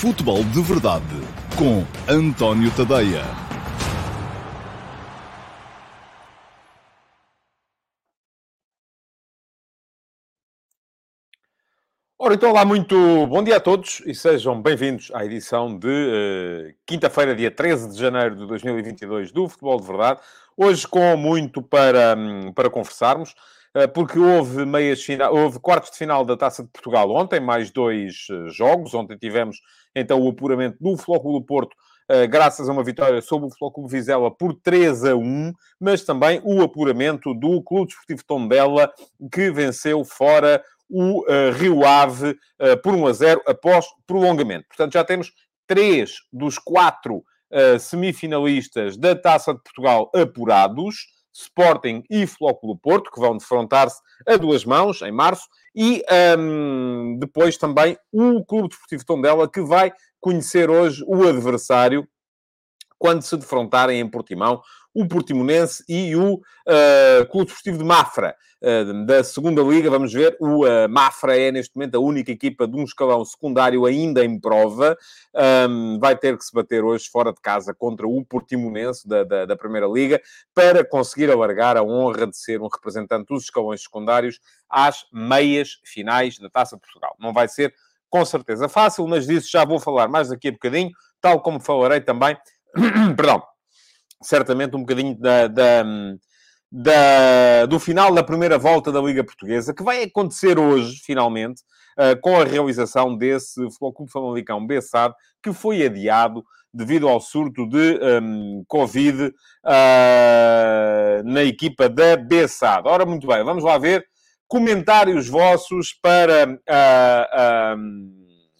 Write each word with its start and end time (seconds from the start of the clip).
Futebol 0.00 0.44
de 0.44 0.60
Verdade 0.60 1.04
com 1.56 1.82
António 2.06 2.70
Tadeia. 2.76 3.22
Ora, 12.18 12.34
então, 12.34 12.50
olá, 12.50 12.62
muito 12.66 13.26
bom 13.26 13.42
dia 13.42 13.56
a 13.56 13.60
todos 13.60 14.02
e 14.04 14.14
sejam 14.14 14.60
bem-vindos 14.60 15.10
à 15.14 15.24
edição 15.24 15.78
de 15.78 15.88
uh, 15.88 16.74
quinta-feira, 16.84 17.34
dia 17.34 17.50
13 17.50 17.88
de 17.88 17.98
janeiro 17.98 18.36
de 18.36 18.46
2022 18.46 19.32
do 19.32 19.48
Futebol 19.48 19.80
de 19.80 19.86
Verdade. 19.86 20.20
Hoje 20.54 20.86
com 20.86 21.16
muito 21.16 21.62
para, 21.62 22.14
hum, 22.14 22.52
para 22.52 22.68
conversarmos, 22.68 23.34
porque 23.92 24.18
houve, 24.18 24.64
meias 24.64 25.02
final, 25.02 25.34
houve 25.34 25.60
quartos 25.60 25.90
de 25.90 25.98
final 25.98 26.24
da 26.24 26.34
Taça 26.34 26.62
de 26.62 26.70
Portugal 26.70 27.10
ontem, 27.10 27.38
mais 27.40 27.70
dois 27.70 28.26
uh, 28.30 28.48
jogos. 28.48 28.94
Ontem 28.94 29.18
tivemos 29.18 29.60
então 29.94 30.18
o 30.18 30.30
apuramento 30.30 30.78
do 30.80 30.96
Flóculo 30.96 31.40
do 31.40 31.44
Porto 31.44 31.76
Uh, 32.08 32.28
graças 32.28 32.68
a 32.68 32.72
uma 32.72 32.84
vitória 32.84 33.20
sobre 33.20 33.48
o 33.48 33.50
Flóculo 33.50 33.88
Vizela 33.88 34.30
por 34.30 34.54
3 34.54 35.06
a 35.06 35.16
1, 35.16 35.52
mas 35.80 36.04
também 36.04 36.40
o 36.44 36.62
apuramento 36.62 37.34
do 37.34 37.60
Clube 37.60 37.88
Desportivo 37.88 38.22
Tondela, 38.24 38.92
que 39.32 39.50
venceu 39.50 40.04
fora 40.04 40.62
o 40.88 41.24
Rio 41.58 41.84
Ave 41.84 42.38
por 42.80 42.94
1 42.94 43.06
a 43.08 43.12
0 43.12 43.42
após 43.44 43.86
prolongamento. 44.06 44.68
Portanto, 44.68 44.92
já 44.92 45.02
temos 45.02 45.32
três 45.66 46.18
dos 46.32 46.60
quatro 46.60 47.24
semifinalistas 47.80 48.96
da 48.96 49.16
Taça 49.16 49.52
de 49.52 49.60
Portugal 49.60 50.08
apurados. 50.14 51.08
Sporting 51.36 52.02
e 52.10 52.26
Flóculo 52.26 52.78
Porto, 52.78 53.10
que 53.10 53.20
vão 53.20 53.36
defrontar-se 53.36 54.00
a 54.26 54.36
duas 54.36 54.64
mãos 54.64 55.02
em 55.02 55.12
março, 55.12 55.46
e 55.74 56.02
um, 56.38 57.18
depois 57.18 57.56
também 57.56 57.98
o 58.10 58.44
Clube 58.44 58.68
Desportivo 58.68 59.04
Tondela, 59.04 59.50
que 59.50 59.60
vai 59.60 59.92
conhecer 60.18 60.70
hoje 60.70 61.04
o 61.06 61.28
adversário 61.28 62.08
quando 62.98 63.22
se 63.22 63.36
defrontarem 63.36 64.00
em 64.00 64.08
Portimão 64.08 64.62
o 64.96 65.06
Portimonense 65.06 65.84
e 65.86 66.16
o 66.16 66.36
uh, 66.36 67.26
Clube 67.30 67.48
Desportivo 67.48 67.76
de 67.76 67.84
Mafra, 67.84 68.34
uh, 68.62 69.04
da 69.04 69.22
segunda 69.22 69.60
Liga. 69.60 69.90
Vamos 69.90 70.10
ver, 70.10 70.34
o 70.40 70.64
uh, 70.64 70.88
Mafra 70.88 71.38
é 71.38 71.52
neste 71.52 71.76
momento 71.76 71.96
a 71.96 72.00
única 72.00 72.32
equipa 72.32 72.66
de 72.66 72.78
um 72.78 72.82
escalão 72.82 73.22
secundário 73.22 73.84
ainda 73.84 74.24
em 74.24 74.40
prova. 74.40 74.96
Um, 75.68 75.98
vai 75.98 76.16
ter 76.16 76.38
que 76.38 76.44
se 76.44 76.52
bater 76.54 76.82
hoje 76.82 77.10
fora 77.10 77.30
de 77.30 77.42
casa 77.42 77.74
contra 77.74 78.08
o 78.08 78.24
Portimonense 78.24 79.06
da, 79.06 79.22
da, 79.22 79.44
da 79.44 79.54
Primeira 79.54 79.86
Liga 79.86 80.18
para 80.54 80.82
conseguir 80.82 81.30
alargar 81.30 81.76
a 81.76 81.82
honra 81.82 82.26
de 82.26 82.38
ser 82.38 82.62
um 82.62 82.68
representante 82.68 83.26
dos 83.28 83.44
escalões 83.44 83.82
secundários 83.82 84.40
às 84.70 85.04
meias 85.12 85.78
finais 85.84 86.38
da 86.38 86.48
Taça 86.48 86.74
de 86.74 86.80
Portugal. 86.80 87.14
Não 87.20 87.34
vai 87.34 87.48
ser 87.48 87.74
com 88.08 88.24
certeza 88.24 88.66
fácil, 88.66 89.06
mas 89.06 89.26
disso 89.26 89.50
já 89.50 89.62
vou 89.62 89.78
falar 89.78 90.08
mais 90.08 90.30
daqui 90.30 90.48
a 90.48 90.52
bocadinho, 90.52 90.90
tal 91.20 91.42
como 91.42 91.60
falarei 91.60 92.00
também, 92.00 92.34
perdão, 93.14 93.42
certamente 94.22 94.76
um 94.76 94.80
bocadinho 94.80 95.18
da, 95.18 95.46
da, 95.46 95.84
da, 96.70 97.66
do 97.66 97.78
final 97.78 98.12
da 98.14 98.22
primeira 98.22 98.58
volta 98.58 98.90
da 98.90 99.00
Liga 99.00 99.24
Portuguesa, 99.24 99.74
que 99.74 99.82
vai 99.82 100.02
acontecer 100.02 100.58
hoje, 100.58 101.00
finalmente, 101.04 101.62
uh, 101.98 102.20
com 102.20 102.40
a 102.40 102.44
realização 102.44 103.16
desse 103.16 103.62
Futebol 103.62 103.92
Clube 103.92 104.12
Famalicão 104.12 104.66
Bessado, 104.66 105.14
que 105.42 105.52
foi 105.52 105.84
adiado 105.84 106.44
devido 106.72 107.08
ao 107.08 107.20
surto 107.20 107.66
de 107.66 107.98
um, 108.22 108.62
Covid 108.68 109.28
uh, 109.28 109.32
na 111.24 111.42
equipa 111.42 111.88
da 111.88 112.16
Bessado. 112.16 112.88
Ora, 112.88 113.06
muito 113.06 113.26
bem, 113.26 113.42
vamos 113.42 113.64
lá 113.64 113.78
ver 113.78 114.04
comentários 114.46 115.28
vossos 115.28 115.92
para 115.94 116.46
uh, 116.46 117.76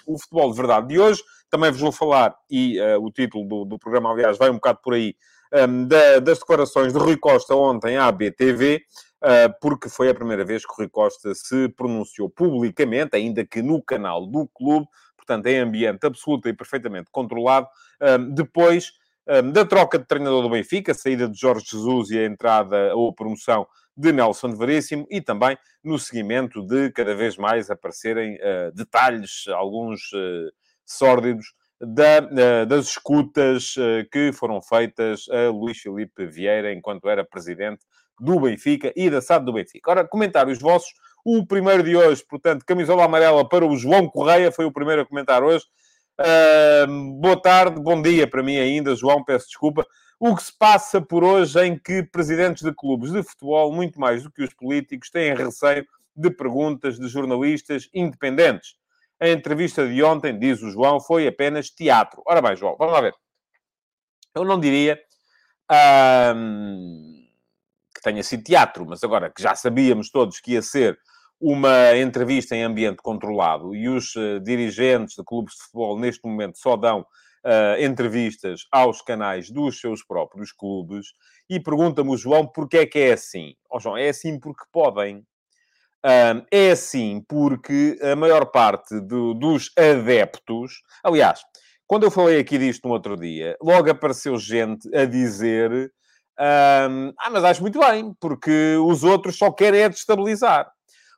o 0.07 0.19
futebol 0.19 0.51
de 0.51 0.57
verdade 0.57 0.89
de 0.89 0.99
hoje. 0.99 1.23
Também 1.51 1.71
vos 1.71 1.81
vou 1.81 1.93
falar, 1.93 2.35
e 2.51 2.77
o 3.01 3.09
título 3.11 3.47
do, 3.47 3.65
do 3.65 3.79
programa, 3.79 4.11
aliás, 4.11 4.37
vai 4.37 4.51
um 4.51 4.55
bocado 4.55 4.81
por 4.83 4.95
aí, 4.95 5.15
um, 5.53 5.87
da, 5.87 6.19
das 6.19 6.39
declarações 6.39 6.93
de 6.93 6.99
Rui 6.99 7.17
Costa 7.17 7.55
ontem 7.55 7.97
à 7.97 8.11
BTV, 8.11 8.77
uh, 8.77 9.27
ah, 9.27 9.55
porque 9.61 9.89
foi 9.89 10.09
a 10.09 10.15
primeira 10.15 10.45
vez 10.45 10.65
que 10.65 10.73
Rui 10.77 10.89
Costa 10.89 11.35
se 11.35 11.69
pronunciou 11.71 12.29
publicamente, 12.29 13.17
ainda 13.17 13.45
que 13.45 13.63
no 13.63 13.83
canal 13.83 14.27
do 14.27 14.47
clube, 14.49 14.87
portanto, 15.17 15.47
em 15.47 15.59
ambiente 15.59 16.07
absoluto 16.07 16.49
e 16.49 16.53
perfeitamente 16.53 17.11
controlado, 17.11 17.67
um, 18.01 18.31
depois 18.31 18.93
um, 19.29 19.51
da 19.51 19.65
troca 19.65 19.99
de 19.99 20.07
treinador 20.07 20.43
do 20.43 20.51
Benfica, 20.51 20.93
a 20.93 20.95
saída 20.95 21.29
de 21.29 21.39
Jorge 21.39 21.67
Jesus 21.71 22.11
e 22.11 22.19
a 22.19 22.27
entrada 22.27 22.95
ou 22.95 23.13
promoção 23.13 23.67
de 23.97 24.13
Nelson 24.13 24.55
Veríssimo 24.55 25.07
e 25.11 25.21
também 25.21 25.57
no 25.83 25.99
seguimento 25.99 26.63
de 26.63 26.91
cada 26.93 27.15
vez 27.15 27.37
mais 27.37 27.71
aparecerem 27.71 28.35
uh, 28.37 28.73
detalhes, 28.75 29.47
alguns 29.49 30.13
uh, 30.13 30.53
sórdidos, 30.85 31.55
da, 31.81 32.17
eh, 32.17 32.67
das 32.67 32.89
escutas 32.89 33.75
eh, 33.79 34.07
que 34.11 34.33
foram 34.33 34.63
feitas 34.63 35.27
a 35.29 35.51
Luís 35.51 35.79
Filipe 35.79 36.27
Vieira 36.27 36.73
enquanto 36.73 37.09
era 37.09 37.25
presidente 37.25 37.85
do 38.19 38.41
Benfica 38.41 38.93
e 38.97 39.11
da 39.11 39.21
SAD 39.21 39.45
do 39.45 39.53
Benfica. 39.53 39.91
Ora, 39.91 40.09
comentários 40.09 40.59
vossos. 40.59 40.93
O 41.25 41.45
primeiro 41.47 41.83
de 41.83 41.97
hoje, 41.97 42.25
portanto, 42.29 42.65
camisola 42.65 43.05
amarela 43.05 43.47
para 43.47 43.67
o 43.67 43.77
João 43.77 44.09
Correia, 44.09 44.53
foi 44.53 44.65
o 44.65 44.73
primeiro 44.73 45.03
a 45.03 45.07
comentar 45.07 45.43
hoje. 45.43 45.65
Uh, 46.19 47.21
boa 47.21 47.41
tarde, 47.41 47.79
bom 47.79 48.01
dia 48.01 48.27
para 48.27 48.43
mim 48.43 48.57
ainda, 48.57 48.95
João, 48.95 49.23
peço 49.23 49.49
desculpa. 49.49 49.85
O 50.19 50.35
que 50.35 50.43
se 50.45 50.57
passa 50.57 51.01
por 51.01 51.23
hoje 51.23 51.61
em 51.63 51.79
que 51.79 52.03
presidentes 52.03 52.63
de 52.63 52.73
clubes 52.73 53.13
de 53.13 53.23
futebol, 53.23 53.71
muito 53.71 54.01
mais 54.01 54.23
do 54.23 54.31
que 54.31 54.43
os 54.43 54.55
políticos, 54.55 55.11
têm 55.11 55.35
receio 55.35 55.85
de 56.15 56.31
perguntas 56.31 56.99
de 56.99 57.07
jornalistas 57.09 57.91
independentes. 57.93 58.77
A 59.21 59.29
entrevista 59.29 59.87
de 59.89 60.03
ontem, 60.03 60.39
diz 60.39 60.63
o 60.63 60.71
João, 60.71 61.01
foi 61.01 61.27
apenas 61.27 61.71
teatro. 61.71 62.23
Ora 62.27 62.43
bem, 62.43 62.57
João, 62.57 62.77
vamos 62.79 62.95
lá 62.95 63.01
ver. 63.01 63.15
Eu 64.35 64.45
não 64.45 64.61
diria 64.61 65.01
que 67.95 68.03
tenha 68.03 68.23
sido 68.23 68.45
teatro, 68.45 68.85
mas 68.87 69.03
agora 69.03 69.31
que 69.31 69.43
já 69.43 69.55
sabíamos 69.55 70.11
todos 70.11 70.41
que 70.41 70.53
ia 70.53 70.63
ser 70.63 70.99
uma 71.41 71.97
entrevista 71.97 72.55
em 72.55 72.63
ambiente 72.63 72.99
controlado 73.03 73.75
e 73.75 73.89
os 73.89 74.15
uh, 74.17 74.41
dirigentes 74.41 75.17
de 75.17 75.25
clubes 75.25 75.55
de 75.55 75.63
futebol 75.65 75.99
neste 75.99 76.27
momento 76.27 76.59
só 76.59 76.77
dão 76.77 77.01
uh, 77.01 77.83
entrevistas 77.83 78.67
aos 78.73 79.03
canais 79.03 79.51
dos 79.51 79.79
seus 79.79 80.03
próprios 80.03 80.51
clubes 80.51 81.09
e 81.49 81.61
pergunta-me 81.61 82.11
o 82.11 82.17
João 82.17 82.47
porque 82.47 82.79
é 82.79 82.87
que 82.87 82.99
é 82.99 83.13
assim. 83.13 83.55
Ó 83.71 83.77
oh, 83.77 83.81
João, 83.81 83.97
é 83.97 84.09
assim 84.09 84.39
porque 84.41 84.65
podem. 84.73 85.25
É 86.51 86.71
assim 86.71 87.25
porque 87.29 87.99
a 88.01 88.15
maior 88.15 88.47
parte 88.47 89.01
do, 89.01 89.35
dos 89.35 89.71
adeptos... 89.77 90.83
Aliás, 91.03 91.41
quando 91.87 92.05
eu 92.05 92.11
falei 92.11 92.39
aqui 92.39 92.59
disto 92.59 92.87
no 92.87 92.95
outro 92.95 93.17
dia, 93.17 93.57
logo 93.61 93.91
apareceu 93.91 94.39
gente 94.39 94.89
a 94.95 95.05
dizer... 95.05 95.91
Ah, 96.39 96.89
mas 97.31 97.43
acho 97.45 97.63
muito 97.63 97.81
bem, 97.81 98.15
porque 98.21 98.77
os 98.77 99.03
outros 99.03 99.37
só 99.37 99.51
querem 99.51 99.81
é 99.81 99.89
destabilizar. 99.89 100.71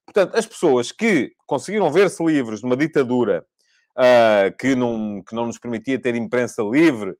Portanto, 0.06 0.36
as 0.36 0.46
pessoas 0.46 0.90
que 0.90 1.32
conseguiram 1.46 1.92
ver-se 1.92 2.24
livres 2.24 2.60
de 2.60 2.66
uma 2.66 2.76
ditadura 2.76 3.44
uh, 3.98 4.56
que, 4.58 4.74
não, 4.74 5.22
que 5.22 5.34
não 5.34 5.44
nos 5.44 5.58
permitia 5.58 6.00
ter 6.00 6.14
imprensa 6.14 6.62
livre, 6.62 7.14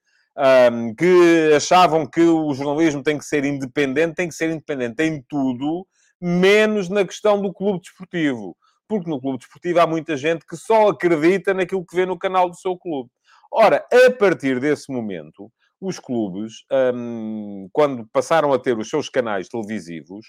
que 0.97 1.53
achavam 1.57 2.07
que 2.07 2.21
o 2.23 2.55
jornalismo 2.55 3.03
tem 3.03 3.19
que 3.19 3.25
ser 3.25 3.45
independente, 3.45 4.15
tem 4.15 4.29
que 4.29 4.35
ser 4.35 4.49
independente 4.51 5.03
em 5.03 5.23
tudo, 5.29 5.85
menos 6.21 6.89
na 6.89 7.05
questão 7.05 7.41
do 7.41 7.53
clube 7.53 7.81
desportivo. 7.81 8.57
Porque 8.89 9.09
no 9.09 9.21
clube 9.21 9.39
desportivo 9.39 9.81
há 9.81 9.87
muita 9.87 10.17
gente 10.17 10.47
que 10.47 10.57
só 10.57 10.89
acredita 10.89 11.53
naquilo 11.53 11.85
que 11.85 11.95
vê 11.95 12.07
no 12.07 12.19
canal 12.19 12.49
do 12.49 12.57
seu 12.57 12.77
clube. 12.77 13.11
Ora, 13.53 13.85
a 13.93 14.11
partir 14.11 14.61
desse 14.61 14.91
momento, 14.93 15.51
os 15.81 15.99
clubes, 15.99 16.65
um, 16.95 17.69
quando 17.73 18.07
passaram 18.13 18.53
a 18.53 18.59
ter 18.59 18.77
os 18.77 18.89
seus 18.89 19.09
canais 19.09 19.49
televisivos, 19.49 20.27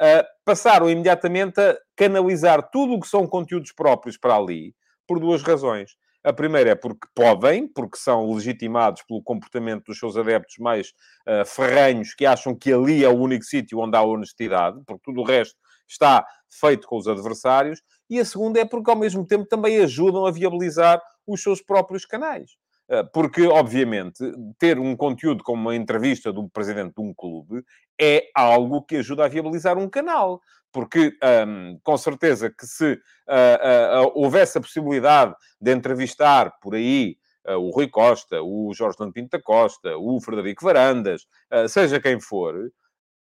uh, 0.00 0.24
passaram 0.44 0.88
imediatamente 0.88 1.60
a 1.60 1.76
canalizar 1.96 2.70
tudo 2.70 2.94
o 2.94 3.00
que 3.00 3.08
são 3.08 3.26
conteúdos 3.26 3.72
próprios 3.72 4.16
para 4.16 4.36
ali, 4.36 4.74
por 5.06 5.18
duas 5.18 5.42
razões. 5.42 5.92
A 6.24 6.32
primeira 6.32 6.70
é 6.70 6.74
porque 6.74 7.08
podem, 7.14 7.66
porque 7.66 7.96
são 7.96 8.32
legitimados 8.32 9.02
pelo 9.02 9.22
comportamento 9.22 9.86
dos 9.86 9.98
seus 9.98 10.16
adeptos 10.16 10.56
mais 10.58 10.92
uh, 11.26 11.44
ferrenhos, 11.44 12.14
que 12.14 12.24
acham 12.24 12.54
que 12.54 12.72
ali 12.72 13.04
é 13.04 13.08
o 13.08 13.18
único 13.18 13.44
sítio 13.44 13.80
onde 13.80 13.96
há 13.96 14.02
honestidade, 14.02 14.80
porque 14.86 15.02
tudo 15.04 15.20
o 15.20 15.24
resto 15.24 15.56
está 15.88 16.24
feito 16.48 16.86
com 16.86 16.96
os 16.96 17.08
adversários. 17.08 17.82
E 18.08 18.20
a 18.20 18.24
segunda 18.24 18.60
é 18.60 18.64
porque, 18.64 18.90
ao 18.90 18.96
mesmo 18.96 19.26
tempo, 19.26 19.46
também 19.46 19.78
ajudam 19.78 20.26
a 20.26 20.30
viabilizar 20.30 21.02
os 21.26 21.42
seus 21.42 21.60
próprios 21.60 22.04
canais. 22.04 22.52
Uh, 22.88 23.08
porque, 23.12 23.46
obviamente, 23.46 24.18
ter 24.58 24.78
um 24.78 24.94
conteúdo 24.96 25.42
como 25.42 25.62
uma 25.62 25.76
entrevista 25.76 26.32
do 26.32 26.48
presidente 26.48 26.94
de 26.94 27.02
um 27.02 27.14
clube 27.14 27.64
é 28.00 28.24
algo 28.34 28.82
que 28.82 28.96
ajuda 28.96 29.24
a 29.24 29.28
viabilizar 29.28 29.78
um 29.78 29.88
canal 29.88 30.40
porque 30.72 31.12
um, 31.46 31.78
com 31.84 31.96
certeza 31.98 32.50
que 32.50 32.66
se 32.66 32.94
uh, 32.94 34.06
uh, 34.06 34.12
houvesse 34.14 34.56
a 34.56 34.60
possibilidade 34.60 35.34
de 35.60 35.70
entrevistar 35.70 36.58
por 36.60 36.74
aí 36.74 37.16
uh, 37.46 37.56
o 37.56 37.70
Rui 37.70 37.88
Costa, 37.88 38.42
o 38.42 38.72
Jorge 38.74 38.96
Lando 38.98 39.12
Pinto 39.12 39.36
da 39.36 39.42
Costa, 39.42 39.96
o 39.98 40.18
Frederico 40.20 40.64
Varandas, 40.64 41.26
seja 41.68 42.00
quem 42.00 42.18
for, 42.18 42.72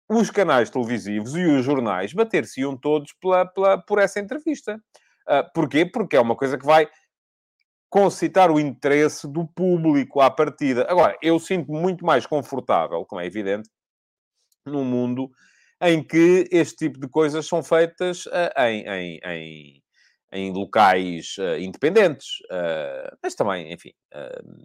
os 0.08 0.30
canais 0.30 0.70
televisivos 0.70 1.34
e 1.34 1.44
os 1.44 1.64
jornais 1.64 2.12
bater-se-iam 2.12 2.76
todos 2.76 3.12
pela, 3.20 3.44
pela, 3.44 3.78
por 3.78 3.98
essa 3.98 4.20
entrevista. 4.20 4.80
porquê? 5.54 5.84
Porque 5.84 6.16
é 6.16 6.20
uma 6.20 6.36
coisa 6.36 6.56
que 6.56 6.66
vai 6.66 6.88
concitar 7.90 8.52
o 8.52 8.60
interesse 8.60 9.26
do 9.26 9.44
público 9.44 10.20
à 10.20 10.30
partida. 10.30 10.86
Agora, 10.88 11.18
eu 11.20 11.38
sinto-me 11.40 11.78
muito 11.78 12.06
mais 12.06 12.24
confortável, 12.24 13.04
como 13.04 13.20
é 13.20 13.26
evidente, 13.26 13.68
num 14.64 14.84
mundo 14.84 15.28
em 15.82 16.02
que 16.02 16.46
este 16.52 16.76
tipo 16.76 17.00
de 17.00 17.08
coisas 17.08 17.46
são 17.46 17.62
feitas 17.62 18.26
uh, 18.26 18.60
em, 18.60 18.86
em, 18.86 19.20
em, 19.24 19.82
em, 20.32 20.52
locais 20.52 21.34
uh, 21.38 21.58
independentes. 21.58 22.38
Uh, 22.44 23.16
mas 23.20 23.34
também, 23.34 23.72
enfim, 23.72 23.92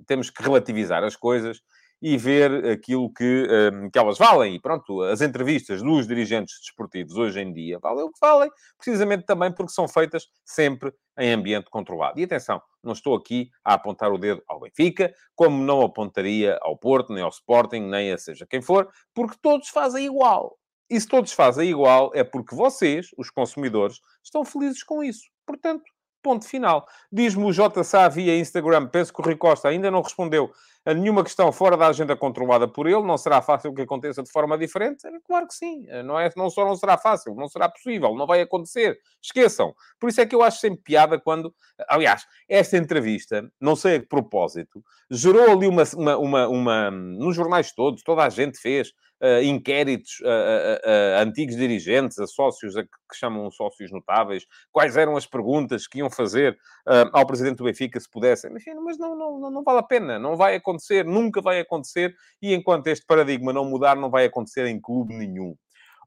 temos 0.05 0.29
que 0.29 0.43
relativizar 0.43 1.03
as 1.03 1.15
coisas 1.15 1.61
e 2.07 2.17
ver 2.17 2.67
aquilo 2.67 3.11
que, 3.11 3.47
um, 3.73 3.89
que 3.89 3.97
elas 3.97 4.19
valem. 4.19 4.53
E 4.53 4.59
pronto, 4.59 5.01
as 5.01 5.21
entrevistas 5.21 5.81
dos 5.81 6.07
dirigentes 6.07 6.59
desportivos 6.59 7.17
hoje 7.17 7.41
em 7.41 7.51
dia 7.51 7.79
valem 7.79 8.05
o 8.05 8.11
que 8.11 8.19
valem, 8.21 8.47
precisamente 8.77 9.25
também 9.25 9.51
porque 9.51 9.71
são 9.71 9.87
feitas 9.87 10.27
sempre 10.45 10.93
em 11.17 11.33
ambiente 11.33 11.67
controlado. 11.67 12.19
E 12.19 12.23
atenção, 12.23 12.61
não 12.83 12.93
estou 12.93 13.15
aqui 13.15 13.49
a 13.63 13.73
apontar 13.73 14.13
o 14.13 14.19
dedo 14.19 14.43
ao 14.47 14.59
Benfica, 14.59 15.11
como 15.33 15.63
não 15.63 15.81
apontaria 15.81 16.59
ao 16.61 16.77
Porto, 16.77 17.11
nem 17.11 17.23
ao 17.23 17.29
Sporting, 17.29 17.79
nem 17.79 18.11
a 18.11 18.19
seja 18.19 18.45
quem 18.47 18.61
for, 18.61 18.87
porque 19.11 19.35
todos 19.41 19.69
fazem 19.69 20.05
igual. 20.05 20.59
E 20.87 21.01
se 21.01 21.07
todos 21.07 21.31
fazem 21.31 21.71
igual, 21.71 22.11
é 22.13 22.23
porque 22.23 22.55
vocês, 22.55 23.07
os 23.17 23.31
consumidores, 23.31 23.99
estão 24.23 24.45
felizes 24.45 24.83
com 24.83 25.03
isso. 25.03 25.23
Portanto, 25.43 25.83
ponto 26.25 26.47
final. 26.47 26.87
Diz-me 27.11 27.45
o 27.45 27.51
JSA 27.51 28.09
via 28.09 28.35
Instagram, 28.35 28.87
penso 28.87 29.13
que 29.13 29.21
o 29.21 29.23
Rui 29.23 29.35
Costa 29.35 29.69
ainda 29.69 29.91
não 29.91 30.01
respondeu 30.01 30.51
a 30.83 30.91
nenhuma 30.91 31.23
questão 31.23 31.51
fora 31.51 31.77
da 31.77 31.87
agenda 31.87 32.15
controlada 32.15 32.67
por 32.67 32.87
ele, 32.87 33.01
não 33.03 33.17
será 33.17 33.41
fácil 33.41 33.73
que 33.73 33.83
aconteça 33.83 34.23
de 34.23 34.31
forma 34.31 34.57
diferente? 34.57 35.05
É, 35.07 35.11
claro 35.23 35.47
que 35.47 35.53
sim. 35.53 35.85
Não, 36.03 36.19
é, 36.19 36.31
não 36.35 36.49
só 36.49 36.65
não 36.65 36.75
será 36.75 36.97
fácil, 36.97 37.35
não 37.35 37.47
será 37.47 37.69
possível, 37.69 38.15
não 38.15 38.25
vai 38.25 38.41
acontecer. 38.41 38.99
Esqueçam. 39.21 39.75
Por 39.99 40.09
isso 40.09 40.21
é 40.21 40.25
que 40.25 40.35
eu 40.35 40.41
acho 40.41 40.59
sempre 40.59 40.81
piada 40.83 41.19
quando... 41.19 41.53
Aliás, 41.87 42.25
esta 42.49 42.77
entrevista, 42.77 43.47
não 43.59 43.75
sei 43.75 43.95
a 43.95 43.99
que 43.99 44.07
propósito, 44.07 44.83
gerou 45.09 45.51
ali 45.51 45.67
uma... 45.67 45.83
uma, 45.95 46.17
uma, 46.17 46.47
uma 46.47 46.91
nos 46.91 47.35
jornais 47.35 47.71
todos, 47.71 48.03
toda 48.03 48.23
a 48.23 48.29
gente 48.29 48.59
fez 48.59 48.93
uh, 49.25 49.43
inquéritos 49.43 50.21
a, 50.23 50.29
a, 50.29 51.19
a, 51.19 51.23
antigos 51.23 51.55
dirigentes, 51.55 52.19
a 52.19 52.27
sócios, 52.27 52.77
a 52.77 52.83
que, 52.83 52.89
chamam 53.13 53.49
sócios 53.49 53.91
notáveis, 53.91 54.45
quais 54.71 54.95
eram 54.95 55.17
as 55.17 55.25
perguntas 55.25 55.87
que 55.87 55.99
iam 55.99 56.09
fazer 56.09 56.53
uh, 56.87 57.09
ao 57.11 57.25
presidente 57.25 57.57
do 57.57 57.63
Benfica 57.63 57.99
se 57.99 58.09
pudessem. 58.09 58.53
Enfim, 58.55 58.75
mas 58.83 58.97
não, 58.97 59.15
não, 59.15 59.51
não 59.51 59.63
vale 59.63 59.79
a 59.79 59.83
pena, 59.83 60.19
não 60.19 60.35
vai 60.35 60.55
acontecer, 60.55 61.03
nunca 61.03 61.41
vai 61.41 61.59
acontecer, 61.59 62.13
e 62.41 62.53
enquanto 62.53 62.87
este 62.87 63.05
paradigma 63.05 63.51
não 63.51 63.65
mudar, 63.65 63.95
não 63.95 64.09
vai 64.09 64.25
acontecer 64.25 64.65
em 64.67 64.79
clube 64.79 65.15
nenhum. 65.15 65.55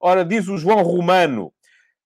Ora, 0.00 0.24
diz 0.24 0.46
o 0.46 0.56
João 0.56 0.82
Romano, 0.82 1.52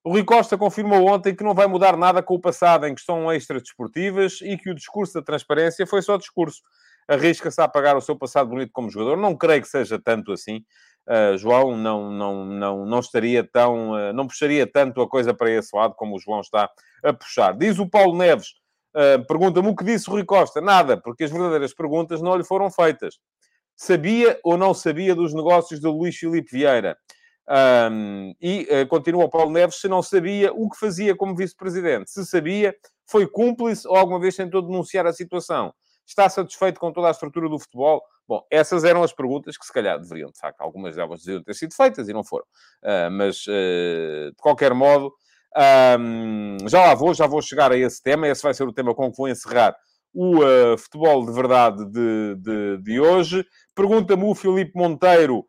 o 0.05 0.11
Rui 0.11 0.25
Costa 0.25 0.59
confirmou 0.59 1.07
ontem 1.07 1.35
que 1.35 1.45
não 1.45 1.55
vai 1.55 1.69
mudar 1.69 1.97
nada 1.97 2.23
com 2.23 2.35
o 2.35 2.41
passado 2.41 2.87
em 2.87 2.95
questão 2.95 3.31
extra-desportivas 3.31 4.41
e 4.43 4.57
que 4.57 4.71
o 4.71 4.75
discurso 4.75 5.15
da 5.15 5.23
transparência 5.23 5.87
foi 5.87 6.03
só 6.03 6.17
discurso. 6.17 6.61
Arrisca-se 7.07 7.61
a 7.61 7.65
apagar 7.65 7.97
o 7.97 8.01
seu 8.01 8.17
passado 8.17 8.49
bonito 8.49 8.71
como 8.73 8.91
jogador. 8.91 9.17
Não 9.17 9.37
creio 9.37 9.63
que 9.63 9.69
seja 9.69 10.01
tanto 10.03 10.33
assim 10.33 10.65
uh, 11.09 11.37
João 11.37 11.77
não, 11.77 12.11
não, 12.11 12.45
não, 12.45 12.87
não 12.87 13.01
estaria 13.01 13.43
tão, 13.45 13.93
uh, 13.93 14.13
não 14.13 14.27
puxaria 14.27 14.67
tanto 14.67 15.01
a 15.01 15.09
coisa 15.09 15.35
para 15.35 15.51
esse 15.51 15.75
lado 15.75 15.95
como 15.95 16.17
o 16.17 16.19
João 16.19 16.41
está 16.41 16.71
a 17.05 17.13
puxar. 17.13 17.57
Diz 17.57 17.79
o 17.79 17.89
Paulo 17.89 18.17
Neves, 18.17 18.49
uh, 18.95 19.25
pergunta-me 19.27 19.69
o 19.69 19.77
que 19.77 19.85
disse 19.85 20.09
o 20.09 20.13
Rui 20.13 20.25
Costa. 20.25 20.61
Nada, 20.61 20.97
porque 20.97 21.25
as 21.25 21.31
verdadeiras 21.31 21.75
perguntas 21.75 22.21
não 22.21 22.37
lhe 22.37 22.45
foram 22.45 22.71
feitas. 22.71 23.19
Sabia 23.77 24.39
ou 24.45 24.57
não 24.57 24.75
sabia 24.75 25.15
dos 25.15 25.35
negócios 25.35 25.81
de 25.81 25.87
Luís 25.87 26.17
Filipe 26.17 26.51
Vieira? 26.53 26.97
Um, 27.91 28.33
e 28.41 28.69
uh, 28.71 28.87
continua 28.87 29.25
o 29.25 29.29
Paulo 29.29 29.51
Neves, 29.51 29.81
se 29.81 29.89
não 29.89 30.03
sabia 30.03 30.53
o 30.53 30.71
que 30.71 30.79
fazia 30.79 31.17
como 31.17 31.35
vice-presidente. 31.35 32.11
Se 32.11 32.25
sabia, 32.25 32.75
foi 33.11 33.27
cúmplice 33.27 33.87
ou 33.87 33.97
alguma 33.97 34.21
vez 34.21 34.37
tentou 34.37 34.63
denunciar 34.63 35.07
a 35.07 35.13
situação? 35.13 35.75
Está 36.07 36.29
satisfeito 36.29 36.81
com 36.81 36.93
toda 36.93 37.09
a 37.09 37.11
estrutura 37.13 37.49
do 37.49 37.59
futebol? 37.59 38.03
Bom, 38.27 38.45
essas 38.51 38.85
eram 38.85 39.03
as 39.03 39.13
perguntas 39.13 39.57
que 39.57 39.67
se 39.67 39.73
calhar 39.73 39.99
deveriam, 39.99 40.31
de 40.31 40.39
facto, 40.39 40.61
algumas 40.61 40.97
delas 40.97 41.21
deveriam 41.21 41.43
ter 41.43 41.55
sido 41.55 41.75
feitas 41.75 42.09
e 42.09 42.13
não 42.13 42.25
foram. 42.25 42.45
Uh, 42.83 43.11
mas, 43.11 43.47
uh, 43.47 44.31
de 44.31 44.37
qualquer 44.39 44.75
modo, 44.75 45.13
um, 45.99 46.57
já 46.69 46.81
lá 46.87 46.95
vou, 46.95 47.13
já 47.13 47.27
vou 47.27 47.43
chegar 47.43 47.73
a 47.73 47.77
esse 47.77 48.03
tema. 48.03 48.29
Esse 48.29 48.43
vai 48.43 48.55
ser 48.55 48.67
o 48.67 48.73
tema 48.73 48.95
com 48.95 49.11
que 49.11 49.17
vou 49.17 49.29
encerrar 49.29 49.75
o 50.15 50.39
uh, 50.39 50.79
futebol 50.79 51.25
de 51.25 51.33
verdade 51.33 51.85
de, 51.87 52.37
de, 52.37 52.79
de 52.83 53.01
hoje. 53.01 53.45
Pergunta-me 53.75 54.25
o 54.25 54.35
Filipe 54.35 54.73
Monteiro. 54.75 55.45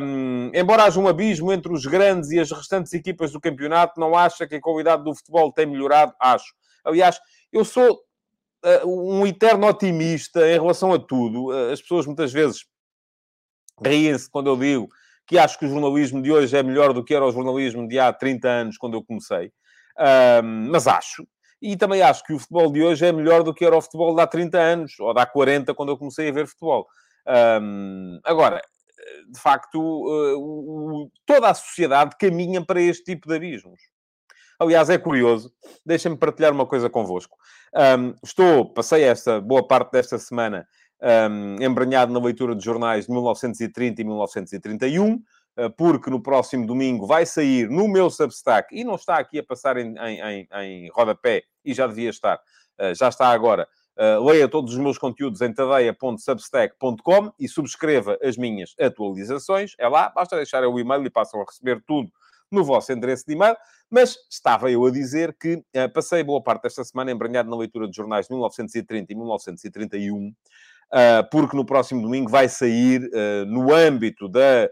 Um, 0.00 0.50
embora 0.52 0.84
haja 0.84 1.00
um 1.00 1.08
abismo 1.08 1.50
entre 1.50 1.72
os 1.72 1.86
grandes 1.86 2.30
e 2.30 2.38
as 2.38 2.52
restantes 2.52 2.92
equipas 2.92 3.32
do 3.32 3.40
campeonato, 3.40 3.98
não 3.98 4.14
acha 4.14 4.46
que 4.46 4.56
a 4.56 4.60
qualidade 4.60 5.02
do 5.02 5.14
futebol 5.14 5.50
tem 5.50 5.64
melhorado? 5.64 6.12
Acho. 6.20 6.52
Aliás, 6.84 7.18
eu 7.50 7.64
sou 7.64 7.98
um 8.86 9.26
eterno 9.26 9.66
otimista 9.66 10.40
em 10.48 10.54
relação 10.54 10.92
a 10.92 10.98
tudo. 10.98 11.46
Uh, 11.46 11.72
as 11.72 11.80
pessoas 11.80 12.06
muitas 12.06 12.32
vezes 12.32 12.64
riem-se 13.84 14.30
quando 14.30 14.48
eu 14.48 14.56
digo 14.56 14.88
que 15.26 15.38
acho 15.38 15.58
que 15.58 15.64
o 15.64 15.68
jornalismo 15.68 16.22
de 16.22 16.30
hoje 16.30 16.56
é 16.56 16.62
melhor 16.62 16.92
do 16.92 17.02
que 17.02 17.14
era 17.14 17.24
o 17.24 17.32
jornalismo 17.32 17.88
de 17.88 17.98
há 17.98 18.12
30 18.12 18.48
anos, 18.48 18.76
quando 18.76 18.94
eu 18.94 19.02
comecei. 19.02 19.50
mas 20.70 20.86
acho. 20.86 21.26
E 21.62 21.78
também 21.78 22.02
acho 22.02 22.22
que 22.24 22.34
o 22.34 22.38
futebol 22.38 22.70
de 22.70 22.82
hoje 22.82 23.06
é 23.06 23.10
melhor 23.10 23.42
do 23.42 23.54
que 23.54 23.64
era 23.64 23.74
o 23.74 23.80
futebol 23.80 24.14
de 24.14 24.20
há 24.20 24.26
30 24.26 24.58
anos, 24.58 25.00
ou 25.00 25.14
de 25.14 25.20
há 25.20 25.24
40, 25.24 25.72
quando 25.74 25.88
eu 25.88 25.96
comecei 25.96 26.28
a 26.28 26.32
ver 26.32 26.46
futebol. 26.46 26.86
Um, 27.26 28.20
agora, 28.22 28.60
de 29.28 29.40
facto, 29.40 31.00
toda 31.24 31.48
a 31.48 31.54
sociedade 31.54 32.16
caminha 32.18 32.64
para 32.64 32.80
este 32.80 33.04
tipo 33.04 33.28
de 33.28 33.36
abismos. 33.36 33.80
Aliás, 34.58 34.88
é 34.88 34.98
curioso, 34.98 35.52
deixem-me 35.84 36.16
partilhar 36.16 36.52
uma 36.52 36.66
coisa 36.66 36.88
convosco. 36.88 37.36
Um, 37.74 38.14
estou, 38.22 38.72
passei 38.72 39.02
esta 39.02 39.40
boa 39.40 39.66
parte 39.66 39.92
desta 39.92 40.18
semana 40.18 40.66
um, 41.30 41.62
embranhado 41.62 42.12
na 42.12 42.20
leitura 42.20 42.54
de 42.54 42.64
jornais 42.64 43.06
de 43.06 43.12
1930 43.12 44.00
e 44.00 44.04
1931, 44.04 45.14
uh, 45.14 45.70
porque 45.76 46.08
no 46.08 46.22
próximo 46.22 46.66
domingo 46.66 47.06
vai 47.06 47.26
sair 47.26 47.68
no 47.68 47.88
meu 47.88 48.08
Substack, 48.08 48.74
e 48.74 48.84
não 48.84 48.94
está 48.94 49.18
aqui 49.18 49.38
a 49.38 49.44
passar 49.44 49.76
em, 49.76 49.94
em, 49.98 50.20
em, 50.20 50.48
em 50.54 50.90
rodapé, 50.90 51.42
e 51.64 51.74
já 51.74 51.86
devia 51.86 52.10
estar, 52.10 52.36
uh, 52.36 52.94
já 52.94 53.08
está 53.08 53.28
agora, 53.28 53.68
Uh, 53.96 54.18
leia 54.24 54.48
todos 54.48 54.72
os 54.72 54.78
meus 54.80 54.98
conteúdos 54.98 55.40
em 55.40 55.54
tadeia.substack.com 55.54 57.32
e 57.38 57.46
subscreva 57.46 58.18
as 58.20 58.36
minhas 58.36 58.74
atualizações. 58.80 59.74
É 59.78 59.86
lá, 59.86 60.08
basta 60.08 60.34
deixar 60.34 60.64
o 60.64 60.80
e-mail 60.80 61.06
e 61.06 61.10
passam 61.10 61.40
a 61.40 61.44
receber 61.44 61.80
tudo 61.86 62.10
no 62.54 62.64
vosso 62.64 62.92
endereço 62.92 63.24
de 63.26 63.34
e-mail. 63.34 63.56
Mas 63.90 64.16
estava 64.30 64.70
eu 64.70 64.84
a 64.86 64.90
dizer 64.90 65.36
que 65.38 65.54
uh, 65.56 65.92
passei 65.92 66.22
boa 66.22 66.42
parte 66.42 66.62
desta 66.62 66.84
semana 66.84 67.10
embranhado 67.10 67.50
na 67.50 67.56
leitura 67.56 67.88
de 67.88 67.94
jornais 67.96 68.26
de 68.26 68.32
1930 68.32 69.12
e 69.12 69.16
1931, 69.16 70.28
uh, 70.28 70.34
porque 71.30 71.56
no 71.56 71.66
próximo 71.66 72.02
domingo 72.02 72.30
vai 72.30 72.48
sair, 72.48 73.02
uh, 73.02 73.44
no 73.46 73.74
âmbito 73.74 74.28
da 74.28 74.68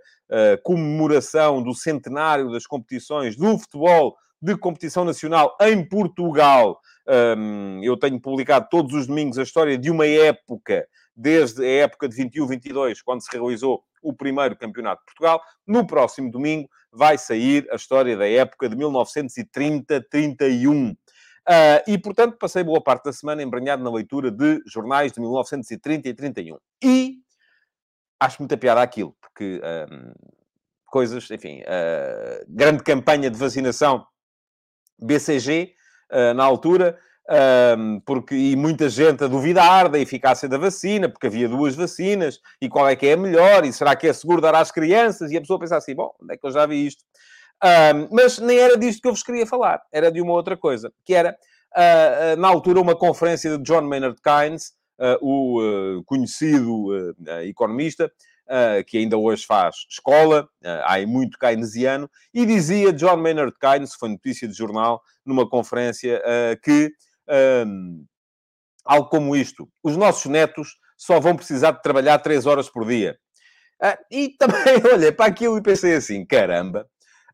comemoração 0.64 1.62
do 1.62 1.74
centenário 1.74 2.50
das 2.50 2.66
competições 2.66 3.36
do 3.36 3.58
futebol 3.58 4.16
de 4.42 4.56
competição 4.56 5.04
nacional 5.04 5.56
em 5.60 5.86
Portugal. 5.88 6.80
Um, 7.06 7.80
eu 7.82 7.96
tenho 7.96 8.20
publicado 8.20 8.66
todos 8.70 8.92
os 8.92 9.06
domingos 9.06 9.38
a 9.38 9.42
história 9.44 9.78
de 9.78 9.90
uma 9.90 10.06
época, 10.06 10.86
desde 11.14 11.64
a 11.64 11.84
época 11.84 12.08
de 12.08 12.16
21-22, 12.16 12.98
quando 13.04 13.22
se 13.22 13.30
realizou 13.30 13.84
o 14.02 14.12
primeiro 14.12 14.56
campeonato 14.56 15.02
de 15.02 15.06
Portugal. 15.06 15.40
No 15.66 15.86
próximo 15.86 16.30
domingo 16.30 16.68
vai 16.92 17.16
sair 17.16 17.66
a 17.70 17.76
história 17.76 18.16
da 18.16 18.28
época 18.28 18.68
de 18.68 18.76
1930-31. 18.76 20.92
Uh, 20.92 20.96
ah, 21.46 21.82
e, 21.88 21.98
portanto, 21.98 22.36
passei 22.38 22.62
boa 22.62 22.82
parte 22.82 23.04
da 23.04 23.12
semana 23.12 23.42
embranhado 23.42 23.82
na 23.82 23.90
leitura 23.90 24.30
de 24.30 24.62
jornais 24.66 25.12
de 25.12 25.20
1930 25.20 26.08
e 26.08 26.14
31. 26.14 26.58
E 26.82 27.16
acho 28.20 28.40
muita 28.40 28.56
piada 28.56 28.82
aquilo, 28.82 29.16
porque 29.20 29.60
coisas, 30.92 31.30
enfim, 31.30 31.62
uh, 31.62 32.44
grande 32.46 32.84
campanha 32.84 33.30
de 33.30 33.38
vacinação 33.38 34.06
BCG, 34.98 35.74
uh, 36.12 36.16
ah, 36.16 36.34
na 36.34 36.44
altura, 36.44 36.98
um, 37.78 38.00
porque, 38.00 38.34
e 38.34 38.56
muita 38.56 38.88
gente 38.88 39.22
a 39.22 39.28
duvidar 39.28 39.88
da 39.88 39.98
eficácia 39.98 40.48
da 40.48 40.58
vacina, 40.58 41.08
porque 41.08 41.26
havia 41.26 41.48
duas 41.48 41.74
vacinas, 41.74 42.40
e 42.60 42.68
qual 42.68 42.88
é 42.88 42.96
que 42.96 43.06
é 43.06 43.12
a 43.12 43.16
melhor, 43.16 43.64
e 43.64 43.72
será 43.72 43.94
que 43.94 44.08
é 44.08 44.12
seguro 44.12 44.40
dar 44.40 44.54
às 44.54 44.70
crianças? 44.70 45.30
E 45.30 45.36
a 45.36 45.40
pessoa 45.40 45.58
pensa 45.58 45.76
assim, 45.76 45.94
bom, 45.94 46.12
onde 46.20 46.34
é 46.34 46.36
que 46.36 46.46
eu 46.46 46.50
já 46.50 46.66
vi 46.66 46.86
isto? 46.86 47.04
Um, 47.64 48.08
mas 48.10 48.38
nem 48.38 48.58
era 48.58 48.76
disto 48.76 49.00
que 49.00 49.08
eu 49.08 49.12
vos 49.12 49.22
queria 49.22 49.46
falar, 49.46 49.80
era 49.92 50.10
de 50.10 50.20
uma 50.20 50.32
outra 50.32 50.56
coisa, 50.56 50.92
que 51.04 51.14
era, 51.14 51.30
uh, 51.76 52.34
uh, 52.34 52.40
na 52.40 52.48
altura, 52.48 52.80
uma 52.80 52.96
conferência 52.96 53.56
de 53.56 53.62
John 53.62 53.82
Maynard 53.82 54.20
Keynes, 54.20 54.72
uh, 54.98 55.18
o 55.20 56.02
conhecido 56.04 57.14
economista, 57.44 58.10
Uh, 58.42 58.84
que 58.84 58.98
ainda 58.98 59.16
hoje 59.16 59.46
faz 59.46 59.86
escola, 59.88 60.42
uh, 60.42 60.82
há 60.84 61.06
muito 61.06 61.38
keynesiano, 61.38 62.10
e 62.34 62.44
dizia 62.44 62.92
John 62.92 63.16
Maynard 63.16 63.54
Keynes, 63.58 63.94
foi 63.94 64.10
notícia 64.10 64.46
de 64.46 64.52
jornal, 64.52 65.00
numa 65.24 65.48
conferência, 65.48 66.20
uh, 66.20 66.60
que 66.60 66.90
um, 67.28 68.04
algo 68.84 69.08
como 69.08 69.36
isto. 69.36 69.68
Os 69.82 69.96
nossos 69.96 70.26
netos 70.26 70.76
só 70.96 71.18
vão 71.20 71.36
precisar 71.36 71.72
de 71.72 71.82
trabalhar 71.82 72.18
três 72.18 72.46
horas 72.46 72.68
por 72.68 72.86
dia. 72.86 73.16
Uh, 73.82 73.96
e 74.10 74.28
também 74.38 74.80
olhei 74.92 75.12
para 75.12 75.26
aquilo 75.26 75.58
e 75.58 75.62
pensei 75.62 75.94
assim: 75.94 76.24
caramba, 76.24 76.86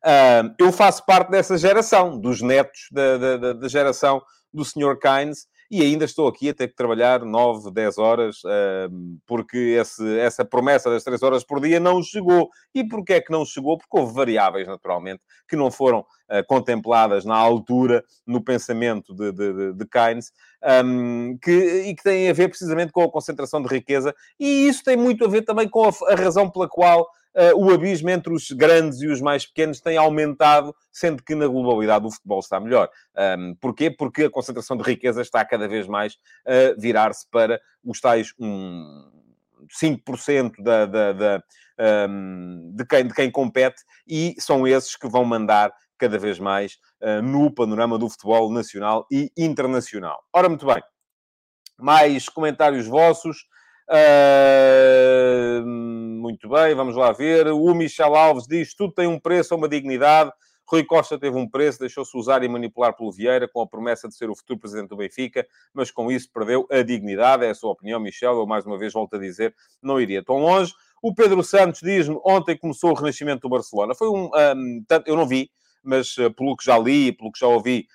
uh, 0.05 0.55
eu 0.59 0.73
faço 0.73 1.05
parte 1.05 1.31
dessa 1.31 1.57
geração, 1.59 2.19
dos 2.19 2.41
netos 2.41 2.89
da, 2.91 3.37
da, 3.37 3.53
da 3.55 3.69
geração 3.69 4.23
do 4.53 4.65
Sr. 4.65 4.99
Keynes, 5.01 5.47
e 5.71 5.83
ainda 5.83 6.05
estou 6.05 6.27
aqui 6.27 6.49
a 6.49 6.55
ter 6.55 6.69
que 6.69 6.75
trabalhar 6.75 7.25
9, 7.25 7.71
10 7.71 7.99
horas, 7.99 8.41
porque 9.27 9.57
esse, 9.79 10.19
essa 10.19 10.45
promessa 10.45 10.89
das 10.89 11.05
3 11.05 11.23
horas 11.23 11.45
por 11.45 11.61
dia 11.61 11.79
não 11.79 12.03
chegou. 12.03 12.49
E 12.75 12.83
porquê 12.83 13.15
é 13.15 13.21
que 13.21 13.31
não 13.31 13.45
chegou? 13.45 13.77
Porque 13.77 13.99
houve 13.99 14.15
variáveis, 14.15 14.67
naturalmente, 14.67 15.21
que 15.49 15.57
não 15.57 15.71
foram 15.71 16.01
uh, 16.01 16.47
contempladas 16.47 17.25
na 17.25 17.37
altura 17.37 18.03
no 18.27 18.43
pensamento 18.43 19.15
de, 19.15 19.33
de, 19.33 19.73
de 19.75 19.87
Keynes, 19.87 20.33
um, 20.85 21.39
que, 21.39 21.51
e 21.51 21.95
que 21.95 22.03
têm 22.03 22.29
a 22.29 22.33
ver 22.33 22.49
precisamente 22.49 22.93
com 22.93 23.03
a 23.03 23.11
concentração 23.11 23.63
de 23.63 23.69
riqueza, 23.69 24.15
e 24.39 24.69
isso 24.69 24.83
tem 24.83 24.97
muito 24.97 25.25
a 25.25 25.29
ver 25.29 25.43
também 25.43 25.69
com 25.69 25.85
a, 25.85 25.91
a 26.13 26.15
razão 26.15 26.51
pela 26.51 26.69
qual 26.69 27.09
o 27.57 27.71
abismo 27.73 28.11
entre 28.11 28.33
os 28.33 28.51
grandes 28.51 29.01
e 29.01 29.07
os 29.07 29.21
mais 29.21 29.47
pequenos 29.47 29.81
tem 29.81 29.97
aumentado, 29.97 30.75
sendo 30.91 31.23
que 31.23 31.35
na 31.35 31.47
globalidade 31.47 32.07
o 32.07 32.11
futebol 32.11 32.41
está 32.41 32.59
melhor. 32.59 32.89
Um, 33.39 33.55
porquê? 33.61 33.91
Porque 33.91 34.25
a 34.25 34.31
concentração 34.31 34.77
de 34.77 34.83
riqueza 34.83 35.23
está 35.23 35.45
cada 35.45 35.69
vez 35.69 35.87
mais 35.87 36.17
a 36.47 36.79
virar-se 36.79 37.27
para 37.31 37.61
os 37.85 38.01
tais 38.01 38.33
um, 38.39 39.11
5% 39.81 40.63
da, 40.63 40.87
da, 40.87 41.13
da 41.13 41.43
um, 42.09 42.73
de, 42.75 42.85
quem, 42.85 43.07
de 43.07 43.15
quem 43.15 43.31
compete 43.31 43.83
e 44.07 44.35
são 44.39 44.67
esses 44.67 44.97
que 44.97 45.09
vão 45.09 45.25
mandar 45.25 45.73
cada 45.99 46.19
vez 46.19 46.39
mais 46.39 46.79
uh, 47.03 47.23
no 47.23 47.53
panorama 47.53 47.99
do 47.99 48.09
futebol 48.09 48.51
nacional 48.51 49.07
e 49.11 49.31
internacional. 49.37 50.23
Ora, 50.33 50.49
muito 50.49 50.67
bem. 50.67 50.83
Mais 51.79 52.29
comentários 52.29 52.87
vossos. 52.87 53.47
Uh, 53.91 55.65
muito 55.67 56.47
bem, 56.47 56.75
vamos 56.75 56.95
lá 56.95 57.11
ver. 57.11 57.49
O 57.49 57.75
Michel 57.75 58.15
Alves 58.15 58.47
diz: 58.47 58.75
tudo 58.75 58.93
tem 58.93 59.07
um 59.07 59.19
preço, 59.19 59.55
uma 59.55 59.69
dignidade. 59.69 60.31
Rui 60.67 60.85
Costa 60.85 61.19
teve 61.19 61.39
um 61.39 61.49
preço, 61.49 61.79
deixou-se 61.79 62.15
usar 62.15 62.43
e 62.43 62.49
manipular 62.49 62.95
pelo 62.95 63.11
Vieira 63.11 63.49
com 63.49 63.63
a 63.63 63.67
promessa 63.67 64.07
de 64.07 64.15
ser 64.15 64.29
o 64.29 64.37
futuro 64.37 64.59
presidente 64.59 64.91
do 64.91 64.97
Benfica, 64.99 65.47
mas 65.73 65.91
com 65.91 66.13
isso 66.13 66.31
perdeu 66.31 66.67
a 66.71 66.83
dignidade. 66.83 67.47
É 67.47 67.51
a 67.51 67.55
sua 67.55 67.71
opinião, 67.71 67.99
Michel. 67.99 68.35
Eu 68.35 68.47
mais 68.47 68.67
uma 68.67 68.77
vez 68.77 68.93
volto 68.93 69.17
a 69.17 69.19
dizer, 69.19 69.55
não 69.83 69.99
iria 69.99 70.23
tão 70.23 70.37
longe. 70.37 70.75
O 71.03 71.15
Pedro 71.15 71.43
Santos 71.43 71.81
diz-me: 71.81 72.21
ontem 72.23 72.59
começou 72.59 72.91
o 72.91 72.95
renascimento 72.95 73.41
do 73.41 73.49
Barcelona. 73.49 73.95
Foi 73.95 74.11
um. 74.11 74.31
um 74.35 74.85
eu 75.07 75.17
não 75.17 75.27
vi, 75.27 75.51
mas 75.83 76.19
uh, 76.19 76.31
pelo 76.35 76.55
que 76.55 76.65
já 76.67 76.79
li, 76.79 77.13
pelo 77.13 77.33
que 77.33 77.41
já 77.41 77.47
ouvi, 77.47 77.87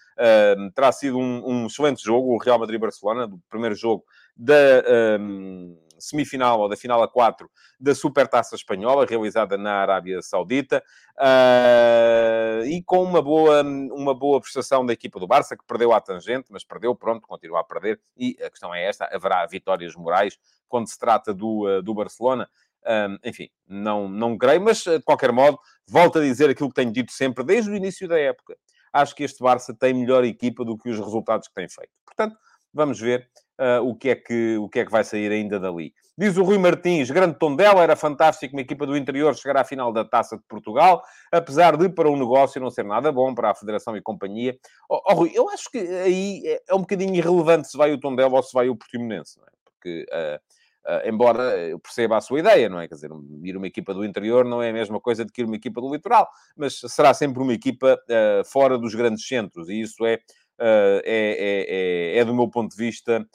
terá 0.75 0.91
sido 0.91 1.17
um, 1.17 1.47
um, 1.47 1.67
excelente 1.67 2.03
jogo, 2.03 2.33
o 2.33 2.37
Real 2.37 2.59
Madrid-Barcelona, 2.59 3.27
do 3.27 3.39
primeiro 3.49 3.75
jogo 3.75 4.03
da 4.35 5.19
um, 5.19 5.77
semifinal 5.99 6.59
ou 6.59 6.69
da 6.69 6.75
final 6.75 7.01
a 7.01 7.07
4 7.07 7.49
da 7.79 7.95
Supertaça 7.95 8.55
Espanhola, 8.55 9.05
realizada 9.05 9.57
na 9.57 9.75
Arábia 9.75 10.21
Saudita, 10.21 10.83
uh, 11.17 12.65
e 12.65 12.83
com 12.83 13.01
uma 13.03 13.21
boa, 13.21 13.61
uma 13.63 14.13
boa 14.13 14.41
prestação 14.41 14.85
da 14.85 14.93
equipa 14.93 15.19
do 15.19 15.27
Barça, 15.27 15.55
que 15.55 15.63
perdeu 15.65 15.93
à 15.93 16.01
tangente, 16.01 16.47
mas 16.51 16.63
perdeu, 16.63 16.93
pronto, 16.95 17.27
continua 17.27 17.61
a 17.61 17.63
perder, 17.63 17.99
e 18.17 18.37
a 18.43 18.49
questão 18.49 18.73
é 18.73 18.83
esta, 18.83 19.05
haverá 19.13 19.45
vitórias 19.45 19.95
morais 19.95 20.37
quando 20.67 20.89
se 20.89 20.97
trata 20.97 21.33
do, 21.33 21.67
uh, 21.67 21.81
do 21.81 21.93
Barcelona, 21.93 22.49
um, 22.85 23.17
enfim, 23.23 23.49
não, 23.67 24.09
não 24.09 24.37
creio, 24.37 24.61
mas 24.61 24.83
de 24.83 25.01
qualquer 25.01 25.31
modo, 25.31 25.57
volto 25.87 26.19
a 26.19 26.21
dizer 26.21 26.49
aquilo 26.49 26.69
que 26.69 26.75
tenho 26.75 26.91
dito 26.91 27.13
sempre 27.13 27.43
desde 27.43 27.71
o 27.71 27.75
início 27.75 28.07
da 28.07 28.19
época. 28.19 28.57
Acho 28.91 29.15
que 29.15 29.23
este 29.23 29.41
Barça 29.41 29.73
tem 29.73 29.93
melhor 29.93 30.23
equipa 30.23 30.65
do 30.65 30.77
que 30.77 30.89
os 30.89 30.99
resultados 30.99 31.47
que 31.47 31.53
tem 31.53 31.67
feito. 31.67 31.91
Portanto, 32.05 32.37
vamos 32.73 32.99
ver 32.99 33.27
uh, 33.59 33.87
o, 33.87 33.95
que 33.95 34.09
é 34.09 34.15
que, 34.15 34.57
o 34.57 34.69
que 34.69 34.79
é 34.79 34.85
que 34.85 34.91
vai 34.91 35.03
sair 35.03 35.31
ainda 35.31 35.59
dali. 35.59 35.93
Diz 36.17 36.37
o 36.37 36.43
Rui 36.43 36.57
Martins, 36.59 37.09
grande 37.09 37.37
tom 37.39 37.55
dela, 37.55 37.81
era 37.81 37.95
fantástico 37.95 38.55
uma 38.55 38.61
equipa 38.61 38.85
do 38.85 38.95
interior 38.95 39.35
chegar 39.35 39.57
à 39.57 39.63
final 39.63 39.91
da 39.91 40.05
Taça 40.05 40.37
de 40.37 40.43
Portugal, 40.47 41.01
apesar 41.31 41.75
de 41.75 41.89
para 41.89 42.09
o 42.09 42.15
negócio 42.15 42.61
não 42.61 42.69
ser 42.69 42.85
nada 42.85 43.11
bom, 43.11 43.33
para 43.33 43.49
a 43.49 43.55
Federação 43.55 43.97
e 43.97 44.01
companhia. 44.01 44.57
Oh, 44.87 45.01
oh 45.09 45.13
Rui, 45.15 45.31
eu 45.33 45.49
acho 45.49 45.71
que 45.71 45.79
aí 45.79 46.43
é, 46.45 46.61
é 46.69 46.75
um 46.75 46.81
bocadinho 46.81 47.15
irrelevante 47.15 47.67
se 47.67 47.77
vai 47.77 47.91
o 47.91 47.99
tom 47.99 48.15
dela 48.15 48.35
ou 48.35 48.43
se 48.43 48.53
vai 48.53 48.69
o 48.69 48.75
Portimonense, 48.75 49.39
não 49.39 49.45
é? 49.45 49.51
Porque... 49.65 50.05
Uh, 50.11 50.63
Uh, 50.85 51.07
embora 51.07 51.57
eu 51.59 51.79
perceba 51.79 52.17
a 52.17 52.21
sua 52.21 52.39
ideia, 52.41 52.67
não 52.67 52.77
é? 52.77 52.89
Quer 52.89 52.95
dizer, 52.95 53.09
ir 53.41 53.55
uma 53.55 53.67
equipa 53.67 53.93
do 53.93 54.03
interior 54.03 54.43
não 54.43 54.61
é 54.61 54.69
a 54.69 54.73
mesma 54.73 54.99
coisa 54.99 55.23
do 55.23 55.31
que 55.31 55.41
ir 55.41 55.45
uma 55.45 55.55
equipa 55.55 55.79
do 55.79 55.89
litoral, 55.89 56.27
mas 56.57 56.77
será 56.77 57.13
sempre 57.13 57.41
uma 57.41 57.53
equipa 57.53 57.97
uh, 57.97 58.43
fora 58.43 58.77
dos 58.77 58.93
grandes 58.93 59.25
centros, 59.25 59.69
e 59.69 59.79
isso 59.79 60.05
é, 60.05 60.15
uh, 60.15 60.99
é, 61.05 61.05
é, 61.05 62.15
é, 62.15 62.17
é, 62.17 62.25
do 62.25 62.35
meu 62.35 62.49
ponto 62.49 62.75
de 62.75 62.77
vista, 62.77 63.25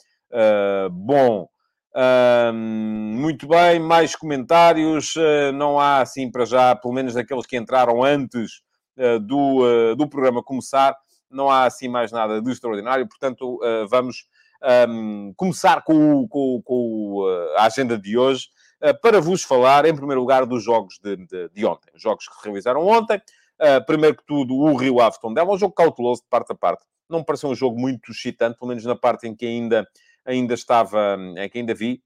bom. 0.91 1.47
muito 3.15 3.47
bem, 3.47 3.79
mais 3.79 4.15
comentários. 4.15 5.13
não 5.53 5.79
há, 5.79 6.01
assim, 6.01 6.31
para 6.31 6.45
já, 6.45 6.75
pelo 6.75 6.93
menos 6.93 7.13
daqueles 7.13 7.45
que 7.45 7.57
entraram 7.57 8.03
antes 8.03 8.61
do, 9.21 9.95
do 9.95 10.09
programa 10.09 10.43
começar, 10.43 10.95
não 11.29 11.49
há, 11.49 11.65
assim, 11.65 11.87
mais 11.87 12.11
nada 12.11 12.41
de 12.41 12.51
extraordinário. 12.51 13.07
Portanto, 13.07 13.59
vamos 13.89 14.25
um, 14.89 15.33
começar 15.35 15.83
com, 15.83 16.27
com, 16.27 16.61
com, 16.63 17.25
a 17.57 17.65
agenda 17.65 17.97
de 17.97 18.17
hoje 18.17 18.47
uh, 18.83 18.99
para 19.01 19.21
vos 19.21 19.43
falar, 19.43 19.85
em 19.85 19.95
primeiro 19.95 20.21
lugar, 20.21 20.45
dos 20.45 20.63
jogos 20.63 20.99
de, 21.01 21.15
de, 21.15 21.49
de 21.49 21.65
ontem. 21.65 21.89
Os 21.95 22.01
jogos 22.01 22.27
que 22.27 22.35
se 22.35 22.43
realizaram 22.43 22.85
ontem. 22.85 23.21
Uh, 23.61 23.85
primeiro 23.85 24.15
que 24.15 24.25
tudo, 24.25 24.55
o 24.55 24.75
Rio 24.75 25.01
Ave 25.01 25.19
Tondela, 25.19 25.51
um 25.51 25.57
jogo 25.57 25.73
cauteloso 25.73 26.21
de 26.21 26.29
parte 26.29 26.51
a 26.51 26.55
parte. 26.55 26.85
Não 27.09 27.23
pareceu 27.23 27.49
um 27.49 27.55
jogo 27.55 27.79
muito 27.79 28.11
excitante, 28.11 28.57
pelo 28.57 28.69
menos 28.69 28.85
na 28.85 28.95
parte 28.95 29.27
em 29.27 29.35
que 29.35 29.45
ainda, 29.45 29.87
ainda 30.25 30.53
estava, 30.53 31.17
em 31.37 31.49
que 31.49 31.59
ainda 31.59 31.73
vi. 31.73 32.01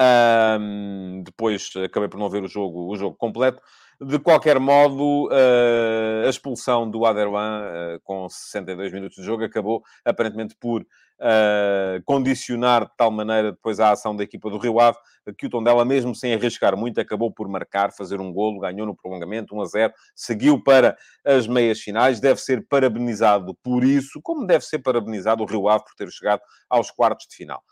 Um, 0.00 1.22
depois 1.22 1.70
acabei 1.84 2.08
por 2.08 2.18
não 2.18 2.30
ver 2.30 2.42
o 2.42 2.48
jogo, 2.48 2.90
o 2.90 2.96
jogo 2.96 3.16
completo. 3.16 3.62
De 4.04 4.18
qualquer 4.18 4.58
modo, 4.58 5.28
uh, 5.28 6.26
a 6.26 6.28
expulsão 6.28 6.90
do 6.90 7.04
Aderwan 7.06 7.62
uh, 7.62 8.00
com 8.02 8.28
62 8.28 8.92
minutos 8.92 9.16
de 9.16 9.22
jogo 9.22 9.44
acabou 9.44 9.82
aparentemente 10.04 10.56
por 10.58 10.82
uh, 10.82 12.02
condicionar 12.04 12.86
de 12.86 12.96
tal 12.96 13.10
maneira 13.10 13.52
depois 13.52 13.78
a 13.78 13.92
ação 13.92 14.16
da 14.16 14.24
equipa 14.24 14.50
do 14.50 14.58
Rio 14.58 14.80
Ave, 14.80 14.98
que 15.38 15.46
o 15.46 15.50
Tondela, 15.50 15.84
mesmo 15.84 16.14
sem 16.14 16.34
arriscar 16.34 16.76
muito, 16.76 17.00
acabou 17.00 17.30
por 17.32 17.48
marcar, 17.48 17.92
fazer 17.92 18.20
um 18.20 18.32
golo, 18.32 18.60
ganhou 18.60 18.86
no 18.86 18.96
prolongamento, 18.96 19.54
1 19.54 19.60
a 19.60 19.64
0, 19.66 19.92
seguiu 20.16 20.62
para 20.62 20.96
as 21.24 21.46
meias 21.46 21.78
finais, 21.78 22.18
deve 22.18 22.40
ser 22.40 22.66
parabenizado 22.66 23.54
por 23.62 23.84
isso, 23.84 24.20
como 24.22 24.46
deve 24.46 24.64
ser 24.64 24.80
parabenizado 24.80 25.44
o 25.44 25.46
Rio 25.46 25.68
Ave 25.68 25.84
por 25.84 25.94
ter 25.94 26.10
chegado 26.10 26.40
aos 26.68 26.90
quartos 26.90 27.26
de 27.28 27.36
final. 27.36 27.62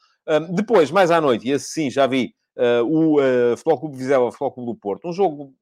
Depois, 0.50 0.92
mais 0.92 1.10
à 1.10 1.20
noite, 1.20 1.48
e 1.48 1.52
assim 1.52 1.90
já 1.90 2.06
vi 2.06 2.34
uh, 2.56 2.84
o 2.84 3.20
uh, 3.20 3.56
Futebol 3.56 3.80
Clube 3.80 3.96
Vizela, 3.96 4.30
Futebol 4.30 4.52
Clube 4.52 4.72
do 4.72 4.78
Porto, 4.78 5.08
um 5.08 5.12
jogo 5.12 5.52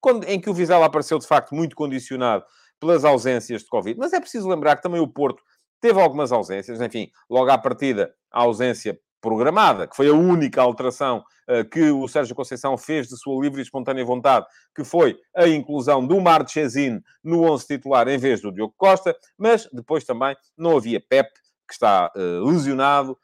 quando, 0.00 0.24
em 0.24 0.40
que 0.40 0.50
o 0.50 0.54
Vizela 0.54 0.86
apareceu 0.86 1.18
de 1.18 1.26
facto 1.26 1.54
muito 1.54 1.74
condicionado 1.76 2.44
pelas 2.80 3.04
ausências 3.04 3.62
de 3.62 3.68
Covid, 3.68 3.98
mas 3.98 4.12
é 4.12 4.20
preciso 4.20 4.48
lembrar 4.48 4.76
que 4.76 4.82
também 4.82 5.00
o 5.00 5.08
Porto 5.08 5.42
Teve 5.80 6.00
algumas 6.00 6.32
ausências, 6.32 6.80
enfim, 6.80 7.10
logo 7.30 7.50
à 7.50 7.58
partida, 7.58 8.12
a 8.32 8.42
ausência 8.42 8.98
programada, 9.20 9.86
que 9.86 9.96
foi 9.96 10.08
a 10.08 10.12
única 10.12 10.60
alteração 10.60 11.24
uh, 11.48 11.68
que 11.68 11.90
o 11.90 12.06
Sérgio 12.08 12.34
Conceição 12.34 12.76
fez 12.76 13.08
de 13.08 13.16
sua 13.16 13.40
livre 13.42 13.60
e 13.60 13.62
espontânea 13.62 14.04
vontade, 14.04 14.46
que 14.74 14.84
foi 14.84 15.18
a 15.36 15.46
inclusão 15.46 16.04
do 16.04 16.20
Marchesine 16.20 17.00
no 17.22 17.42
11 17.42 17.66
titular 17.66 18.08
em 18.08 18.18
vez 18.18 18.40
do 18.40 18.52
Diogo 18.52 18.74
Costa, 18.76 19.16
mas 19.36 19.68
depois 19.72 20.04
também 20.04 20.36
não 20.56 20.76
havia 20.76 21.00
Pep, 21.00 21.28
que 21.66 21.74
está 21.74 22.12
uh, 22.16 22.44
lesionado, 22.44 23.16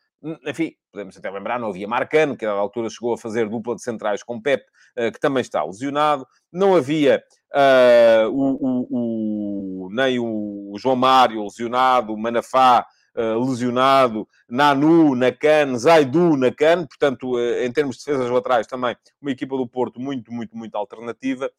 enfim, 0.47 0.73
podemos 0.94 1.16
até 1.16 1.28
lembrar, 1.28 1.58
não 1.58 1.70
havia 1.70 1.88
Marcano, 1.88 2.36
que 2.36 2.46
à 2.46 2.52
altura 2.52 2.88
chegou 2.88 3.12
a 3.12 3.18
fazer 3.18 3.48
dupla 3.48 3.74
de 3.74 3.82
centrais 3.82 4.22
com 4.22 4.40
Pep, 4.40 4.64
uh, 4.96 5.10
que 5.10 5.18
também 5.18 5.40
está 5.40 5.64
lesionado, 5.64 6.24
não 6.52 6.76
havia 6.76 7.22
uh, 7.52 8.30
o, 8.30 8.54
o, 8.60 9.86
o, 9.86 9.88
nem 9.92 10.20
o 10.20 10.74
João 10.78 10.94
Mário 10.94 11.42
lesionado, 11.42 12.12
o 12.12 12.16
Manafá 12.16 12.86
uh, 13.16 13.44
lesionado, 13.44 14.28
Nanu, 14.48 15.16
Nacan, 15.16 15.76
Zaidu, 15.76 16.36
Nacan, 16.36 16.86
portanto, 16.86 17.34
uh, 17.34 17.64
em 17.64 17.72
termos 17.72 17.96
de 17.96 18.04
defesas 18.04 18.30
laterais 18.30 18.68
também, 18.68 18.96
uma 19.20 19.32
equipa 19.32 19.56
do 19.56 19.66
Porto 19.66 20.00
muito, 20.00 20.32
muito, 20.32 20.56
muito 20.56 20.76
alternativa 20.76 21.50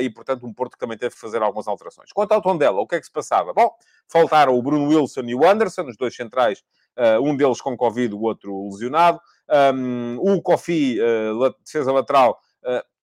e, 0.00 0.10
portanto, 0.10 0.44
um 0.44 0.52
Porto 0.52 0.72
que 0.72 0.78
também 0.78 0.98
teve 0.98 1.14
que 1.14 1.20
fazer 1.20 1.40
algumas 1.40 1.68
alterações. 1.68 2.10
Quanto 2.12 2.32
ao 2.32 2.42
Tondela, 2.42 2.80
o 2.80 2.86
que 2.86 2.96
é 2.96 2.98
que 2.98 3.06
se 3.06 3.12
passava? 3.12 3.52
Bom, 3.52 3.70
faltaram 4.08 4.58
o 4.58 4.60
Bruno 4.60 4.88
Wilson 4.88 5.20
e 5.26 5.36
o 5.36 5.46
Anderson, 5.46 5.82
os 5.82 5.96
dois 5.96 6.16
centrais, 6.16 6.64
um 7.22 7.36
deles 7.36 7.60
com 7.60 7.76
Covid, 7.76 8.14
o 8.14 8.22
outro 8.22 8.68
lesionado. 8.70 9.20
Um, 9.74 10.16
o 10.20 10.42
Kofi, 10.42 10.98
defesa 11.64 11.92
lateral, 11.92 12.38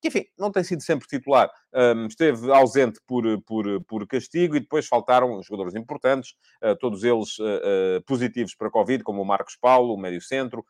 que, 0.05 0.07
enfim, 0.07 0.25
não 0.37 0.51
tem 0.51 0.63
sido 0.63 0.81
sempre 0.81 1.07
titular. 1.07 1.49
Um, 1.73 2.07
esteve 2.07 2.51
ausente 2.51 2.99
por, 3.07 3.23
por, 3.41 3.83
por 3.85 4.07
castigo 4.07 4.55
e 4.55 4.59
depois 4.59 4.87
faltaram 4.87 5.41
jogadores 5.41 5.75
importantes, 5.75 6.35
uh, 6.63 6.75
todos 6.77 7.03
eles 7.03 7.37
uh, 7.39 7.43
uh, 7.43 8.03
positivos 8.05 8.55
para 8.55 8.69
Covid, 8.69 9.03
como 9.03 9.21
o 9.21 9.25
Marcos 9.25 9.57
Paulo, 9.59 9.93
o 9.93 9.97
médio 9.97 10.21
centro, 10.21 10.63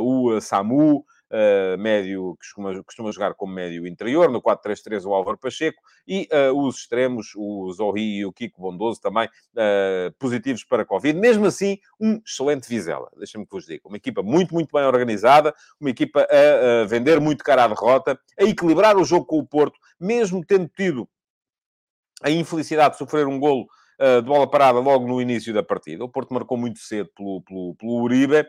o 0.00 0.40
Samu, 0.40 1.04
uh, 1.30 1.78
médio, 1.78 2.36
que 2.40 2.46
costuma, 2.46 2.82
costuma, 2.84 3.12
jogar 3.12 3.34
como 3.34 3.52
médio 3.52 3.86
interior, 3.86 4.30
no 4.30 4.42
4-3-3 4.42 5.04
o 5.04 5.14
Álvaro 5.14 5.38
Pacheco, 5.38 5.82
e 6.06 6.28
uh, 6.32 6.56
os 6.56 6.78
extremos, 6.78 7.32
o 7.36 7.72
Zorri 7.72 8.18
e 8.18 8.26
o 8.26 8.32
Kiko 8.32 8.60
Bondoso 8.60 9.00
também 9.00 9.26
uh, 9.26 10.12
positivos 10.18 10.64
para 10.64 10.84
Covid. 10.84 11.18
Mesmo 11.18 11.46
assim, 11.46 11.78
um 11.98 12.20
excelente 12.26 12.68
Vizela, 12.68 13.10
deixa-me 13.16 13.44
que 13.44 13.52
vos 13.52 13.66
diga. 13.66 13.82
Uma 13.84 13.96
equipa 13.96 14.22
muito, 14.22 14.54
muito 14.54 14.70
bem 14.72 14.84
organizada, 14.84 15.54
uma 15.80 15.90
equipa 15.90 16.26
a, 16.30 16.82
a 16.82 16.84
vender 16.86 17.20
muito 17.20 17.44
cara 17.44 17.64
à 17.64 17.68
derrota, 17.68 18.18
a 18.38 18.44
equilibrar 18.44 18.96
o 18.96 19.04
jogo 19.04 19.26
com 19.26 19.38
o 19.38 19.46
Porto, 19.46 19.78
mesmo 19.98 20.44
tendo 20.44 20.68
tido 20.68 21.08
a 22.22 22.30
infelicidade 22.30 22.92
de 22.92 22.98
sofrer 22.98 23.26
um 23.26 23.38
golo 23.38 23.66
de 24.00 24.26
bola 24.26 24.48
parada 24.48 24.78
logo 24.78 25.06
no 25.06 25.20
início 25.20 25.52
da 25.52 25.62
partida. 25.62 26.04
O 26.04 26.08
Porto 26.08 26.32
marcou 26.32 26.56
muito 26.56 26.78
cedo 26.78 27.10
pelo, 27.14 27.42
pelo, 27.42 27.74
pelo 27.74 28.02
Uribe, 28.02 28.46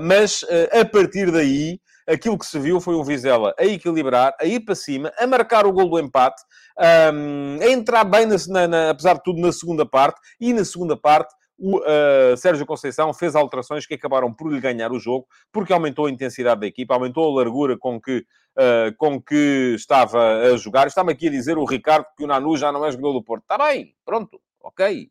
mas 0.00 0.44
a 0.72 0.84
partir 0.84 1.32
daí 1.32 1.80
aquilo 2.06 2.38
que 2.38 2.46
se 2.46 2.58
viu 2.58 2.80
foi 2.80 2.94
o 2.94 3.02
Vizela 3.02 3.54
a 3.58 3.64
equilibrar, 3.64 4.34
a 4.40 4.44
ir 4.44 4.60
para 4.60 4.74
cima, 4.74 5.12
a 5.18 5.26
marcar 5.26 5.66
o 5.66 5.72
gol 5.72 5.88
do 5.88 5.98
empate, 5.98 6.42
a 6.78 7.68
entrar 7.68 8.04
bem, 8.04 8.26
na, 8.26 8.68
na, 8.68 8.90
apesar 8.90 9.14
de 9.14 9.22
tudo, 9.24 9.40
na 9.40 9.50
segunda 9.50 9.84
parte, 9.84 10.20
e 10.40 10.52
na 10.52 10.64
segunda 10.64 10.96
parte 10.96 11.34
o 11.62 11.78
uh, 11.78 12.36
Sérgio 12.36 12.66
Conceição 12.66 13.14
fez 13.14 13.36
alterações 13.36 13.86
que 13.86 13.94
acabaram 13.94 14.34
por 14.34 14.52
lhe 14.52 14.60
ganhar 14.60 14.90
o 14.90 14.98
jogo, 14.98 15.28
porque 15.52 15.72
aumentou 15.72 16.06
a 16.06 16.10
intensidade 16.10 16.60
da 16.60 16.66
equipa, 16.66 16.94
aumentou 16.94 17.30
a 17.30 17.40
largura 17.40 17.78
com 17.78 18.00
que, 18.00 18.18
uh, 18.58 18.96
com 18.98 19.22
que 19.22 19.74
estava 19.76 20.40
a 20.40 20.56
jogar. 20.56 20.88
Está-me 20.88 21.12
aqui 21.12 21.28
a 21.28 21.30
dizer 21.30 21.56
o 21.56 21.64
Ricardo 21.64 22.06
que 22.16 22.24
o 22.24 22.26
Nanu 22.26 22.56
já 22.56 22.72
não 22.72 22.84
é 22.84 22.90
jogador 22.90 23.12
do 23.12 23.22
Porto. 23.22 23.42
Está 23.42 23.56
bem, 23.58 23.94
pronto, 24.04 24.40
ok. 24.62 25.10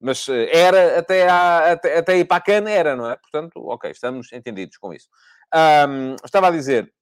Mas 0.00 0.26
uh, 0.28 0.46
era 0.50 0.98
até, 0.98 1.28
à, 1.28 1.72
até, 1.72 1.98
até 1.98 2.18
ir 2.18 2.24
para 2.24 2.38
a 2.38 2.40
cana, 2.40 2.70
era, 2.70 2.96
não 2.96 3.10
é? 3.10 3.16
Portanto, 3.16 3.60
ok, 3.66 3.90
estamos 3.90 4.32
entendidos 4.32 4.76
com 4.78 4.92
isso. 4.94 5.08
Um, 5.54 6.16
estava 6.24 6.48
a 6.48 6.50
dizer, 6.50 6.92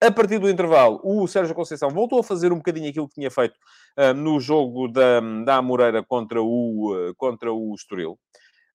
a 0.00 0.10
partir 0.10 0.38
do 0.38 0.50
intervalo, 0.50 1.00
o 1.02 1.26
Sérgio 1.26 1.54
Conceição 1.54 1.88
voltou 1.88 2.20
a 2.20 2.24
fazer 2.24 2.52
um 2.52 2.56
bocadinho 2.56 2.90
aquilo 2.90 3.08
que 3.08 3.14
tinha 3.14 3.30
feito 3.30 3.54
uh, 3.98 4.12
no 4.12 4.38
jogo 4.38 4.88
da, 4.88 5.20
da 5.44 5.56
Amoreira 5.56 6.02
contra 6.02 6.42
o, 6.42 6.94
uh, 6.94 7.14
contra 7.16 7.50
o 7.52 7.74
Estoril. 7.74 8.18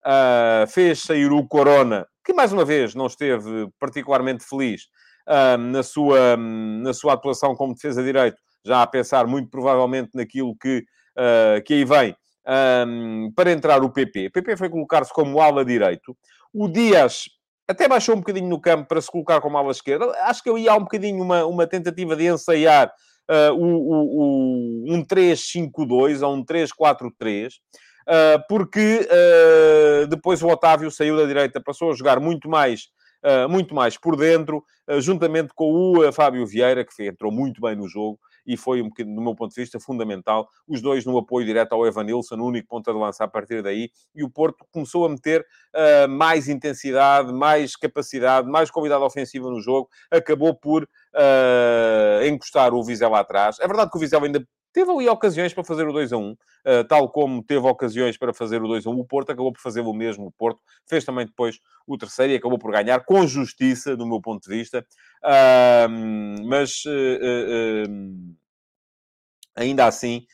Uh, 0.04 0.66
fez 0.68 1.04
sair 1.04 1.32
o 1.32 1.48
Corona, 1.48 2.08
que 2.26 2.34
mais 2.34 2.52
uma 2.52 2.66
vez 2.66 2.96
não 2.96 3.06
esteve 3.06 3.70
particularmente 3.80 4.44
feliz 4.44 4.88
na, 5.60 5.84
sua, 5.84 6.36
na 6.36 6.94
sua 6.94 7.14
atuação 7.14 7.56
como 7.56 7.76
defesa 7.76 8.04
direito, 8.04 8.38
já 8.66 8.82
a 8.82 8.88
pensar 8.88 9.28
muito 9.28 9.50
provavelmente 9.50 10.10
naquilo 10.14 10.56
que, 10.60 10.84
que 11.66 11.74
aí 11.76 11.86
vem, 11.86 12.16
um, 12.48 13.32
para 13.36 13.52
entrar 13.52 13.84
o 13.84 13.92
PP. 13.92 14.28
O 14.28 14.32
PP 14.32 14.58
foi 14.58 14.70
colocar-se 14.70 15.14
como 15.14 15.40
ala 15.42 15.64
direito. 15.64 16.16
O 16.54 16.68
Dias 16.68 17.26
até 17.68 17.88
baixou 17.88 18.16
um 18.16 18.20
bocadinho 18.20 18.50
no 18.50 18.60
campo 18.60 18.88
para 18.88 19.02
se 19.02 19.10
colocar 19.10 19.40
como 19.40 19.58
ala 19.58 19.72
esquerda. 19.72 20.06
Acho 20.24 20.44
que 20.44 20.50
eu 20.50 20.58
ia 20.58 20.76
um 20.76 20.82
bocadinho 20.82 21.22
uma, 21.22 21.46
uma 21.46 21.68
tentativa 21.68 22.16
de 22.16 22.28
ensaiar 22.28 22.92
uh, 23.30 23.54
o, 23.54 23.66
o, 23.66 24.90
o, 24.90 24.94
um 24.94 25.06
3-5-2 25.06 26.22
ou 26.22 26.36
um 26.36 26.44
3-4-3. 26.44 27.48
Uh, 27.48 27.52
ah, 28.08 28.44
porque 28.50 29.08
uh, 29.08 30.08
depois 30.08 30.42
o 30.42 30.48
Otávio 30.48 30.90
saiu 30.92 31.16
da 31.16 31.26
direita, 31.26 31.62
passou 31.62 31.92
a 31.92 31.96
jogar 31.96 32.20
muito 32.20 32.50
mais 32.50 32.90
Uh, 33.24 33.48
muito 33.48 33.76
mais 33.76 33.96
por 34.00 34.18
dentro, 34.18 34.64
uh, 34.90 35.00
juntamente 35.00 35.54
com 35.54 35.72
o 35.72 36.10
uh, 36.10 36.12
Fábio 36.12 36.44
Vieira, 36.44 36.84
que 36.84 37.06
entrou 37.06 37.32
muito 37.32 37.62
bem 37.62 37.76
no 37.76 37.88
jogo 37.88 38.20
e 38.46 38.58
foi, 38.58 38.82
um 38.82 38.90
do 38.90 39.22
meu 39.22 39.36
ponto 39.36 39.54
de 39.54 39.62
vista, 39.62 39.80
fundamental. 39.80 40.48
Os 40.68 40.82
dois 40.82 41.06
no 41.06 41.18
apoio 41.18 41.46
direto 41.46 41.74
ao 41.74 41.86
Evanilson, 41.86 42.36
o 42.36 42.46
único 42.46 42.68
ponta 42.68 42.92
de 42.92 43.00
lança 43.00 43.24
a 43.24 43.28
partir 43.28 43.62
daí, 43.62 43.90
e 44.16 44.24
o 44.24 44.30
Porto 44.30 44.66
começou 44.72 45.06
a 45.06 45.10
meter 45.10 45.42
uh, 45.42 46.10
mais 46.10 46.48
intensidade, 46.48 47.32
mais 47.34 47.76
capacidade, 47.76 48.50
mais 48.50 48.72
qualidade 48.72 49.04
ofensiva 49.04 49.50
no 49.50 49.62
jogo, 49.62 49.90
acabou 50.10 50.56
por 50.56 50.84
uh, 50.84 52.26
encostar 52.26 52.74
o 52.74 52.84
Vizela 52.84 53.20
atrás. 53.20 53.58
É 53.60 53.68
verdade 53.68 53.92
que 53.92 53.98
o 53.98 54.00
Vizela 54.00 54.26
ainda 54.26 54.46
teve 54.74 54.92
ali 54.92 55.08
ocasiões 55.10 55.54
para 55.54 55.64
fazer 55.64 55.88
o 55.88 55.94
2 55.94 56.14
a 56.14 56.18
1, 56.18 56.32
uh, 56.32 56.38
tal 56.88 57.10
como 57.10 57.44
teve 57.44 57.66
ocasiões 57.68 58.18
para 58.18 58.34
fazer 58.34 58.62
o 58.62 58.68
2 58.68 58.86
a 58.86 58.90
1. 58.90 59.00
O 59.00 59.06
Porto 59.06 59.32
acabou 59.32 59.52
por 59.52 59.62
fazer 59.62 59.82
o 59.82 59.94
mesmo. 59.94 60.28
O 60.28 60.32
Porto 60.32 60.60
fez 60.88 61.04
também 61.06 61.26
depois 61.26 61.60
o 61.86 61.98
terceiro 61.98 62.34
e 62.34 62.36
acabou 62.36 62.58
por 62.58 62.72
ganhar 62.72 63.04
com 63.06 63.26
justiça, 63.28 63.96
do 63.96 64.06
meu 64.06 64.22
ponto 64.22 64.48
de 64.48 64.56
vista. 64.56 64.86
Mas 66.46 66.72
uh, 66.86 68.36
ainda 69.56 69.86
assim, 69.86 70.26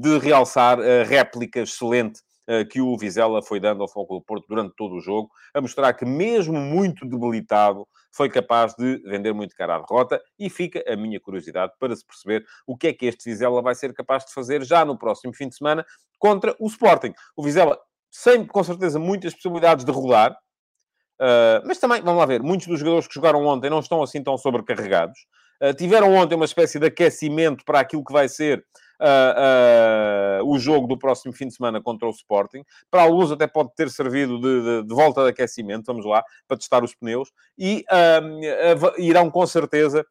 de 0.00 0.18
realçar 0.18 0.78
a 0.80 1.04
réplica 1.04 1.60
excelente 1.60 2.20
que 2.68 2.80
o 2.80 2.96
Vizela 2.96 3.40
foi 3.42 3.60
dando 3.60 3.82
ao 3.82 3.88
Foco 3.88 4.14
do 4.14 4.22
Porto 4.22 4.46
durante 4.48 4.74
todo 4.74 4.96
o 4.96 5.00
jogo, 5.00 5.30
a 5.54 5.60
mostrar 5.60 5.92
que, 5.92 6.04
mesmo 6.04 6.58
muito 6.58 7.06
debilitado, 7.06 7.86
foi 8.12 8.28
capaz 8.28 8.74
de 8.74 8.98
vender 9.04 9.32
muito 9.32 9.54
cara 9.54 9.76
à 9.76 9.78
derrota 9.78 10.20
e 10.38 10.50
fica 10.50 10.82
a 10.86 10.96
minha 10.96 11.20
curiosidade 11.20 11.72
para 11.78 11.94
se 11.94 12.04
perceber 12.04 12.44
o 12.66 12.76
que 12.76 12.88
é 12.88 12.92
que 12.92 13.06
este 13.06 13.30
Vizela 13.30 13.62
vai 13.62 13.74
ser 13.74 13.92
capaz 13.92 14.24
de 14.24 14.32
fazer 14.32 14.62
já 14.64 14.84
no 14.84 14.98
próximo 14.98 15.34
fim 15.34 15.48
de 15.48 15.56
semana 15.56 15.84
contra 16.18 16.54
o 16.58 16.66
Sporting. 16.66 17.12
O 17.36 17.42
Vizela, 17.42 17.78
sem, 18.10 18.46
com 18.46 18.62
certeza, 18.62 18.98
muitas 18.98 19.34
possibilidades 19.34 19.84
de 19.84 19.92
rodar, 19.92 20.32
uh, 20.32 21.66
mas 21.66 21.78
também, 21.78 22.02
vamos 22.02 22.18
lá 22.18 22.26
ver, 22.26 22.42
muitos 22.42 22.66
dos 22.66 22.78
jogadores 22.80 23.06
que 23.06 23.14
jogaram 23.14 23.44
ontem 23.46 23.70
não 23.70 23.80
estão 23.80 24.02
assim 24.02 24.22
tão 24.22 24.36
sobrecarregados. 24.36 25.18
Uh, 25.62 25.74
tiveram 25.74 26.14
ontem 26.14 26.34
uma 26.34 26.44
espécie 26.44 26.78
de 26.78 26.86
aquecimento 26.86 27.64
para 27.64 27.80
aquilo 27.80 28.04
que 28.04 28.12
vai 28.12 28.28
ser 28.28 28.64
uh, 29.00 30.42
uh, 30.42 30.50
o 30.50 30.58
jogo 30.58 30.86
do 30.86 30.98
próximo 30.98 31.32
fim 31.32 31.48
de 31.48 31.54
semana 31.54 31.80
contra 31.80 32.06
o 32.06 32.10
Sporting. 32.10 32.62
Para 32.90 33.02
alguns 33.02 33.32
até 33.32 33.46
pode 33.46 33.74
ter 33.74 33.90
servido 33.90 34.38
de, 34.40 34.62
de, 34.62 34.88
de 34.88 34.94
volta 34.94 35.24
de 35.24 35.30
aquecimento, 35.30 35.86
vamos 35.86 36.04
lá, 36.04 36.22
para 36.46 36.56
testar 36.56 36.84
os 36.84 36.94
pneus. 36.94 37.32
E 37.58 37.84
uh, 37.90 39.00
irão 39.00 39.30
com 39.30 39.46
certeza 39.46 40.04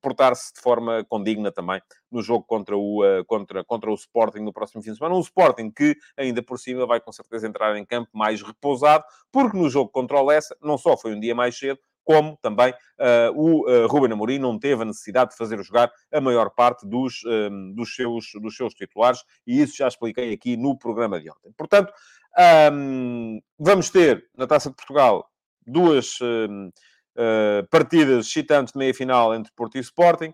portar-se 0.00 0.52
de 0.52 0.60
forma 0.60 1.04
condigna 1.08 1.52
também 1.52 1.80
no 2.10 2.20
jogo 2.22 2.44
contra 2.44 2.76
o, 2.76 3.02
contra, 3.24 3.64
contra 3.64 3.88
o 3.88 3.94
Sporting 3.94 4.40
no 4.40 4.52
próximo 4.52 4.82
fim 4.82 4.90
de 4.90 4.96
semana. 4.96 5.14
Um 5.14 5.20
Sporting 5.20 5.70
que, 5.70 5.96
ainda 6.16 6.42
por 6.42 6.58
cima, 6.58 6.84
vai 6.86 7.00
com 7.00 7.12
certeza 7.12 7.46
entrar 7.46 7.76
em 7.76 7.84
campo 7.84 8.10
mais 8.12 8.42
repousado, 8.42 9.04
porque 9.30 9.56
no 9.56 9.70
jogo 9.70 9.90
contra 9.90 10.20
o 10.20 10.26
Lessa 10.26 10.56
não 10.60 10.76
só 10.76 10.96
foi 10.96 11.14
um 11.14 11.20
dia 11.20 11.36
mais 11.36 11.56
cedo, 11.56 11.78
como 12.10 12.36
também 12.42 12.72
uh, 12.72 13.32
o 13.36 13.70
uh, 13.70 13.86
Ruben 13.86 14.12
Amorim 14.12 14.40
não 14.40 14.58
teve 14.58 14.82
a 14.82 14.84
necessidade 14.84 15.30
de 15.30 15.36
fazer 15.36 15.62
jogar 15.62 15.92
a 16.12 16.20
maior 16.20 16.50
parte 16.50 16.84
dos, 16.84 17.24
um, 17.24 17.30
ehm, 17.30 17.72
dos, 17.72 17.94
seus, 17.94 18.32
dos 18.42 18.56
seus 18.56 18.74
titulares, 18.74 19.22
e 19.46 19.62
isso 19.62 19.76
já 19.76 19.86
expliquei 19.86 20.32
aqui 20.32 20.56
no 20.56 20.76
programa 20.76 21.20
de 21.20 21.30
ontem. 21.30 21.52
Portanto, 21.56 21.92
um, 22.36 22.42
ehm, 22.42 23.38
vamos 23.56 23.90
ter 23.90 24.24
na 24.36 24.44
Taça 24.44 24.70
de 24.70 24.74
Portugal 24.74 25.24
duas 25.64 26.18
um, 26.20 26.66
uh, 26.66 26.72
eh, 27.16 27.62
partidas 27.70 28.26
excitantes 28.26 28.72
de 28.72 28.78
meia-final 28.78 29.32
entre 29.32 29.52
Porto 29.54 29.76
e 29.76 29.80
Sporting 29.80 30.32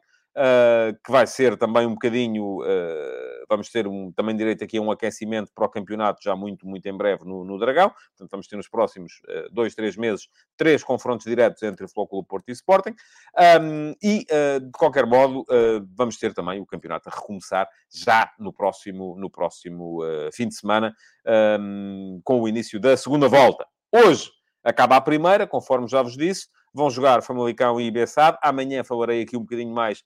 que 1.02 1.10
vai 1.10 1.26
ser 1.26 1.56
também 1.56 1.86
um 1.86 1.94
bocadinho. 1.94 2.58
Uh, 3.46 3.56
vamos 3.56 3.70
ter 3.70 3.86
um, 3.86 4.12
também 4.12 4.36
direito 4.36 4.62
aqui 4.64 4.78
a 4.78 4.80
um 4.80 4.90
aquecimento 4.90 5.52
para 5.54 5.64
o 5.64 5.68
campeonato 5.68 6.22
já 6.22 6.34
muito, 6.34 6.66
muito 6.66 6.86
em 6.86 6.96
breve 6.96 7.24
no, 7.24 7.44
no 7.44 7.58
Dragão. 7.58 7.90
Portanto, 7.90 8.30
vamos 8.30 8.46
ter 8.46 8.56
nos 8.56 8.68
próximos 8.68 9.20
uh, 9.28 9.52
dois, 9.52 9.74
três 9.74 9.96
meses 9.96 10.28
três 10.56 10.82
confrontos 10.82 11.26
diretos 11.26 11.62
entre 11.62 11.84
o 11.84 11.88
Flóculo 11.88 12.24
Porto 12.24 12.48
e 12.48 12.52
Sporting. 12.52 12.94
Um, 13.60 13.94
e, 14.02 14.26
de 14.60 14.70
qualquer 14.72 15.06
modo, 15.06 15.44
vamos 15.94 16.16
ter 16.16 16.32
também 16.32 16.60
o 16.60 16.66
campeonato 16.66 17.08
a 17.08 17.12
recomeçar 17.12 17.68
já 17.92 18.32
no 18.38 18.52
próximo, 18.52 19.16
no 19.18 19.30
próximo 19.30 20.00
fim 20.32 20.48
de 20.48 20.54
semana, 20.54 20.94
um, 21.60 22.20
com 22.24 22.40
o 22.40 22.48
início 22.48 22.80
da 22.80 22.96
segunda 22.96 23.28
volta. 23.28 23.66
Hoje 23.92 24.30
acaba 24.64 24.96
a 24.96 25.00
primeira, 25.00 25.46
conforme 25.46 25.86
já 25.88 26.02
vos 26.02 26.16
disse. 26.16 26.48
Vão 26.74 26.90
jogar 26.90 27.22
Famalicão 27.22 27.80
e 27.80 27.90
Bessade. 27.90 28.36
Amanhã 28.42 28.84
falarei 28.84 29.22
aqui 29.22 29.36
um 29.36 29.40
bocadinho 29.40 29.72
mais 29.72 30.00
uh, 30.00 30.04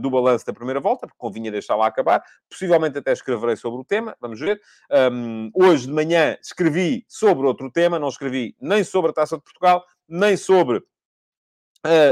do 0.00 0.10
balanço 0.10 0.46
da 0.46 0.52
primeira 0.52 0.80
volta, 0.80 1.06
porque 1.06 1.18
convinha 1.18 1.50
deixá-la 1.50 1.86
acabar. 1.86 2.22
Possivelmente 2.48 2.98
até 2.98 3.12
escreverei 3.12 3.56
sobre 3.56 3.80
o 3.80 3.84
tema, 3.84 4.16
vamos 4.20 4.40
ver. 4.40 4.60
Um, 5.12 5.50
hoje 5.54 5.86
de 5.86 5.92
manhã 5.92 6.36
escrevi 6.42 7.04
sobre 7.08 7.46
outro 7.46 7.70
tema, 7.70 7.98
não 7.98 8.08
escrevi 8.08 8.56
nem 8.60 8.82
sobre 8.82 9.10
a 9.10 9.14
Taça 9.14 9.36
de 9.36 9.42
Portugal, 9.42 9.84
nem 10.08 10.36
sobre 10.36 10.82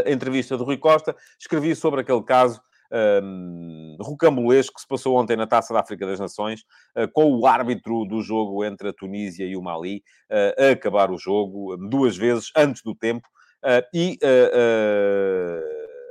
a 0.06 0.10
entrevista 0.10 0.56
do 0.56 0.64
Rui 0.64 0.76
Costa, 0.76 1.16
escrevi 1.38 1.74
sobre 1.74 2.00
aquele 2.02 2.22
caso 2.22 2.60
um, 3.22 3.96
rocambolesco 4.00 4.74
que 4.74 4.80
se 4.80 4.86
passou 4.86 5.16
ontem 5.16 5.36
na 5.36 5.46
Taça 5.46 5.74
da 5.74 5.80
África 5.80 6.06
das 6.06 6.20
Nações, 6.20 6.60
uh, 6.96 7.10
com 7.12 7.34
o 7.34 7.46
árbitro 7.46 8.04
do 8.04 8.22
jogo 8.22 8.64
entre 8.64 8.88
a 8.88 8.92
Tunísia 8.92 9.46
e 9.46 9.56
o 9.56 9.62
Mali 9.62 10.02
uh, 10.30 10.64
a 10.64 10.70
acabar 10.70 11.10
o 11.10 11.18
jogo 11.18 11.76
duas 11.76 12.16
vezes 12.16 12.50
antes 12.56 12.82
do 12.82 12.94
tempo, 12.94 13.28
uh, 13.64 13.84
e 13.92 14.18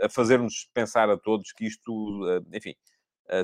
a 0.03 0.09
fazer-nos 0.09 0.69
pensar 0.73 1.09
a 1.09 1.17
todos 1.17 1.51
que 1.51 1.65
isto, 1.65 2.21
enfim, 2.53 2.75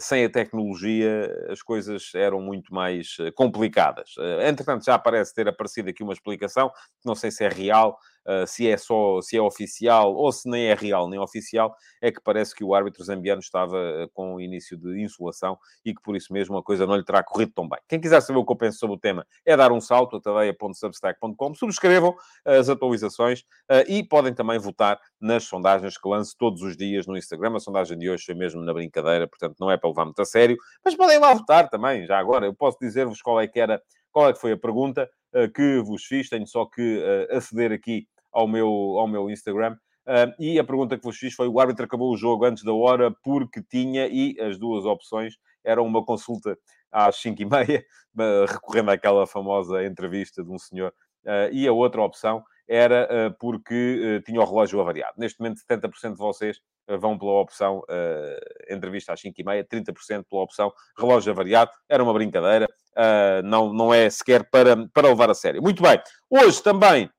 sem 0.02 0.26
a 0.26 0.30
tecnologia 0.30 1.34
as 1.50 1.62
coisas 1.62 2.12
eram 2.13 2.41
muito 2.41 2.74
mais 2.74 3.15
complicadas. 3.36 4.15
Entretanto, 4.45 4.84
já 4.84 5.00
parece 5.00 5.34
ter 5.34 5.48
aparecido 5.48 5.89
aqui 5.89 6.04
uma 6.04 6.13
explicação, 6.13 6.69
não 7.06 7.15
sei 7.15 7.32
se 7.32 7.45
é 7.45 7.50
real, 7.50 7.98
uh, 8.30 8.46
se 8.46 8.70
é 8.70 8.78
só, 8.78 9.22
se 9.22 9.36
é 9.36 9.42
oficial 9.42 10.13
ou 10.13 10.32
se 10.32 10.48
nem 10.48 10.68
é 10.68 10.74
real 10.76 11.10
nem 11.10 11.20
oficial, 11.20 11.76
é 12.02 12.12
que 12.12 12.22
parece 12.22 12.54
que 12.54 12.63
o 12.63 12.76
árbitro 12.76 13.04
zambiano 13.04 13.39
estava 13.39 13.78
uh, 13.78 14.10
com 14.13 14.36
o 14.36 14.42
início 14.42 14.78
de 14.78 15.02
insolação 15.02 15.58
e 15.84 15.94
que 15.94 16.02
por 16.02 16.15
isso 16.15 16.32
mesmo 16.32 16.58
a 16.58 16.63
coisa 16.63 16.86
não 16.86 16.96
lhe 16.96 17.04
terá 17.04 17.24
corrido 17.24 17.52
tão 17.54 17.68
bem. 17.68 17.80
Quem 17.88 18.00
quiser 18.00 18.22
saber 18.22 18.39
o 18.39 18.46
que 18.46 18.52
eu 18.52 18.56
penso 18.56 18.78
sobre 18.78 18.96
o 18.96 19.00
tema 19.00 19.26
é 19.46 19.58
dar 19.58 19.72
um 19.72 19.82
salto 19.82 20.18
a 20.18 20.22
tadeia.substack.com, 20.22 21.56
subscrevam 21.56 22.15
as 22.46 22.70
atualizações 22.70 23.44
e 23.88 24.04
podem 24.04 24.34
também 24.34 24.60
votar 24.60 25.00
nas 25.20 25.44
sondagens 25.44 25.98
que 25.98 26.08
lanço 26.08 26.36
todos 26.38 26.62
os 26.62 26.78
dias 26.78 27.08
no 27.08 27.18
Instagram. 27.18 27.56
A 27.56 27.60
sondagem 27.60 27.98
de 27.98 28.10
hoje 28.10 28.26
foi 28.26 28.36
mesmo 28.36 28.62
na 28.62 28.74
brincadeira, 28.74 29.28
portanto 29.28 29.56
não 29.60 29.72
é 29.72 29.78
para 29.78 29.89
levar 29.89 30.06
muito 30.06 30.22
a 30.22 30.26
sério, 30.26 30.58
mas 30.84 30.96
podem 30.96 31.20
lá 31.20 31.34
votar 31.34 31.70
também, 31.70 32.06
já 32.06 32.20
agora. 32.20 32.46
Eu 32.46 32.54
posso 32.54 32.78
dizer-vos 32.80 33.22
qual 33.22 33.39
é 33.39 33.48
que 33.48 33.60
era, 33.60 33.82
qual 34.12 34.30
é 34.30 34.34
que 34.34 34.39
foi 34.39 34.52
a 34.52 34.58
pergunta 34.58 35.10
que 35.56 35.82
vos 35.82 36.04
fiz, 36.06 36.30
tenho 36.30 36.48
só 36.48 36.65
que 36.65 36.98
uh, 36.98 37.38
aceder 37.38 37.72
aqui 37.72 38.08
ao 38.32 38.48
meu, 38.48 38.68
ao 38.68 39.08
meu 39.08 39.30
Instagram. 39.30 39.76
Uh, 40.08 40.34
e 40.39 40.58
a 40.58 40.63
pergunta 40.63 40.98
que 40.98 41.04
vos 41.04 41.18
fiz 41.18 41.34
foi: 41.34 41.48
o 41.48 41.60
árbitro 41.60 41.86
acabou 41.86 42.12
o 42.12 42.18
jogo 42.18 42.46
antes 42.46 42.63
da 42.63 42.74
hora 42.74 43.12
porque 43.24 43.62
tinha, 43.62 44.08
e 44.08 44.36
as 44.39 44.58
duas 44.58 44.86
opções 44.86 45.36
eram 45.63 45.86
uma 45.86 46.04
consulta 46.04 46.58
às 46.92 47.15
5h30, 47.18 47.84
recorrendo 48.50 48.89
àquela 48.89 49.28
famosa 49.28 49.84
entrevista 49.86 50.44
de 50.44 50.50
um 50.50 50.58
senhor. 50.58 50.94
e 51.52 51.68
a 51.68 51.72
outra 51.72 52.02
opção 52.02 52.44
era 52.68 53.36
porque 53.39 54.22
tinha 54.26 54.39
o 54.39 54.46
relógio 54.46 54.80
avariado. 54.80 55.13
Neste 55.18 55.39
momento, 55.39 55.60
70% 55.70 56.13
de 56.13 56.18
vocês 56.18 56.60
vão 56.98 57.18
pela 57.18 57.34
opção 57.34 57.80
uh, 57.80 58.74
entrevista 58.74 59.13
às 59.13 59.22
5h30, 59.22 59.68
30% 59.68 60.26
pela 60.30 60.42
opção 60.42 60.72
relógio 60.98 61.32
avariado. 61.32 61.72
Era 61.88 62.04
uma 62.04 62.13
brincadeira, 62.13 62.68
uh, 62.98 63.44
não, 63.44 63.74
não 63.74 63.94
é 63.94 64.10
sequer 64.10 64.50
para, 64.50 64.88
para 64.94 65.10
levar 65.10 65.30
a 65.30 65.34
sério. 65.34 65.62
Muito 65.62 65.84
bem, 65.84 66.02
hoje 66.30 66.62
também 66.63 67.10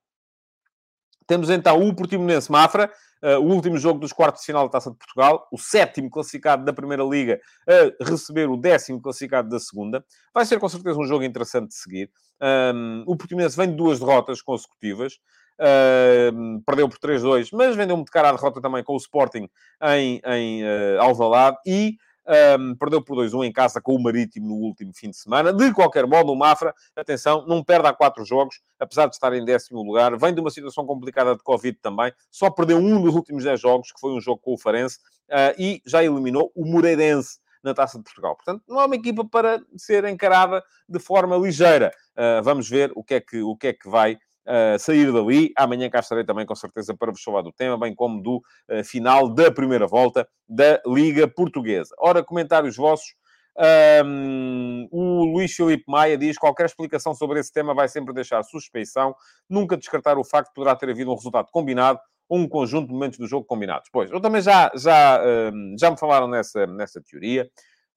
temos 1.31 1.49
então 1.49 1.81
o 1.81 1.95
Portimonense 1.95 2.51
Mafra, 2.51 2.91
uh, 3.23 3.39
o 3.39 3.55
último 3.55 3.79
jogo 3.79 4.01
dos 4.01 4.13
quartos 4.13 4.41
de 4.41 4.47
final 4.47 4.65
da 4.65 4.73
Taça 4.73 4.91
de 4.91 4.97
Portugal, 4.97 5.47
o 5.53 5.57
sétimo 5.57 6.11
classificado 6.11 6.65
da 6.65 6.73
Primeira 6.73 7.05
Liga 7.05 7.41
a 7.69 8.05
receber 8.05 8.51
o 8.51 8.57
décimo 8.57 9.01
classificado 9.01 9.49
da 9.49 9.61
Segunda. 9.61 10.05
Vai 10.35 10.45
ser 10.45 10.59
com 10.59 10.69
certeza 10.69 10.99
um 10.99 11.07
jogo 11.07 11.23
interessante 11.23 11.69
de 11.69 11.75
seguir. 11.77 12.11
Um, 12.75 13.05
o 13.07 13.17
Portimonense 13.17 13.57
vem 13.57 13.71
de 13.71 13.77
duas 13.77 14.01
derrotas 14.01 14.43
consecutivas. 14.43 15.21
Uh, 15.61 16.61
perdeu 16.67 16.89
por 16.89 16.99
3-2, 16.99 17.51
mas 17.53 17.77
vendeu 17.77 17.95
muito 17.95 18.11
cara 18.11 18.31
a 18.31 18.33
derrota 18.33 18.61
também 18.61 18.83
com 18.83 18.95
o 18.95 18.97
Sporting 18.97 19.49
em, 19.85 20.21
em 20.27 20.65
uh, 20.65 21.01
Alvalade 21.01 21.59
e 21.65 21.97
um, 22.59 22.75
perdeu 22.75 23.03
por 23.03 23.17
2-1 23.17 23.47
em 23.47 23.53
casa 23.53 23.81
com 23.81 23.95
o 23.95 24.03
Marítimo 24.03 24.49
no 24.49 24.55
último 24.55 24.93
fim 24.95 25.11
de 25.11 25.17
semana. 25.17 25.53
De 25.53 25.73
qualquer 25.73 26.07
modo, 26.07 26.33
o 26.33 26.37
Mafra, 26.37 26.75
atenção, 26.95 27.45
não 27.47 27.63
perde 27.63 27.89
há 27.89 27.93
quatro 27.93 28.25
jogos, 28.25 28.61
apesar 28.79 29.07
de 29.07 29.15
estar 29.15 29.33
em 29.33 29.45
décimo 29.45 29.83
lugar. 29.83 30.17
Vem 30.17 30.35
de 30.35 30.41
uma 30.41 30.51
situação 30.51 30.87
complicada 30.87 31.35
de 31.35 31.43
Covid 31.43 31.79
também. 31.81 32.13
Só 32.31 32.51
perdeu 32.51 32.79
um 32.79 33.03
dos 33.03 33.15
últimos 33.15 33.45
10 33.45 33.61
jogos, 33.61 33.93
que 33.93 34.01
foi 34.01 34.13
um 34.13 34.21
jogo 34.21 34.41
com 34.41 34.55
o 34.55 34.59
Farense, 34.59 34.99
uh, 35.29 35.55
e 35.59 35.83
já 35.87 36.03
eliminou 36.05 36.53
o 36.55 36.65
Moreirense 36.65 37.39
na 37.63 37.75
Taça 37.75 37.99
de 37.99 38.05
Portugal. 38.05 38.35
Portanto, 38.37 38.63
não 38.67 38.81
é 38.81 38.87
uma 38.87 38.97
equipa 38.97 39.25
para 39.25 39.61
ser 39.77 40.05
encarada 40.05 40.63
de 40.89 40.99
forma 40.99 41.37
ligeira. 41.37 41.93
Uh, 42.13 42.43
vamos 42.43 42.69
ver 42.69 42.91
o 42.95 43.05
que 43.05 43.15
é 43.15 43.21
que, 43.21 43.43
o 43.43 43.57
que, 43.57 43.69
é 43.69 43.73
que 43.73 43.89
vai 43.89 44.19
uh, 44.51 44.79
sair 44.79 45.13
dali. 45.13 45.53
Amanhã 45.57 45.89
cá 45.89 46.01
estarei 46.01 46.25
também, 46.25 46.45
com 46.45 46.55
certeza, 46.55 46.95
para 46.97 47.13
vos 47.13 47.23
falar 47.23 47.43
do 47.43 47.53
tema, 47.53 47.79
bem 47.79 47.95
como 47.95 48.21
do 48.21 48.37
uh, 48.37 48.85
final 48.85 49.33
da 49.33 49.51
primeira 49.51 49.87
volta 49.87 50.29
da 50.49 50.81
Liga 50.87 51.29
Portuguesa. 51.29 51.95
Ora, 51.99 52.25
comentários 52.25 52.77
vossos. 52.77 53.15
Um, 54.07 54.89
o 54.91 55.25
Luís 55.25 55.53
Filipe 55.53 55.85
Maia 55.87 56.17
diz 56.17 56.39
qualquer 56.39 56.67
explicação 56.67 57.15
sobre 57.15 57.41
esse 57.41 57.53
tema 57.53 57.75
vai 57.75 57.89
sempre 57.89 58.15
deixar 58.15 58.43
suspeição, 58.43 59.15
nunca 59.49 59.77
descartar 59.77 60.17
o 60.17 60.25
facto 60.25 60.49
de 60.49 60.55
poderá 60.55 60.75
ter 60.75 60.89
havido 60.89 61.11
um 61.11 61.15
resultado 61.15 61.49
combinado 61.51 61.99
ou 62.29 62.39
um 62.39 62.49
conjunto 62.49 62.87
de 62.87 62.93
momentos 62.93 63.19
do 63.19 63.27
jogo 63.27 63.45
combinados. 63.45 63.91
Pois, 63.93 64.11
eu 64.11 64.21
também 64.21 64.41
já, 64.41 64.71
já, 64.77 65.21
um, 65.53 65.77
já 65.79 65.91
me 65.91 65.99
falaram 65.99 66.29
nessa, 66.29 66.67
nessa 66.69 67.03
teoria 67.03 67.51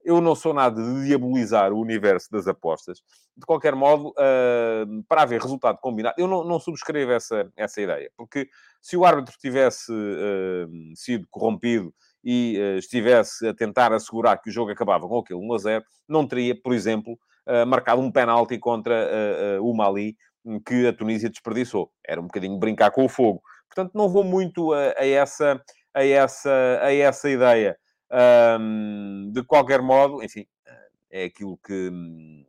eu 0.04 0.20
não 0.20 0.34
sou 0.34 0.52
nada 0.52 0.82
de 0.82 1.06
diabolizar 1.06 1.72
o 1.72 1.80
universo 1.80 2.30
das 2.30 2.46
apostas. 2.46 3.02
De 3.36 3.46
qualquer 3.46 3.74
modo, 3.74 4.10
uh, 4.10 5.02
para 5.08 5.22
haver 5.22 5.40
resultado 5.40 5.78
combinado, 5.78 6.14
eu 6.18 6.28
não, 6.28 6.44
não, 6.44 6.60
subscrevo 6.60 7.12
essa, 7.12 7.50
essa 7.56 7.80
ideia, 7.80 8.10
porque 8.16 8.48
se 8.80 8.96
o 8.96 9.04
árbitro 9.04 9.34
tivesse 9.38 9.90
uh, 9.90 10.68
sido 10.94 11.26
corrompido 11.30 11.92
e 12.22 12.58
uh, 12.58 12.78
estivesse 12.78 13.48
a 13.48 13.54
tentar 13.54 13.92
assegurar 13.92 14.40
que 14.40 14.50
o 14.50 14.52
jogo 14.52 14.70
acabava 14.70 15.08
com 15.08 15.18
aquele 15.18 15.40
1 15.40 15.52
a 15.54 15.58
0, 15.58 15.84
não 16.08 16.26
teria, 16.26 16.54
por 16.60 16.72
exemplo, 16.72 17.18
marcado 17.66 18.00
um 18.00 18.10
penalti 18.10 18.58
contra 18.58 19.60
o 19.60 19.74
Mali 19.74 20.16
que 20.64 20.86
a 20.86 20.94
Tunísia 20.94 21.28
desperdiçou. 21.28 21.90
Era 22.06 22.18
um 22.18 22.24
bocadinho 22.24 22.58
brincar 22.58 22.90
com 22.90 23.04
o 23.04 23.08
fogo. 23.08 23.42
Portanto, 23.68 23.92
não 23.94 24.08
vou 24.08 24.24
muito 24.24 24.72
a, 24.72 24.94
a 24.96 25.06
essa, 25.06 25.60
a, 25.92 26.04
essa, 26.04 26.78
a 26.80 26.94
essa 26.94 27.28
ideia. 27.28 27.76
Um, 28.10 29.30
de 29.32 29.42
qualquer 29.42 29.82
modo, 29.82 30.22
enfim, 30.22 30.46
é 31.10 31.24
aquilo 31.24 31.58
que. 31.58 31.90
Hum, 31.90 32.44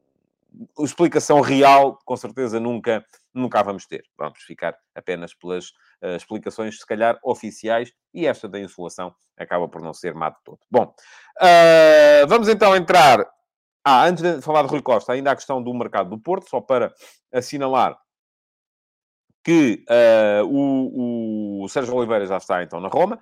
explicação 0.80 1.42
real, 1.42 2.00
com 2.06 2.16
certeza, 2.16 2.60
nunca, 2.60 3.06
nunca 3.34 3.62
vamos 3.62 3.86
ter. 3.86 4.06
Vamos 4.18 4.42
ficar 4.44 4.76
apenas 4.94 5.34
pelas 5.34 5.70
uh, 6.02 6.16
explicações, 6.16 6.80
se 6.80 6.86
calhar, 6.86 7.20
oficiais, 7.24 7.92
e 8.14 8.26
esta 8.26 8.48
da 8.48 8.60
insolação 8.60 9.14
acaba 9.38 9.68
por 9.68 9.82
não 9.82 9.94
ser 9.94 10.14
má 10.14 10.30
de 10.30 10.38
todo. 10.44 10.60
Bom, 10.72 10.94
uh, 11.42 12.28
vamos 12.28 12.48
então 12.48 12.76
entrar. 12.76 13.26
Ah, 13.84 14.06
antes 14.06 14.24
de 14.24 14.42
falar 14.42 14.64
de 14.64 14.70
Rui 14.70 14.82
Costa, 14.82 15.14
ainda 15.14 15.32
a 15.32 15.36
questão 15.36 15.62
do 15.62 15.74
mercado 15.74 16.10
do 16.10 16.18
Porto, 16.18 16.50
só 16.50 16.60
para 16.60 16.94
assinalar 17.32 18.00
que 19.44 19.86
uh, 19.88 20.44
o, 20.48 21.64
o 21.64 21.70
Sérgio 21.70 21.94
Oliveira 21.94 22.26
já 22.26 22.38
está 22.38 22.64
então 22.64 22.80
na 22.80 22.88
Roma. 22.88 23.22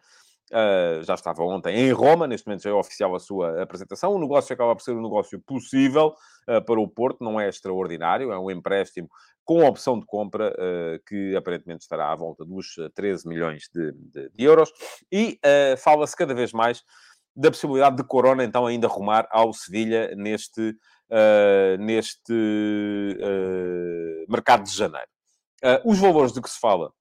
Uh, 0.52 1.02
já 1.04 1.16
estava 1.16 1.42
ontem 1.44 1.76
em 1.76 1.92
Roma, 1.92 2.28
neste 2.28 2.46
momento 2.46 2.64
já 2.64 2.70
é 2.70 2.74
oficial 2.74 3.16
a 3.16 3.20
sua 3.20 3.62
apresentação. 3.62 4.14
O 4.14 4.20
negócio 4.20 4.54
acaba 4.54 4.76
por 4.76 4.84
ser 4.84 4.92
um 4.92 5.02
negócio 5.02 5.42
possível 5.42 6.14
uh, 6.48 6.64
para 6.64 6.80
o 6.80 6.88
Porto, 6.88 7.24
não 7.24 7.40
é 7.40 7.48
extraordinário, 7.48 8.32
é 8.32 8.38
um 8.38 8.52
empréstimo 8.52 9.10
com 9.46 9.66
opção 9.66 10.00
de 10.00 10.06
compra 10.06 10.54
uh, 10.54 11.04
que 11.08 11.36
aparentemente 11.36 11.82
estará 11.82 12.12
à 12.12 12.16
volta 12.16 12.46
dos 12.46 12.76
13 12.94 13.28
milhões 13.28 13.70
de, 13.74 13.94
de, 13.94 14.30
de 14.30 14.44
euros. 14.44 14.72
E 15.12 15.40
fala-se 15.78 16.16
cada 16.16 16.34
vez 16.34 16.52
mais 16.54 16.84
da 17.36 17.50
possibilidade 17.50 17.96
de 17.96 18.04
Corona 18.04 18.44
então 18.44 18.68
ainda 18.68 18.88
rumar 18.88 19.28
ao 19.32 19.54
Sevilha 19.54 20.14
neste, 20.16 20.76
neste 21.80 22.34
mercado 24.30 24.64
de 24.64 24.72
janeiro. 24.72 25.08
os 25.84 26.00
valores 26.00 26.32
de 26.32 26.42
que 26.42 26.50
se 26.50 26.60
fala, 26.60 26.92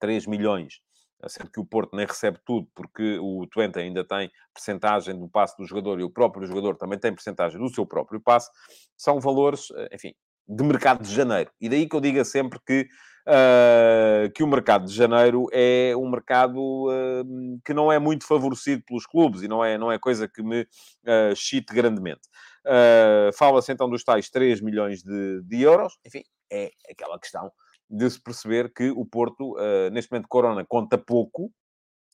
3 0.00 0.26
milhões 0.26 0.83
sendo 1.28 1.50
que 1.50 1.60
o 1.60 1.64
Porto 1.64 1.96
nem 1.96 2.06
recebe 2.06 2.38
tudo, 2.44 2.68
porque 2.74 3.18
o 3.20 3.46
Twente 3.46 3.78
ainda 3.78 4.04
tem 4.04 4.30
percentagem 4.52 5.18
do 5.18 5.28
passe 5.28 5.56
do 5.56 5.66
jogador 5.66 6.00
e 6.00 6.04
o 6.04 6.10
próprio 6.10 6.46
jogador 6.46 6.76
também 6.76 6.98
tem 6.98 7.12
percentagem 7.12 7.58
do 7.58 7.68
seu 7.68 7.86
próprio 7.86 8.20
passe, 8.20 8.50
são 8.96 9.20
valores, 9.20 9.68
eh, 9.76 9.88
enfim, 9.92 10.14
de 10.46 10.64
mercado 10.64 11.02
de 11.02 11.12
janeiro. 11.12 11.50
E 11.60 11.68
daí 11.68 11.88
que 11.88 11.96
eu 11.96 12.00
diga 12.00 12.24
sempre 12.24 12.58
que, 12.66 12.86
uh, 13.26 14.30
que 14.34 14.42
o 14.42 14.46
mercado 14.46 14.86
de 14.86 14.94
janeiro 14.94 15.46
é 15.52 15.94
um 15.96 16.10
mercado 16.10 16.58
uh, 16.58 17.60
que 17.64 17.72
não 17.72 17.90
é 17.90 17.98
muito 17.98 18.26
favorecido 18.26 18.82
pelos 18.86 19.06
clubes 19.06 19.42
e 19.42 19.48
não 19.48 19.64
é, 19.64 19.78
não 19.78 19.90
é 19.90 19.98
coisa 19.98 20.28
que 20.28 20.42
me 20.42 20.62
uh, 20.62 21.34
chite 21.34 21.72
grandemente. 21.74 22.28
Uh, 22.66 23.32
Fala-se 23.36 23.72
então 23.72 23.88
dos 23.88 24.04
tais 24.04 24.28
3 24.30 24.60
milhões 24.60 25.02
de, 25.02 25.42
de 25.42 25.62
euros, 25.62 25.98
enfim, 26.04 26.22
é 26.50 26.70
aquela 26.90 27.18
questão 27.18 27.50
de 27.88 28.08
se 28.10 28.20
perceber 28.20 28.72
que 28.72 28.90
o 28.90 29.04
Porto, 29.04 29.56
uh, 29.56 29.90
neste 29.92 30.10
momento, 30.10 30.28
Corona 30.28 30.64
conta 30.64 30.98
pouco. 30.98 31.50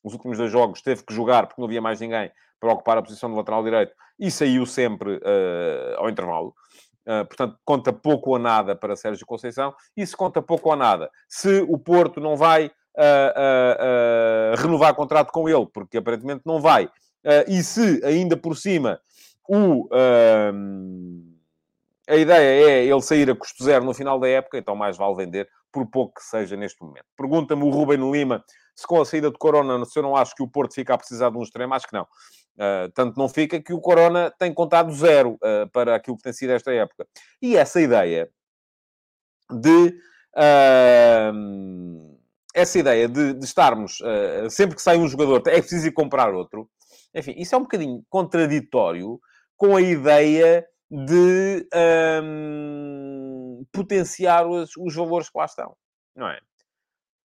Os 0.02 0.12
últimos 0.14 0.38
dois 0.38 0.50
jogos 0.50 0.82
teve 0.82 1.04
que 1.04 1.14
jogar 1.14 1.46
porque 1.46 1.60
não 1.60 1.66
havia 1.66 1.80
mais 1.80 2.00
ninguém 2.00 2.30
para 2.58 2.72
ocupar 2.72 2.98
a 2.98 3.02
posição 3.02 3.30
de 3.30 3.36
lateral 3.36 3.62
direito 3.62 3.92
e 4.18 4.30
saiu 4.30 4.66
sempre 4.66 5.16
uh, 5.16 5.98
ao 5.98 6.08
intervalo. 6.08 6.54
Uh, 7.06 7.24
portanto, 7.26 7.58
conta 7.64 7.92
pouco 7.92 8.30
ou 8.30 8.38
nada 8.38 8.74
para 8.74 8.96
Sérgio 8.96 9.26
Conceição. 9.26 9.74
Se 9.96 10.16
conta 10.16 10.42
pouco 10.42 10.70
ou 10.70 10.76
nada, 10.76 11.10
se 11.28 11.60
o 11.68 11.78
Porto 11.78 12.20
não 12.20 12.36
vai 12.36 12.70
renovar 14.58 14.94
contrato 14.94 15.30
com 15.30 15.48
ele, 15.48 15.66
porque 15.72 15.96
aparentemente 15.96 16.42
não 16.44 16.60
vai, 16.60 16.90
e 17.46 17.62
se 17.62 18.04
ainda 18.04 18.36
por 18.36 18.56
cima 18.56 19.00
o 19.48 19.88
a 22.10 22.16
ideia 22.16 22.70
é 22.70 22.84
ele 22.84 23.00
sair 23.00 23.30
a 23.30 23.36
custo 23.36 23.62
zero 23.64 23.84
no 23.84 23.94
final 23.94 24.18
da 24.18 24.28
época, 24.28 24.58
então 24.58 24.74
mais 24.74 24.96
vale 24.96 25.14
vender 25.16 25.48
por 25.72 25.86
pouco 25.86 26.14
que 26.14 26.24
seja 26.24 26.56
neste 26.56 26.82
momento. 26.82 27.06
Pergunta-me 27.16 27.62
o 27.62 27.70
Ruben 27.70 28.10
Lima 28.10 28.44
se 28.80 28.86
com 28.86 29.00
a 29.00 29.04
saída 29.04 29.30
de 29.30 29.36
Corona, 29.36 29.84
se 29.84 29.98
eu 29.98 30.02
não 30.02 30.16
acho 30.16 30.34
que 30.34 30.42
o 30.42 30.48
Porto 30.48 30.74
fica 30.74 30.94
a 30.94 30.98
precisar 30.98 31.28
de 31.28 31.36
um 31.36 31.42
extremo, 31.42 31.74
acho 31.74 31.86
que 31.86 31.92
não. 31.92 32.04
Uh, 32.56 32.90
tanto 32.94 33.18
não 33.18 33.28
fica 33.28 33.60
que 33.60 33.74
o 33.74 33.80
Corona 33.80 34.32
tem 34.38 34.54
contado 34.54 34.90
zero 34.92 35.34
uh, 35.34 35.68
para 35.70 35.94
aquilo 35.94 36.16
que 36.16 36.22
tem 36.22 36.32
sido 36.32 36.52
esta 36.52 36.72
época. 36.72 37.06
E 37.42 37.56
essa 37.56 37.80
ideia 37.80 38.30
de. 39.50 39.94
Uh, 40.34 42.18
essa 42.54 42.78
ideia 42.78 43.06
de, 43.06 43.34
de 43.34 43.44
estarmos, 43.44 43.98
sempre 44.50 44.74
que 44.74 44.82
sai 44.82 44.96
um 44.96 45.06
jogador, 45.06 45.40
é 45.46 45.60
preciso 45.60 45.86
ir 45.86 45.92
comprar 45.92 46.34
outro. 46.34 46.68
Enfim, 47.14 47.32
isso 47.36 47.54
é 47.54 47.58
um 47.58 47.62
bocadinho 47.62 48.04
contraditório 48.10 49.20
com 49.56 49.76
a 49.76 49.80
ideia 49.80 50.66
de 50.90 51.68
um, 52.22 53.64
potenciar 53.72 54.46
os, 54.46 54.70
os, 54.76 54.94
valores 54.94 55.30
que 55.30 55.38
lá 55.38 55.44
estão, 55.44 55.76
não 56.16 56.28
é? 56.28 56.40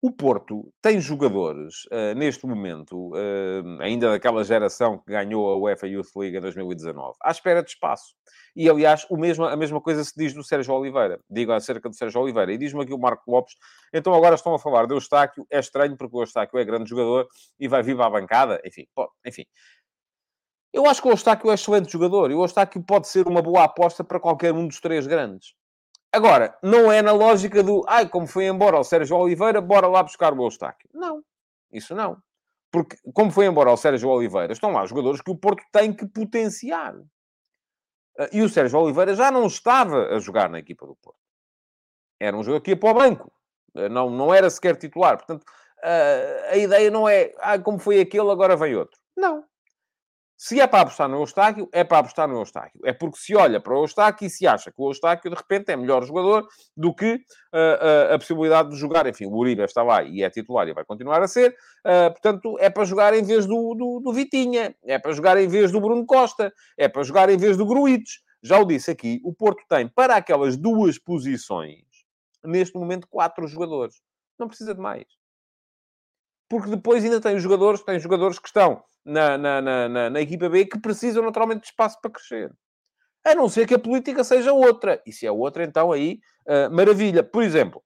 O 0.02 0.12
Porto 0.12 0.72
tem 0.84 1.02
jogadores, 1.02 1.86
uh, 1.86 2.14
neste 2.16 2.46
momento, 2.46 3.10
uh, 3.16 3.82
ainda 3.82 4.12
daquela 4.12 4.44
geração 4.44 5.00
que 5.00 5.12
ganhou 5.12 5.52
a 5.52 5.58
UEFA 5.58 5.88
Youth 5.88 6.16
League 6.16 6.38
em 6.38 6.42
2019, 6.42 7.16
à 7.24 7.32
espera 7.32 7.64
de 7.64 7.72
espaço. 7.72 8.14
E, 8.56 8.70
aliás, 8.70 9.08
o 9.10 9.18
mesmo, 9.18 9.46
a 9.46 9.58
mesma 9.58 9.82
coisa 9.82 10.04
se 10.04 10.14
diz 10.16 10.32
do 10.32 10.44
Sérgio 10.44 10.76
Oliveira. 10.76 11.20
Digo 11.28 11.52
acerca 11.52 11.90
do 11.90 11.96
Sérgio 11.96 12.22
Oliveira. 12.22 12.54
E 12.54 12.58
diz-me 12.58 12.84
aqui 12.84 12.94
o 12.94 13.00
Marco 13.00 13.30
Lopes. 13.30 13.56
Então, 13.92 14.14
agora 14.14 14.36
estão 14.36 14.54
a 14.54 14.60
falar 14.60 14.86
de 14.86 14.94
Eustáquio. 14.94 15.46
É 15.50 15.60
estranho, 15.60 15.98
porque 15.98 16.16
o 16.16 16.22
Eustáquio 16.22 16.60
é 16.60 16.64
grande 16.64 16.90
jogador 16.90 17.28
e 17.60 17.68
vai 17.68 17.82
vivo 17.82 18.04
à 18.04 18.10
bancada. 18.10 18.62
Enfim, 18.64 18.86
pô, 18.94 19.12
enfim. 19.26 19.46
Eu 20.76 20.86
acho 20.88 21.02
que 21.02 21.08
o 21.08 21.12
Eustáquio 21.12 21.48
é 21.48 21.52
um 21.52 21.54
excelente 21.54 21.90
jogador 21.90 22.30
e 22.30 22.36
o 22.36 22.44
Eustáquio 22.44 22.84
pode 22.84 23.08
ser 23.08 23.26
uma 23.30 23.42
boa 23.42 23.64
aposta 23.64 24.04
para 24.04 24.20
qualquer 24.20 24.54
um 24.54 24.68
dos 24.68 24.82
três 24.82 25.08
grandes. 25.08 25.56
Agora, 26.12 26.58
não 26.62 26.92
é 26.92 27.02
na 27.02 27.14
lógica 27.14 27.64
do, 27.64 27.86
ai, 27.88 28.10
como 28.10 28.28
foi 28.28 28.48
embora 28.48 28.78
o 28.78 28.84
Sérgio 28.84 29.16
Oliveira, 29.16 29.62
bora 29.62 29.88
lá 29.88 30.04
buscar 30.04 30.34
o 30.34 30.44
Eustáquio. 30.44 30.90
Não, 30.94 31.24
isso 31.72 31.96
não. 31.96 32.18
Porque, 32.70 32.98
como 33.14 33.32
foi 33.32 33.46
embora 33.46 33.72
o 33.72 33.78
Sérgio 33.78 34.10
Oliveira, 34.10 34.52
estão 34.52 34.74
lá 34.74 34.86
jogadores 34.86 35.22
que 35.22 35.32
o 35.32 35.38
Porto 35.38 35.64
tem 35.72 35.94
que 35.94 36.06
potenciar. 36.06 36.94
Uh, 36.94 38.28
e 38.34 38.42
o 38.42 38.50
Sérgio 38.50 38.78
Oliveira 38.78 39.16
já 39.16 39.32
não 39.32 39.48
estava 39.48 40.08
a 40.14 40.20
jogar 40.20 40.50
na 40.50 40.60
equipa 40.60 40.86
do 40.86 40.98
Porto. 40.98 41.22
Era 42.20 42.36
um 42.36 42.44
jogador 42.44 42.62
que 42.62 42.72
ia 42.72 42.78
para 42.78 42.92
o 42.92 42.94
banco. 42.94 43.32
Uh, 43.74 43.88
não, 43.88 44.10
não 44.10 44.34
era 44.34 44.50
sequer 44.50 44.76
titular. 44.76 45.16
Portanto, 45.16 45.44
uh, 45.44 46.52
a 46.52 46.58
ideia 46.58 46.92
não 46.92 47.08
é, 47.08 47.34
ah, 47.40 47.58
como 47.58 47.80
foi 47.80 48.02
aquele, 48.02 48.30
agora 48.30 48.58
vem 48.58 48.76
outro. 48.76 49.00
Não. 49.16 49.46
Se 50.38 50.60
é 50.60 50.68
para 50.68 50.82
apostar 50.82 51.08
no 51.08 51.22
Eustáquio, 51.22 51.70
é 51.72 51.84
para 51.84 52.00
apostar 52.00 52.28
no 52.28 52.38
Eustáquio. 52.40 52.82
É 52.84 52.92
porque 52.92 53.18
se 53.18 53.34
olha 53.36 53.60
para 53.62 53.74
o 53.74 53.84
Eustáquio 53.84 54.28
e 54.28 54.30
se 54.30 54.46
acha 54.46 54.70
que 54.70 54.82
o 54.82 54.90
Eustáquio, 54.90 55.32
de 55.32 55.36
repente, 55.36 55.72
é 55.72 55.78
melhor 55.78 56.04
jogador 56.04 56.46
do 56.76 56.94
que 56.94 57.14
uh, 57.14 57.18
uh, 57.18 58.14
a 58.14 58.20
possibilidade 58.20 58.70
de 58.70 58.76
jogar. 58.76 59.08
Enfim, 59.08 59.28
o 59.28 59.34
Uribe 59.34 59.64
está 59.64 59.82
lá 59.82 60.04
e 60.04 60.24
é 60.24 60.30
titular 60.30 60.68
e 60.68 60.74
vai 60.74 60.84
continuar 60.84 61.22
a 61.22 61.28
ser. 61.28 61.56
Uh, 61.86 62.12
portanto, 62.12 62.58
é 62.60 62.70
para 62.70 62.84
jogar 62.84 63.14
em 63.14 63.24
vez 63.24 63.46
do, 63.46 63.74
do, 63.76 64.02
do, 64.02 64.14
Vitinha. 64.14 64.76
É 64.84 65.00
para 65.00 65.14
jogar 65.14 65.38
em 65.38 65.48
vez 65.48 65.72
do 65.72 65.80
Bruno 65.80 66.06
Costa. 66.06 66.54
É 66.78 66.90
para 66.90 67.04
jogar 67.04 67.30
em 67.30 67.38
vez 67.38 67.56
do 67.56 67.66
Gruites. 67.66 68.20
Já 68.44 68.60
o 68.60 68.66
disse 68.66 68.92
aqui, 68.92 69.22
o 69.24 69.34
Porto 69.34 69.64
tem, 69.70 69.88
para 69.88 70.18
aquelas 70.18 70.58
duas 70.58 71.00
posições, 71.00 71.82
neste 72.44 72.78
momento, 72.78 73.08
quatro 73.08 73.48
jogadores. 73.48 74.02
Não 74.38 74.48
precisa 74.48 74.76
de 74.76 74.82
mais. 74.82 75.06
Porque 76.50 76.70
depois 76.70 77.04
ainda 77.04 77.22
tem 77.22 77.38
os 77.38 77.42
jogadores, 77.42 77.82
tem 77.82 78.00
jogadores 78.00 78.38
que 78.38 78.48
estão 78.48 78.84
na, 79.06 79.38
na, 79.38 79.62
na, 79.62 80.10
na, 80.10 80.22
equipa 80.22 80.50
B 80.50 80.66
que 80.66 80.80
precisam 80.80 81.24
naturalmente 81.24 81.62
de 81.62 81.68
espaço 81.68 82.00
para 82.02 82.12
crescer. 82.12 82.52
A 83.24 83.36
não 83.36 83.48
ser 83.48 83.68
que 83.68 83.76
a 83.76 83.80
política 83.80 84.24
seja 84.24 84.52
outra. 84.52 85.02
E 85.06 85.12
se 85.12 85.26
é 85.26 85.32
outra, 85.32 85.64
então 85.64 85.92
aí, 85.92 86.20
uh, 86.48 86.74
maravilha. 86.74 87.24
Por 87.24 87.44
exemplo, 87.44 87.84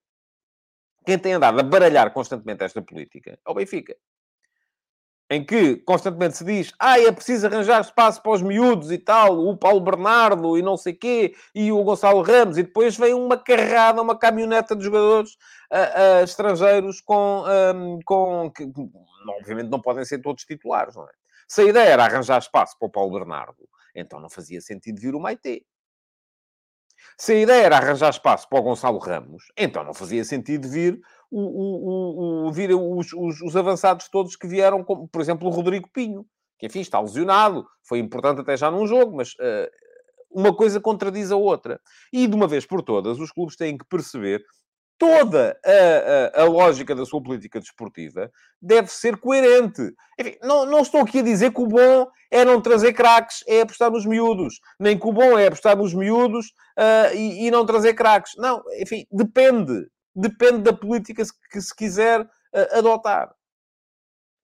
quem 1.05 1.17
tem 1.17 1.34
andado 1.34 1.60
a 1.60 1.63
baralhar 1.63 2.12
constantemente 2.13 2.63
esta 2.63 2.82
política 2.82 3.38
é 3.45 3.49
o 3.49 3.53
Benfica. 3.53 3.95
Em 5.31 5.45
que 5.45 5.75
constantemente 5.77 6.37
se 6.37 6.43
diz, 6.43 6.73
ah, 6.79 6.99
é 6.99 7.11
preciso 7.11 7.45
arranjar 7.45 7.81
espaço 7.81 8.19
para 8.21 8.31
os 8.31 8.41
miúdos 8.41 8.91
e 8.91 8.97
tal, 8.97 9.37
o 9.37 9.55
Paulo 9.55 9.79
Bernardo 9.79 10.57
e 10.57 10.61
não 10.63 10.75
sei 10.75 10.93
quê, 10.93 11.35
e 11.53 11.71
o 11.71 11.83
Gonçalo 11.83 12.23
Ramos, 12.23 12.57
e 12.57 12.63
depois 12.63 12.97
vem 12.97 13.13
uma 13.13 13.37
carrada, 13.37 14.01
uma 14.01 14.17
caminhoneta 14.17 14.75
de 14.75 14.83
jogadores 14.83 15.33
uh, 15.71 16.21
uh, 16.21 16.23
estrangeiros 16.23 16.99
com, 16.99 17.43
um, 17.75 17.99
com 18.03 18.49
que, 18.49 18.63
obviamente 19.39 19.69
não 19.69 19.79
podem 19.79 20.03
ser 20.03 20.19
todos 20.19 20.45
titulares, 20.45 20.95
não 20.95 21.03
é? 21.03 21.11
Se 21.47 21.61
a 21.61 21.65
ideia 21.65 21.89
era 21.89 22.05
arranjar 22.05 22.39
espaço 22.39 22.75
para 22.79 22.87
o 22.87 22.91
Paulo 22.91 23.11
Bernardo, 23.11 23.69
então 23.95 24.19
não 24.19 24.29
fazia 24.29 24.61
sentido 24.61 24.99
vir 24.99 25.13
o 25.13 25.19
Maite. 25.19 25.63
Se 27.19 27.34
a 27.34 27.36
ideia 27.36 27.65
era 27.65 27.75
arranjar 27.75 28.12
espaço 28.12 28.47
para 28.47 28.60
o 28.60 28.63
Gonçalo 28.63 28.97
Ramos, 28.97 29.43
então 29.58 29.84
não 29.84 29.93
fazia 29.93 30.23
sentido 30.23 30.69
vir, 30.69 31.01
o, 31.29 31.41
o, 31.41 32.47
o, 32.47 32.51
vir 32.53 32.73
os, 32.73 33.12
os, 33.12 33.41
os, 33.41 33.58
avançados 33.58 34.08
todos 34.08 34.38
que 34.38 34.47
vieram, 34.47 34.86
como, 34.86 35.05
por 35.05 35.19
exemplo, 35.19 35.45
o 35.45 35.51
Rodrigo 35.51 35.89
Pinho, 35.91 36.25
que 36.58 36.67
enfim 36.67 36.79
está 36.79 36.97
lesionado, 36.97 37.67
foi 37.84 37.99
importante 37.99 38.39
até 38.39 38.55
já 38.55 38.71
num 38.71 38.88
jogo, 38.88 39.17
mas 39.17 39.34
uh, 39.34 39.69
uma 40.32 40.55
coisa 40.55 40.79
contradiz 40.79 41.29
a 41.29 41.36
outra. 41.36 41.82
E 42.13 42.25
de 42.25 42.34
uma 42.34 42.47
vez 42.47 42.65
por 42.65 42.82
todas, 42.82 43.19
os 43.19 43.34
clubes 43.34 43.58
têm 43.58 43.77
que 43.77 43.84
perceber 43.84 44.41
toda 44.99 45.57
a, 45.65 46.39
a, 46.39 46.43
a, 46.43 46.45
lógica 46.45 46.93
da 46.93 47.05
sua 47.05 47.23
política 47.23 47.59
desportiva 47.59 48.29
deve 48.62 48.89
ser 48.89 49.15
coerente. 49.17 49.81
Enfim, 50.19 50.35
não, 50.43 50.65
não, 50.65 50.81
estou 50.81 50.99
aqui 50.99 51.19
a 51.19 51.23
dizer 51.23 51.53
que 51.53 51.62
o 51.62 51.67
bom 51.67 52.05
é 52.29 52.43
não 52.43 52.62
trazer 52.62 52.91
craques, 52.91 53.41
é 53.47 53.62
apostar 53.62 53.89
nos 53.89 54.05
miúdos. 54.05 54.59
Nem 54.77 54.99
que 54.99 55.07
o 55.07 55.13
bom 55.13 55.39
é 55.39 55.47
apostar 55.47 55.77
nos 55.77 55.93
miúdos 55.93 56.47
uh, 56.77 57.15
e, 57.15 57.47
e, 57.47 57.51
não 57.51 57.65
trazer 57.65 57.93
craques. 57.93 58.33
Não, 58.38 58.62
enfim, 58.81 59.07
depende. 59.09 59.88
Depende 60.13 60.63
da 60.63 60.73
política 60.73 61.23
que 61.49 61.62
se 61.62 61.73
quiser 61.73 62.21
uh, 62.21 62.77
adotar. 62.77 63.33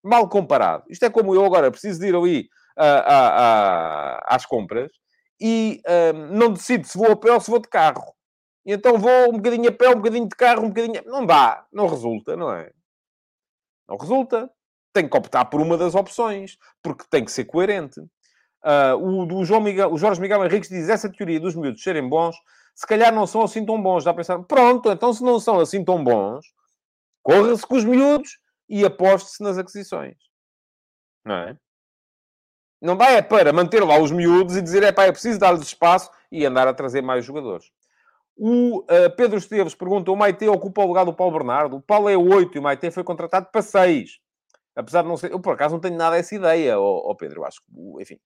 Mal 0.02 0.26
comparado. 0.26 0.84
Isto 0.88 1.04
é 1.04 1.10
como 1.10 1.34
eu 1.34 1.44
agora 1.44 1.70
preciso 1.70 2.00
de 2.00 2.06
ir 2.06 2.16
ali 2.16 2.48
uh, 2.78 4.22
às 4.24 4.46
compras 4.46 4.90
e 5.38 5.82
não 6.30 6.50
decido 6.50 6.86
se 6.86 6.96
vou 6.96 7.12
a 7.12 7.16
pé 7.16 7.30
ou 7.30 7.40
se 7.40 7.50
vou 7.50 7.60
de 7.60 7.68
carro. 7.68 8.15
Então 8.66 8.98
vou 8.98 9.28
um 9.28 9.36
bocadinho 9.36 9.68
a 9.68 9.72
pé, 9.72 9.90
um 9.90 9.96
bocadinho 9.96 10.28
de 10.28 10.34
carro, 10.34 10.64
um 10.64 10.68
bocadinho... 10.68 11.00
Não 11.06 11.24
dá, 11.24 11.64
não 11.72 11.86
resulta, 11.86 12.36
não 12.36 12.52
é? 12.52 12.72
Não 13.88 13.96
resulta. 13.96 14.50
Tem 14.92 15.08
que 15.08 15.16
optar 15.16 15.44
por 15.44 15.60
uma 15.60 15.76
das 15.78 15.94
opções, 15.94 16.58
porque 16.82 17.04
tem 17.08 17.24
que 17.24 17.30
ser 17.30 17.44
coerente. 17.44 18.00
Uh, 18.00 19.36
o, 19.36 19.44
João 19.44 19.60
Miguel, 19.60 19.92
o 19.92 19.96
Jorge 19.96 20.20
Miguel 20.20 20.44
Henriques 20.44 20.68
diz 20.68 20.88
essa 20.88 21.08
teoria 21.08 21.38
dos 21.38 21.54
miúdos 21.54 21.82
serem 21.82 22.08
bons, 22.08 22.34
se 22.74 22.84
calhar 22.84 23.14
não 23.14 23.24
são 23.24 23.42
assim 23.42 23.64
tão 23.64 23.80
bons. 23.80 24.02
Dá 24.02 24.10
a 24.10 24.14
pensar, 24.14 24.42
pronto, 24.42 24.90
então 24.90 25.12
se 25.12 25.22
não 25.22 25.38
são 25.38 25.60
assim 25.60 25.84
tão 25.84 26.02
bons, 26.02 26.44
corra-se 27.22 27.64
com 27.64 27.76
os 27.76 27.84
miúdos 27.84 28.38
e 28.68 28.84
aposte-se 28.84 29.42
nas 29.44 29.58
aquisições. 29.58 30.16
Não 31.24 31.36
é? 31.36 31.56
Não 32.80 32.96
dá 32.96 33.10
é 33.10 33.22
para 33.22 33.52
manter 33.52 33.84
lá 33.84 33.98
os 33.98 34.10
miúdos 34.10 34.56
e 34.56 34.62
dizer, 34.62 34.82
é 34.82 34.90
pá, 34.90 35.04
é 35.04 35.12
preciso 35.12 35.38
dar-lhes 35.38 35.62
espaço 35.62 36.10
e 36.32 36.44
andar 36.44 36.66
a 36.66 36.74
trazer 36.74 37.02
mais 37.02 37.24
jogadores. 37.24 37.70
O 38.36 38.80
uh, 38.80 39.10
Pedro 39.16 39.38
Esteves 39.38 39.74
pergunta: 39.74 40.10
o 40.10 40.16
Maite 40.16 40.46
ocupa 40.46 40.82
o 40.82 40.86
lugar 40.86 41.04
do 41.04 41.14
Paulo 41.14 41.32
Bernardo? 41.38 41.76
O 41.76 41.80
Paulo 41.80 42.08
é 42.08 42.16
8 42.16 42.56
e 42.56 42.58
o 42.58 42.62
Maite 42.62 42.90
foi 42.90 43.02
contratado 43.02 43.48
para 43.50 43.62
6. 43.62 44.18
Apesar 44.74 45.02
de 45.02 45.08
não 45.08 45.16
ser. 45.16 45.32
Eu, 45.32 45.40
por 45.40 45.54
acaso, 45.54 45.74
não 45.74 45.80
tenho 45.80 45.96
nada 45.96 46.18
essa 46.18 46.34
ideia, 46.34 46.78
oh 46.78 47.14
Pedro. 47.16 47.40
Eu 47.40 47.46
acho 47.46 47.60
que, 47.62 48.02
enfim. 48.02 48.18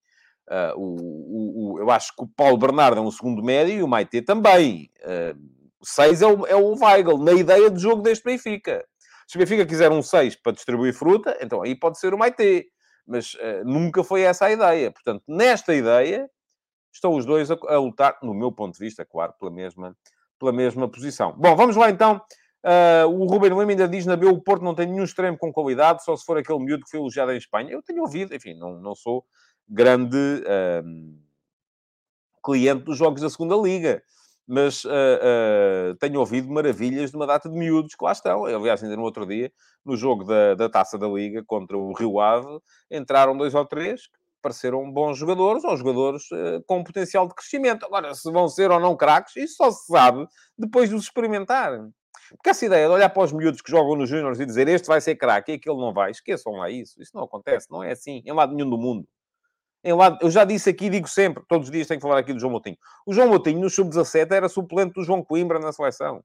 Uh, 0.48 0.76
o, 0.76 0.84
o, 0.84 1.74
o, 1.74 1.78
eu 1.78 1.90
acho 1.92 2.12
que 2.16 2.24
o 2.24 2.26
Paulo 2.26 2.58
Bernardo 2.58 2.98
é 2.98 3.00
um 3.00 3.10
segundo 3.10 3.40
médio 3.40 3.72
e 3.72 3.82
o 3.84 3.88
Maite 3.88 4.20
também. 4.20 4.90
Uh, 5.00 5.38
6 5.82 6.22
é 6.22 6.26
o, 6.26 6.46
é 6.46 6.56
o 6.56 6.74
Weigl, 6.74 7.16
na 7.18 7.32
ideia 7.32 7.70
de 7.70 7.80
jogo 7.80 8.02
deste 8.02 8.24
Benfica. 8.24 8.84
Se 9.28 9.36
o 9.36 9.38
Benfica 9.38 9.64
quiser 9.64 9.92
um 9.92 10.02
6 10.02 10.36
para 10.42 10.52
distribuir 10.52 10.92
fruta, 10.92 11.38
então 11.40 11.62
aí 11.62 11.76
pode 11.76 12.00
ser 12.00 12.12
o 12.12 12.18
Maite. 12.18 12.66
Mas 13.06 13.34
uh, 13.34 13.64
nunca 13.64 14.02
foi 14.02 14.22
essa 14.22 14.46
a 14.46 14.52
ideia. 14.52 14.90
Portanto, 14.90 15.22
nesta 15.28 15.72
ideia, 15.72 16.28
estão 16.92 17.14
os 17.14 17.24
dois 17.24 17.50
a, 17.50 17.58
a, 17.68 17.78
lutar, 17.78 18.18
no 18.22 18.34
meu 18.34 18.50
ponto 18.50 18.74
de 18.74 18.80
vista, 18.80 19.04
claro, 19.04 19.32
pela 19.38 19.50
mesma, 19.50 19.96
pela 20.38 20.52
mesma 20.52 20.88
posição. 20.88 21.32
Bom, 21.36 21.54
vamos 21.56 21.76
lá 21.76 21.90
então. 21.90 22.20
Uh, 22.62 23.08
o 23.08 23.24
Ruben 23.26 23.50
Lima 23.50 23.70
ainda 23.70 23.88
diz 23.88 24.04
na 24.04 24.16
B, 24.16 24.26
o 24.26 24.40
Porto 24.40 24.62
não 24.62 24.74
tem 24.74 24.86
nenhum 24.86 25.04
extremo 25.04 25.38
com 25.38 25.52
qualidade, 25.52 26.04
só 26.04 26.14
se 26.14 26.24
for 26.24 26.36
aquele 26.36 26.58
miúdo 26.58 26.84
que 26.84 26.90
foi 26.90 27.00
elogiado 27.00 27.32
em 27.32 27.38
Espanha. 27.38 27.70
Eu 27.70 27.82
tenho 27.82 28.02
ouvido, 28.02 28.34
enfim, 28.34 28.54
não, 28.54 28.78
não 28.78 28.94
sou 28.94 29.24
grande 29.66 30.16
uh, 30.16 31.18
cliente 32.44 32.84
dos 32.84 32.98
jogos 32.98 33.22
da 33.22 33.30
segunda 33.30 33.56
Liga, 33.56 34.02
mas 34.46 34.84
uh, 34.84 35.94
tenho 36.00 36.20
ouvido 36.20 36.50
maravilhas 36.50 37.10
de 37.10 37.16
uma 37.16 37.26
data 37.26 37.48
de 37.48 37.56
miúdos 37.56 37.94
que 37.94 38.04
lá 38.04 38.12
estão. 38.12 38.44
Aliás, 38.44 38.82
ainda 38.82 38.96
no 38.96 39.02
outro 39.02 39.24
dia, 39.24 39.50
no 39.84 39.96
jogo 39.96 40.24
da, 40.24 40.54
da 40.54 40.68
Taça 40.68 40.98
da 40.98 41.08
Liga 41.08 41.42
contra 41.46 41.78
o 41.78 41.94
Rio 41.94 42.20
Ave, 42.20 42.58
entraram 42.90 43.36
dois 43.36 43.54
ou 43.54 43.64
três 43.64 44.10
pareceram 44.40 44.90
bons 44.90 45.18
jogadores 45.18 45.64
ou 45.64 45.76
jogadores 45.76 46.30
uh, 46.30 46.62
com 46.66 46.82
potencial 46.84 47.28
de 47.28 47.34
crescimento. 47.34 47.84
Agora, 47.86 48.14
se 48.14 48.30
vão 48.30 48.48
ser 48.48 48.70
ou 48.70 48.80
não 48.80 48.96
craques, 48.96 49.36
isso 49.36 49.56
só 49.56 49.70
se 49.70 49.86
sabe 49.86 50.26
depois 50.58 50.88
de 50.88 50.94
os 50.94 51.04
experimentar. 51.04 51.72
Porque 52.36 52.50
essa 52.50 52.64
ideia 52.64 52.86
de 52.86 52.92
olhar 52.92 53.10
para 53.10 53.22
os 53.22 53.32
miúdos 53.32 53.60
que 53.60 53.70
jogam 53.70 53.96
nos 53.96 54.08
Júniors 54.08 54.38
e 54.38 54.46
dizer 54.46 54.68
este 54.68 54.86
vai 54.86 55.00
ser 55.00 55.16
craque 55.16 55.52
e 55.52 55.54
aquele 55.56 55.76
não 55.76 55.92
vai, 55.92 56.10
esqueçam 56.10 56.52
lá 56.52 56.70
isso. 56.70 57.00
Isso 57.02 57.12
não 57.14 57.24
acontece, 57.24 57.68
não 57.70 57.82
é 57.82 57.92
assim, 57.92 58.22
em 58.24 58.32
lado 58.32 58.54
nenhum 58.54 58.70
do 58.70 58.78
mundo. 58.78 59.06
Em 59.82 59.94
lado, 59.94 60.18
eu 60.20 60.30
já 60.30 60.44
disse 60.44 60.68
aqui, 60.68 60.90
digo 60.90 61.08
sempre, 61.08 61.42
todos 61.48 61.68
os 61.68 61.72
dias 61.72 61.86
tenho 61.86 61.98
que 61.98 62.06
falar 62.06 62.20
aqui 62.20 62.32
do 62.32 62.38
João 62.38 62.52
Moutinho. 62.52 62.76
O 63.06 63.14
João 63.14 63.28
Moutinho, 63.28 63.60
no 63.60 63.70
Sub-17, 63.70 64.30
era 64.30 64.48
suplente 64.48 64.92
do 64.92 65.02
João 65.02 65.24
Coimbra 65.24 65.58
na 65.58 65.72
seleção. 65.72 66.22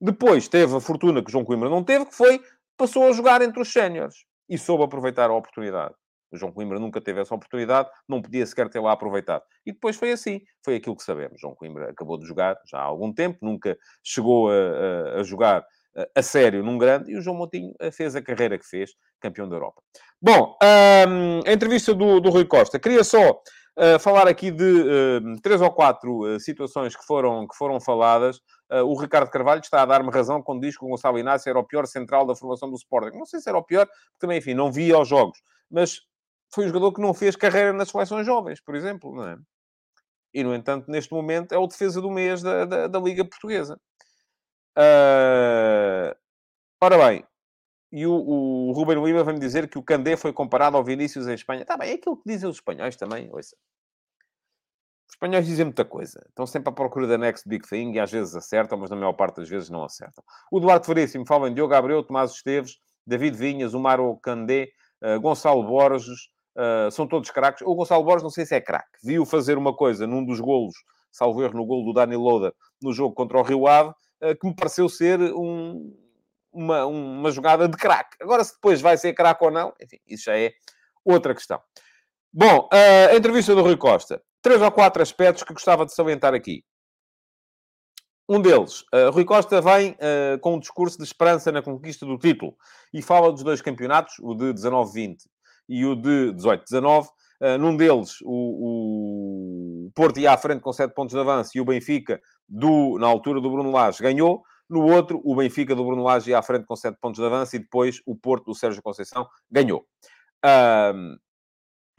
Depois 0.00 0.48
teve 0.48 0.74
a 0.74 0.80
fortuna 0.80 1.22
que 1.22 1.28
o 1.28 1.32
João 1.32 1.44
Coimbra 1.44 1.68
não 1.68 1.84
teve, 1.84 2.06
que 2.06 2.14
foi, 2.14 2.42
passou 2.76 3.06
a 3.06 3.12
jogar 3.12 3.42
entre 3.42 3.60
os 3.60 3.70
séniores. 3.70 4.24
E 4.48 4.56
soube 4.56 4.84
aproveitar 4.84 5.28
a 5.28 5.34
oportunidade. 5.34 5.94
O 6.30 6.36
João 6.36 6.52
Coimbra 6.52 6.78
nunca 6.78 7.00
teve 7.00 7.20
essa 7.20 7.34
oportunidade, 7.34 7.88
não 8.08 8.20
podia 8.20 8.44
sequer 8.46 8.68
ter 8.68 8.80
lá 8.80 8.92
aproveitado. 8.92 9.42
E 9.64 9.72
depois 9.72 9.96
foi 9.96 10.12
assim, 10.12 10.40
foi 10.64 10.76
aquilo 10.76 10.96
que 10.96 11.02
sabemos. 11.02 11.40
João 11.40 11.54
Coimbra 11.54 11.90
acabou 11.90 12.18
de 12.18 12.26
jogar 12.26 12.56
já 12.66 12.78
há 12.78 12.82
algum 12.82 13.12
tempo, 13.12 13.38
nunca 13.42 13.76
chegou 14.02 14.50
a, 14.50 14.54
a, 14.54 15.20
a 15.20 15.22
jogar 15.22 15.64
a, 16.14 16.22
sério 16.22 16.62
num 16.62 16.76
grande, 16.78 17.12
e 17.12 17.16
o 17.16 17.20
João 17.20 17.36
Montinho 17.36 17.74
eh, 17.80 17.90
fez 17.90 18.14
a 18.14 18.22
carreira 18.22 18.58
que 18.58 18.66
fez, 18.66 18.90
campeão 19.20 19.48
da 19.48 19.56
Europa. 19.56 19.82
Bom, 20.20 20.56
um, 21.08 21.40
a 21.46 21.52
entrevista 21.52 21.94
do, 21.94 22.20
do 22.20 22.30
Rui 22.30 22.44
Costa. 22.44 22.78
Queria 22.78 23.02
só 23.02 23.30
uh, 23.30 23.98
falar 23.98 24.28
aqui 24.28 24.50
de 24.50 24.64
uh, 24.64 25.40
três 25.42 25.60
ou 25.60 25.70
quatro 25.70 26.34
uh, 26.34 26.40
situações 26.40 26.94
que 26.94 27.04
foram, 27.04 27.46
que 27.46 27.56
foram 27.56 27.80
faladas. 27.80 28.40
o 28.84 28.98
Ricardo 29.00 29.30
Carvalho 29.30 29.60
está 29.60 29.82
a 29.82 29.86
dar-me 29.86 30.10
razão 30.10 30.42
quando 30.42 30.60
diz 30.60 30.76
que 30.76 30.84
o 30.84 30.88
Gonçalo 30.88 31.18
Inácio 31.18 31.48
era 31.48 31.58
o 31.58 31.64
pior 31.66 31.86
central 31.86 32.26
da 32.26 32.34
formação 32.34 32.68
do 32.68 32.76
Sporting. 32.76 33.16
Não 33.16 33.26
sei 33.26 33.40
se 33.40 33.48
era 33.48 33.58
o 33.58 33.64
pior, 33.64 33.86
porque 33.86 34.18
também, 34.18 34.38
enfim, 34.38 34.54
não 34.54 34.70
via 34.70 34.98
os 34.98 35.08
jogos. 35.08 35.38
Mas 35.70 36.00
foi 36.56 36.64
um 36.64 36.68
jogador 36.68 36.90
que 36.94 37.02
não 37.02 37.12
fez 37.12 37.36
carreira 37.36 37.70
nas 37.70 37.90
seleções 37.90 38.24
jovens, 38.24 38.62
por 38.62 38.74
exemplo, 38.74 39.14
não 39.14 39.28
é? 39.28 39.36
E, 40.32 40.42
no 40.42 40.54
entanto, 40.54 40.90
neste 40.90 41.12
momento 41.12 41.52
é 41.52 41.58
o 41.58 41.66
defesa 41.66 42.00
do 42.00 42.10
mês 42.10 42.40
da, 42.40 42.64
da, 42.64 42.86
da 42.86 42.98
Liga 42.98 43.26
Portuguesa. 43.26 43.78
Uh... 44.76 46.16
Ora 46.80 46.96
bem, 46.96 47.24
e 47.92 48.06
o, 48.06 48.12
o 48.12 48.72
Ruben 48.72 49.04
Lima 49.04 49.22
vai-me 49.22 49.38
dizer 49.38 49.68
que 49.68 49.78
o 49.78 49.82
Candé 49.82 50.16
foi 50.16 50.32
comparado 50.32 50.78
ao 50.78 50.84
Vinícius 50.84 51.28
em 51.28 51.34
Espanha. 51.34 51.60
Está 51.60 51.76
bem, 51.76 51.90
é 51.90 51.94
aquilo 51.94 52.16
que 52.16 52.24
dizem 52.26 52.48
os 52.48 52.56
espanhóis 52.56 52.96
também, 52.96 53.30
ouça. 53.30 53.54
Os 55.06 55.14
espanhóis 55.14 55.44
dizem 55.44 55.66
muita 55.66 55.84
coisa. 55.84 56.24
Estão 56.26 56.46
sempre 56.46 56.70
à 56.70 56.72
procura 56.72 57.06
da 57.06 57.18
next 57.18 57.46
big 57.46 57.68
thing 57.68 57.92
e 57.92 58.00
às 58.00 58.10
vezes 58.10 58.34
acertam, 58.34 58.78
mas 58.78 58.88
na 58.88 58.96
maior 58.96 59.12
parte 59.12 59.36
das 59.36 59.48
vezes 59.48 59.68
não 59.68 59.84
acertam. 59.84 60.24
O 60.50 60.58
Duarte 60.58 60.88
Veríssimo 60.88 61.26
fala 61.26 61.50
em 61.50 61.54
Diogo 61.54 61.74
Abreu, 61.74 62.02
Tomás 62.02 62.32
Esteves, 62.32 62.78
David 63.06 63.36
Vinhas, 63.36 63.74
o 63.74 63.78
Maro 63.78 64.16
Candé, 64.22 64.68
uh, 65.02 65.20
Gonçalo 65.20 65.62
Borges, 65.62 66.34
uh, 66.56 66.90
são 66.90 67.06
todos 67.06 67.30
craques. 67.30 67.62
O 67.66 67.74
Gonçalo 67.74 68.04
Borges, 68.04 68.22
não 68.22 68.30
sei 68.30 68.46
se 68.46 68.54
é 68.54 68.60
craque. 68.60 68.98
Viu 69.02 69.24
fazer 69.24 69.58
uma 69.58 69.74
coisa 69.74 70.06
num 70.06 70.24
dos 70.24 70.40
golos, 70.40 70.74
salvo 71.12 71.42
erro, 71.42 71.54
no 71.54 71.66
golo 71.66 71.84
do 71.84 71.92
Dani 71.92 72.16
Loader, 72.16 72.52
no 72.82 72.92
jogo 72.92 73.14
contra 73.14 73.38
o 73.38 73.42
Rio 73.42 73.66
Ave, 73.66 73.90
uh, 73.90 74.36
que 74.40 74.46
me 74.46 74.54
pareceu 74.54 74.88
ser 74.88 75.20
um, 75.20 75.94
uma, 76.52 76.86
uma 76.86 77.30
jogada 77.30 77.68
de 77.68 77.76
craque. 77.76 78.16
Agora, 78.20 78.42
se 78.42 78.54
depois 78.54 78.80
vai 78.80 78.96
ser 78.96 79.12
craque 79.12 79.44
ou 79.44 79.50
não, 79.50 79.72
enfim, 79.80 79.98
isso 80.06 80.24
já 80.24 80.38
é 80.38 80.52
outra 81.04 81.34
questão. 81.34 81.60
Bom, 82.32 82.68
a 82.70 83.14
entrevista 83.14 83.54
do 83.54 83.62
Rui 83.62 83.78
Costa. 83.78 84.20
Três 84.42 84.60
ou 84.60 84.70
quatro 84.70 85.02
aspectos 85.02 85.42
que 85.42 85.54
gostava 85.54 85.86
de 85.86 85.94
salientar 85.94 86.34
aqui. 86.34 86.62
Um 88.28 88.40
deles, 88.40 88.82
uh, 88.92 89.10
Rui 89.12 89.24
Costa 89.24 89.60
vem 89.60 89.92
uh, 89.92 90.38
com 90.40 90.56
um 90.56 90.58
discurso 90.58 90.98
de 90.98 91.04
esperança 91.04 91.52
na 91.52 91.62
conquista 91.62 92.04
do 92.04 92.18
título 92.18 92.56
e 92.92 93.00
fala 93.00 93.32
dos 93.32 93.44
dois 93.44 93.62
campeonatos, 93.62 94.18
o 94.18 94.34
de 94.34 94.52
19-20 94.52 95.18
e 95.68 95.84
o 95.84 95.94
de 95.94 96.32
18-19. 96.34 97.04
Uh, 97.04 97.08
eh, 97.40 97.58
num 97.58 97.76
deles, 97.76 98.18
o, 98.22 99.86
o 99.86 99.90
Porto 99.94 100.18
ia 100.18 100.32
à 100.32 100.36
frente 100.36 100.60
com 100.60 100.72
7 100.72 100.94
pontos 100.94 101.14
de 101.14 101.20
avanço 101.20 101.50
e 101.54 101.60
o 101.60 101.64
Benfica, 101.64 102.20
do, 102.48 102.98
na 102.98 103.06
altura 103.06 103.40
do 103.40 103.50
Bruno 103.50 103.70
Lage, 103.70 104.02
ganhou. 104.02 104.42
No 104.68 104.82
outro, 104.84 105.20
o 105.24 105.36
Benfica 105.36 105.74
do 105.74 105.84
Bruno 105.84 106.02
Lage 106.02 106.30
ia 106.30 106.38
à 106.38 106.42
frente 106.42 106.64
com 106.64 106.74
7 106.74 106.98
pontos 107.00 107.20
de 107.20 107.26
avanço 107.26 107.54
e 107.56 107.58
depois 107.58 108.00
o 108.06 108.16
Porto 108.16 108.46
do 108.46 108.54
Sérgio 108.54 108.82
Conceição 108.82 109.26
ganhou. 109.50 109.86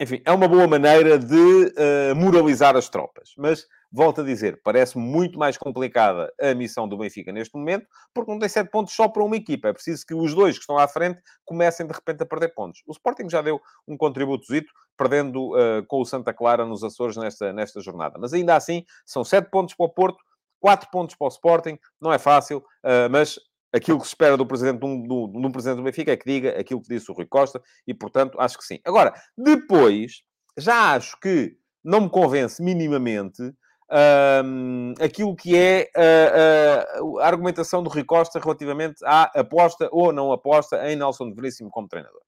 enfim, 0.00 0.20
é 0.24 0.32
uma 0.32 0.48
boa 0.48 0.66
maneira 0.66 1.18
de 1.18 1.72
moralizar 2.14 2.76
as 2.76 2.88
tropas. 2.88 3.30
Mas 3.38 3.66
Volto 3.90 4.20
a 4.20 4.24
dizer, 4.24 4.60
parece 4.62 4.98
muito 4.98 5.38
mais 5.38 5.56
complicada 5.56 6.30
a 6.40 6.54
missão 6.54 6.86
do 6.86 6.98
Benfica 6.98 7.32
neste 7.32 7.56
momento, 7.56 7.86
porque 8.12 8.30
não 8.30 8.38
tem 8.38 8.48
sete 8.48 8.70
pontos 8.70 8.94
só 8.94 9.08
para 9.08 9.24
uma 9.24 9.36
equipa. 9.36 9.68
É 9.68 9.72
preciso 9.72 10.04
que 10.06 10.14
os 10.14 10.34
dois 10.34 10.56
que 10.56 10.60
estão 10.60 10.78
à 10.78 10.86
frente 10.86 11.20
comecem 11.44 11.86
de 11.86 11.92
repente 11.92 12.22
a 12.22 12.26
perder 12.26 12.54
pontos. 12.54 12.82
O 12.86 12.92
Sporting 12.92 13.30
já 13.30 13.40
deu 13.40 13.58
um 13.86 13.96
contributozito, 13.96 14.70
perdendo 14.96 15.54
uh, 15.54 15.86
com 15.86 16.02
o 16.02 16.04
Santa 16.04 16.34
Clara 16.34 16.66
nos 16.66 16.84
Açores 16.84 17.16
nesta, 17.16 17.52
nesta 17.52 17.80
jornada. 17.80 18.18
Mas 18.18 18.34
ainda 18.34 18.56
assim, 18.56 18.84
são 19.06 19.24
sete 19.24 19.48
pontos 19.50 19.74
para 19.74 19.86
o 19.86 19.88
Porto, 19.88 20.18
quatro 20.60 20.90
pontos 20.90 21.16
para 21.16 21.26
o 21.26 21.28
Sporting. 21.28 21.78
Não 21.98 22.12
é 22.12 22.18
fácil, 22.18 22.58
uh, 22.58 23.08
mas 23.10 23.38
aquilo 23.72 23.98
que 23.98 24.04
se 24.04 24.10
espera 24.10 24.36
do 24.36 24.46
presidente, 24.46 24.80
do, 24.80 25.02
do, 25.02 25.40
do 25.40 25.50
presidente 25.50 25.78
do 25.78 25.82
Benfica 25.82 26.12
é 26.12 26.16
que 26.16 26.30
diga 26.30 26.60
aquilo 26.60 26.82
que 26.82 26.88
disse 26.88 27.10
o 27.10 27.14
Rui 27.14 27.26
Costa 27.26 27.62
e, 27.86 27.94
portanto, 27.94 28.38
acho 28.38 28.58
que 28.58 28.64
sim. 28.64 28.80
Agora, 28.84 29.14
depois, 29.36 30.22
já 30.58 30.94
acho 30.94 31.18
que 31.20 31.56
não 31.82 32.02
me 32.02 32.10
convence 32.10 32.62
minimamente 32.62 33.54
um, 33.90 34.94
aquilo 35.00 35.34
que 35.34 35.56
é 35.56 35.90
a, 35.96 37.22
a, 37.22 37.26
argumentação 37.26 37.82
do 37.82 37.88
Rui 37.88 38.04
Costa 38.04 38.38
relativamente 38.38 39.04
à 39.04 39.24
aposta 39.34 39.88
ou 39.90 40.12
não 40.12 40.30
aposta 40.30 40.90
em 40.90 40.96
Nelson 40.96 41.30
de 41.30 41.34
Veríssimo 41.34 41.70
como 41.70 41.88
treinador. 41.88 42.20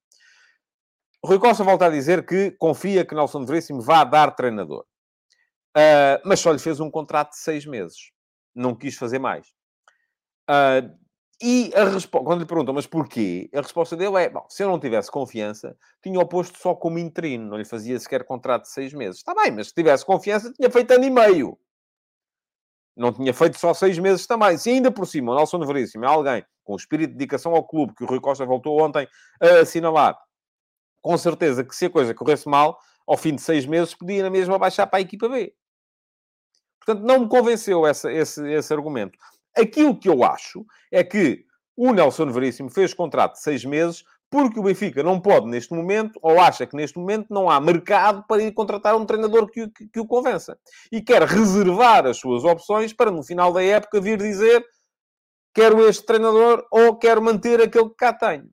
Rui 1.24 1.38
Costa 1.38 1.62
volta 1.62 1.86
a 1.86 1.90
dizer 1.90 2.24
que 2.24 2.50
confia 2.52 3.04
que 3.04 3.14
Nelson 3.14 3.40
de 3.40 3.46
Veríssimo 3.46 3.82
vá 3.82 4.04
dar 4.04 4.30
treinador. 4.30 4.84
Uh, 5.76 6.18
mas 6.24 6.40
só 6.40 6.50
lhe 6.50 6.58
fez 6.58 6.80
um 6.80 6.90
contrato 6.90 7.30
de 7.30 7.38
seis 7.38 7.66
meses. 7.66 8.10
Não 8.54 8.74
quis 8.74 8.96
fazer 8.96 9.18
mais. 9.18 9.46
Uh, 10.48 10.90
e 11.42 11.72
a 11.74 11.84
resposta, 11.84 12.24
quando 12.24 12.40
lhe 12.40 12.46
perguntam, 12.46 12.74
mas 12.74 12.86
porquê? 12.86 13.48
A 13.54 13.60
resposta 13.60 13.96
dele 13.96 14.16
é, 14.16 14.28
bom, 14.28 14.44
se 14.48 14.62
eu 14.62 14.68
não 14.68 14.78
tivesse 14.78 15.10
confiança, 15.10 15.76
tinha 16.02 16.20
o 16.20 16.26
posto 16.26 16.58
só 16.58 16.74
como 16.74 16.98
interino, 16.98 17.48
não 17.48 17.56
lhe 17.56 17.64
fazia 17.64 17.98
sequer 17.98 18.24
contrato 18.24 18.62
de 18.62 18.70
seis 18.70 18.92
meses. 18.92 19.18
Está 19.18 19.34
bem, 19.34 19.50
mas 19.50 19.68
se 19.68 19.74
tivesse 19.74 20.04
confiança, 20.04 20.52
tinha 20.52 20.70
feito 20.70 20.90
ano 20.92 21.04
e 21.04 21.10
meio. 21.10 21.58
Não 22.94 23.12
tinha 23.12 23.32
feito 23.32 23.58
só 23.58 23.72
seis 23.72 23.98
meses 23.98 24.26
também. 24.26 24.58
Se 24.58 24.68
ainda 24.68 24.90
por 24.90 25.06
cima 25.06 25.32
o 25.32 25.36
Nelson 25.36 25.64
Veríssimo 25.64 26.04
é 26.04 26.08
alguém 26.08 26.44
com 26.62 26.76
espírito 26.76 27.12
de 27.12 27.16
dedicação 27.16 27.54
ao 27.54 27.64
clube, 27.64 27.94
que 27.94 28.04
o 28.04 28.06
Rui 28.06 28.20
Costa 28.20 28.44
voltou 28.44 28.80
ontem 28.80 29.08
a 29.40 29.60
assinalar, 29.60 30.16
com 31.00 31.16
certeza 31.16 31.64
que 31.64 31.74
se 31.74 31.86
a 31.86 31.90
coisa 31.90 32.14
corresse 32.14 32.48
mal, 32.48 32.78
ao 33.06 33.16
fim 33.16 33.34
de 33.34 33.40
seis 33.40 33.64
meses, 33.64 33.94
podia 33.94 34.22
na 34.22 34.30
mesma 34.30 34.58
baixar 34.58 34.86
para 34.86 34.98
a 34.98 35.02
equipa 35.02 35.28
B. 35.28 35.54
Portanto, 36.84 37.04
não 37.04 37.20
me 37.20 37.28
convenceu 37.28 37.86
essa, 37.86 38.12
esse, 38.12 38.46
esse 38.52 38.72
argumento. 38.72 39.18
Aquilo 39.56 39.98
que 39.98 40.08
eu 40.08 40.24
acho 40.24 40.64
é 40.92 41.02
que 41.02 41.44
o 41.76 41.92
Nelson 41.92 42.30
Veríssimo 42.30 42.70
fez 42.70 42.94
contrato 42.94 43.32
de 43.32 43.40
seis 43.40 43.64
meses 43.64 44.04
porque 44.30 44.60
o 44.60 44.62
Benfica 44.62 45.02
não 45.02 45.20
pode, 45.20 45.48
neste 45.48 45.74
momento, 45.74 46.18
ou 46.22 46.40
acha 46.40 46.64
que 46.64 46.76
neste 46.76 46.96
momento 46.96 47.26
não 47.30 47.50
há 47.50 47.60
mercado 47.60 48.24
para 48.28 48.42
ir 48.42 48.52
contratar 48.52 48.94
um 48.94 49.04
treinador 49.04 49.50
que, 49.50 49.68
que, 49.68 49.88
que, 49.88 49.98
o 49.98 50.06
convença. 50.06 50.56
E 50.92 51.02
quer 51.02 51.22
reservar 51.22 52.06
as 52.06 52.18
suas 52.18 52.44
opções 52.44 52.92
para, 52.92 53.10
no 53.10 53.24
final 53.24 53.52
da 53.52 53.62
época, 53.62 54.00
vir 54.00 54.18
dizer 54.18 54.64
quero 55.52 55.84
este 55.88 56.06
treinador 56.06 56.64
ou 56.70 56.96
quero 56.96 57.20
manter 57.20 57.60
aquele 57.60 57.88
que 57.88 57.96
cá 57.96 58.12
tenho. 58.12 58.48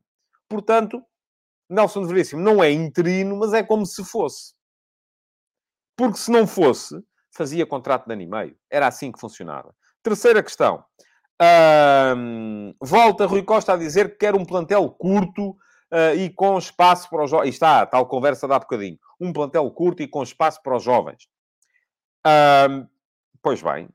Portanto, 0.50 1.04
Nelson 1.70 2.06
Veríssimo 2.08 2.42
não 2.42 2.64
é 2.64 2.72
interino, 2.72 3.38
mas 3.38 3.54
é 3.54 3.62
como 3.62 3.86
se 3.86 4.04
fosse. 4.04 4.56
Porque 5.96 6.18
se 6.18 6.32
não 6.32 6.48
fosse, 6.48 6.96
fazia 7.32 7.68
contrato 7.68 8.08
de 8.08 8.14
ano 8.14 8.22
e 8.24 8.28
meio. 8.28 8.58
Era 8.70 8.88
assim 8.88 9.12
que 9.12 9.20
funcionava. 9.20 9.76
Terceira 10.08 10.42
questão. 10.42 10.86
Um, 12.16 12.74
volta 12.80 13.26
Rui 13.26 13.44
Costa 13.44 13.74
a 13.74 13.78
dizer 13.78 14.12
que 14.12 14.20
quer 14.20 14.36
um 14.36 14.46
plantel 14.46 14.90
curto 14.90 15.50
uh, 15.50 16.16
e 16.16 16.30
com 16.30 16.58
espaço 16.58 17.10
para 17.10 17.26
os 17.26 17.30
jovens. 17.30 17.50
está, 17.50 17.86
tal 17.86 18.06
conversa 18.06 18.48
de 18.48 18.54
há 18.54 18.60
bocadinho. 18.60 18.98
Um 19.20 19.34
plantel 19.34 19.70
curto 19.70 20.02
e 20.02 20.08
com 20.08 20.24
espaço 20.24 20.64
para 20.64 20.78
os 20.78 20.84
jovens. 20.84 21.28
Um, 22.26 22.88
pois 23.44 23.62
bem, 23.62 23.90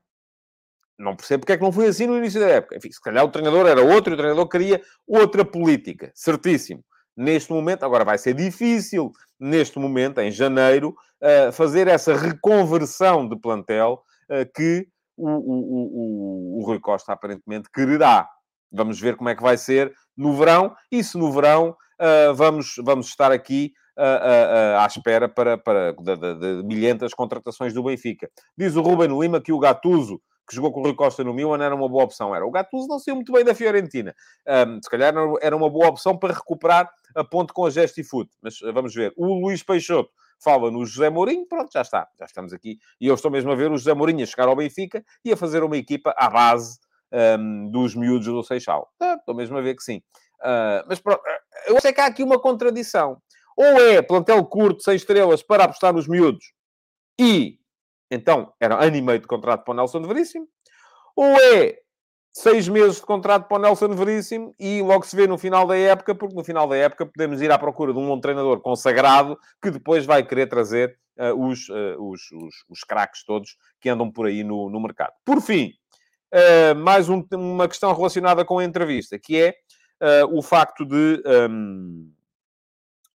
não 0.99 1.15
percebo 1.15 1.41
porque 1.41 1.53
é 1.53 1.57
que 1.57 1.63
não 1.63 1.71
foi 1.71 1.87
assim 1.87 2.05
no 2.05 2.15
início 2.15 2.39
da 2.39 2.47
época. 2.47 2.77
Enfim, 2.77 2.91
se 2.91 3.01
calhar 3.01 3.25
o 3.25 3.31
treinador 3.31 3.65
era 3.65 3.81
outro 3.81 4.13
e 4.13 4.13
o 4.13 4.17
treinador 4.17 4.47
queria 4.47 4.83
outra 5.07 5.43
política. 5.43 6.11
Certíssimo. 6.13 6.85
Neste 7.17 7.51
momento, 7.51 7.85
agora 7.85 8.05
vai 8.05 8.19
ser 8.19 8.35
difícil, 8.35 9.11
neste 9.39 9.79
momento, 9.79 10.21
em 10.21 10.29
janeiro, 10.29 10.95
uh, 11.23 11.51
fazer 11.51 11.87
essa 11.87 12.15
reconversão 12.15 13.27
de 13.27 13.35
plantel 13.35 14.03
uh, 14.29 14.45
que 14.53 14.92
o, 15.17 15.29
o, 15.29 16.57
o, 16.57 16.59
o 16.59 16.65
Rui 16.65 16.79
Costa 16.79 17.13
aparentemente 17.13 17.69
quererá. 17.73 18.27
Vamos 18.71 18.99
ver 18.99 19.15
como 19.15 19.29
é 19.29 19.35
que 19.35 19.43
vai 19.43 19.57
ser 19.57 19.93
no 20.17 20.35
verão. 20.35 20.75
E 20.91 21.03
se 21.03 21.17
no 21.17 21.31
verão 21.31 21.75
uh, 22.01 22.33
vamos, 22.33 22.75
vamos 22.83 23.07
estar 23.07 23.31
aqui 23.31 23.71
uh, 23.97 24.01
uh, 24.01 24.79
à 24.79 24.85
espera 24.85 25.29
para, 25.29 25.57
para, 25.57 25.93
de, 25.93 26.15
de, 26.15 26.35
de 26.39 26.63
milhentas 26.63 27.13
contratações 27.13 27.73
do 27.73 27.83
Benfica. 27.83 28.29
Diz 28.57 28.75
o 28.75 28.81
Ruben 28.81 29.19
Lima 29.19 29.41
que 29.41 29.51
o 29.51 29.59
Gatuso, 29.59 30.19
que 30.49 30.55
jogou 30.55 30.71
com 30.71 30.81
o 30.81 30.83
Rui 30.83 30.95
Costa 30.95 31.23
no 31.23 31.33
Milan, 31.33 31.63
era 31.63 31.75
uma 31.75 31.87
boa 31.87 32.03
opção. 32.03 32.35
Era. 32.35 32.45
O 32.45 32.51
Gattuso 32.51 32.87
não 32.87 32.99
saiu 32.99 33.15
muito 33.15 33.31
bem 33.31 33.45
da 33.45 33.55
Fiorentina. 33.55 34.13
Um, 34.67 34.79
se 34.81 34.89
calhar 34.89 35.13
era 35.41 35.55
uma 35.55 35.69
boa 35.69 35.87
opção 35.87 36.17
para 36.17 36.33
recuperar 36.33 36.89
a 37.15 37.23
ponte 37.23 37.53
com 37.53 37.65
a 37.65 37.69
Gestifute. 37.69 38.31
Mas 38.41 38.59
vamos 38.73 38.93
ver. 38.93 39.13
O 39.15 39.25
Luís 39.39 39.63
Peixoto 39.63 40.09
fala 40.43 40.69
no 40.69 40.85
José 40.85 41.09
Mourinho, 41.09 41.47
pronto, 41.47 41.71
já 41.71 41.81
está, 41.81 42.07
já 42.19 42.25
estamos 42.25 42.53
aqui. 42.53 42.77
E 42.99 43.07
eu 43.07 43.15
estou 43.15 43.31
mesmo 43.31 43.51
a 43.51 43.55
ver 43.55 43.71
o 43.71 43.77
José 43.77 43.93
Mourinho 43.93 44.23
a 44.23 44.25
chegar 44.25 44.47
ao 44.47 44.55
Benfica 44.55 45.03
e 45.23 45.31
a 45.31 45.37
fazer 45.37 45.63
uma 45.63 45.77
equipa 45.77 46.13
à 46.17 46.29
base 46.29 46.77
um, 47.39 47.69
dos 47.69 47.95
miúdos 47.95 48.27
do 48.27 48.43
Seixal. 48.43 48.91
Ah, 48.99 49.15
estou 49.19 49.35
mesmo 49.35 49.57
a 49.57 49.61
ver 49.61 49.75
que 49.75 49.83
sim. 49.83 50.01
Uh, 50.41 50.83
mas 50.87 50.99
pronto, 50.99 51.21
eu 51.67 51.79
sei 51.79 51.93
que 51.93 52.01
há 52.01 52.05
aqui 52.05 52.23
uma 52.23 52.39
contradição. 52.39 53.21
Ou 53.55 53.65
é 53.65 54.01
plantel 54.01 54.43
curto, 54.45 54.83
sem 54.83 54.95
estrelas, 54.95 55.43
para 55.43 55.65
apostar 55.65 55.93
nos 55.93 56.07
miúdos, 56.07 56.53
e 57.19 57.59
então 58.09 58.51
era 58.59 58.83
ano 58.83 58.95
e 58.95 59.01
meio 59.01 59.19
de 59.19 59.27
contrato 59.27 59.63
para 59.63 59.71
o 59.71 59.75
Nelson 59.75 60.01
de 60.01 60.07
Veríssimo, 60.07 60.47
ou 61.15 61.35
é 61.39 61.77
seis 62.33 62.67
meses 62.67 62.95
de 62.95 63.03
contrato 63.03 63.47
para 63.47 63.57
o 63.57 63.61
Nelson 63.61 63.89
Veríssimo 63.89 64.55
e 64.59 64.81
logo 64.81 65.05
se 65.05 65.15
vê 65.15 65.27
no 65.27 65.37
final 65.37 65.67
da 65.67 65.77
época, 65.77 66.15
porque 66.15 66.35
no 66.35 66.43
final 66.43 66.67
da 66.67 66.75
época 66.75 67.05
podemos 67.05 67.41
ir 67.41 67.51
à 67.51 67.59
procura 67.59 67.93
de 67.93 67.99
um 67.99 68.19
treinador 68.19 68.59
consagrado 68.59 69.37
que 69.61 69.69
depois 69.69 70.03
vai 70.03 70.23
querer 70.23 70.47
trazer 70.47 70.97
uh, 71.19 71.47
os, 71.47 71.69
uh, 71.69 71.95
os, 71.99 72.31
os, 72.31 72.55
os 72.67 72.83
craques 72.83 73.23
todos 73.23 73.55
que 73.79 73.87
andam 73.87 74.11
por 74.11 74.25
aí 74.25 74.43
no, 74.43 74.67
no 74.67 74.79
mercado. 74.81 75.13
Por 75.23 75.39
fim, 75.41 75.73
uh, 76.33 76.75
mais 76.75 77.07
um, 77.07 77.23
uma 77.33 77.67
questão 77.67 77.93
relacionada 77.93 78.43
com 78.43 78.57
a 78.57 78.65
entrevista, 78.65 79.17
que 79.19 79.39
é 79.39 79.55
o 80.31 80.41
facto 80.41 80.83
de 80.83 81.23
um, 81.49 82.11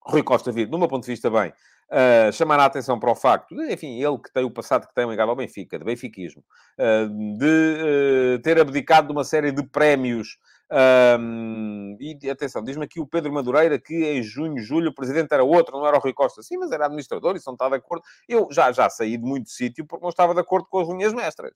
Rui 0.00 0.22
Costa 0.22 0.50
vir, 0.50 0.64
do 0.64 0.78
meu 0.78 0.88
ponto 0.88 1.04
de 1.04 1.10
vista, 1.10 1.28
bem, 1.28 1.52
uh, 1.90 2.32
chamar 2.32 2.60
a 2.60 2.66
atenção 2.66 2.98
para 2.98 3.10
o 3.10 3.14
facto 3.14 3.54
de, 3.54 3.72
enfim, 3.72 4.00
ele 4.02 4.18
que 4.18 4.32
tem 4.32 4.44
o 4.44 4.50
passado 4.50 4.86
que 4.86 4.94
tem 4.94 5.08
ligado 5.08 5.30
ao 5.30 5.36
Benfica, 5.36 5.78
de 5.78 5.84
benfiquismo, 5.84 6.44
uh, 6.78 7.38
de 7.38 8.36
uh, 8.36 8.42
ter 8.42 8.60
abdicado 8.60 9.08
de 9.08 9.12
uma 9.12 9.24
série 9.24 9.52
de 9.52 9.62
prémios. 9.62 10.38
Um, 10.70 11.96
e 11.98 12.28
atenção, 12.28 12.62
diz-me 12.62 12.84
aqui 12.84 13.00
o 13.00 13.06
Pedro 13.06 13.32
Madureira 13.32 13.78
que 13.78 14.04
em 14.04 14.22
junho, 14.22 14.62
julho, 14.62 14.90
o 14.90 14.94
presidente 14.94 15.32
era 15.32 15.42
outro, 15.42 15.78
não 15.78 15.86
era 15.86 15.96
o 15.96 16.00
Rui 16.00 16.12
Costa. 16.12 16.42
Sim, 16.42 16.58
mas 16.58 16.70
era 16.70 16.84
administrador 16.84 17.36
e 17.36 17.40
não 17.46 17.54
está 17.54 17.68
de 17.70 17.76
acordo. 17.76 18.04
Eu 18.28 18.48
já, 18.50 18.70
já 18.70 18.90
saí 18.90 19.16
de 19.16 19.24
muito 19.24 19.48
sítio 19.48 19.86
porque 19.86 20.02
não 20.02 20.10
estava 20.10 20.34
de 20.34 20.40
acordo 20.40 20.66
com 20.68 20.78
as 20.78 20.88
linhas 20.88 21.14
mestras. 21.14 21.54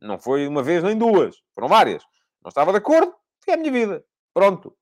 Não 0.00 0.18
foi 0.18 0.46
uma 0.46 0.62
vez 0.62 0.82
nem 0.82 0.96
duas, 0.96 1.42
foram 1.52 1.68
várias. 1.68 2.04
Não 2.42 2.48
estava 2.48 2.70
de 2.70 2.78
acordo, 2.78 3.14
foi 3.44 3.54
a 3.54 3.56
minha 3.56 3.72
vida. 3.72 4.04
Pronto. 4.32 4.74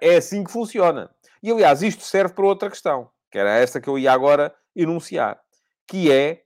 É 0.00 0.16
assim 0.16 0.44
que 0.44 0.52
funciona. 0.52 1.10
E, 1.42 1.50
aliás, 1.50 1.82
isto 1.82 2.02
serve 2.02 2.34
para 2.34 2.46
outra 2.46 2.70
questão, 2.70 3.10
que 3.30 3.38
era 3.38 3.50
essa 3.50 3.80
que 3.80 3.88
eu 3.88 3.98
ia 3.98 4.12
agora 4.12 4.54
enunciar, 4.74 5.40
que 5.86 6.10
é... 6.12 6.42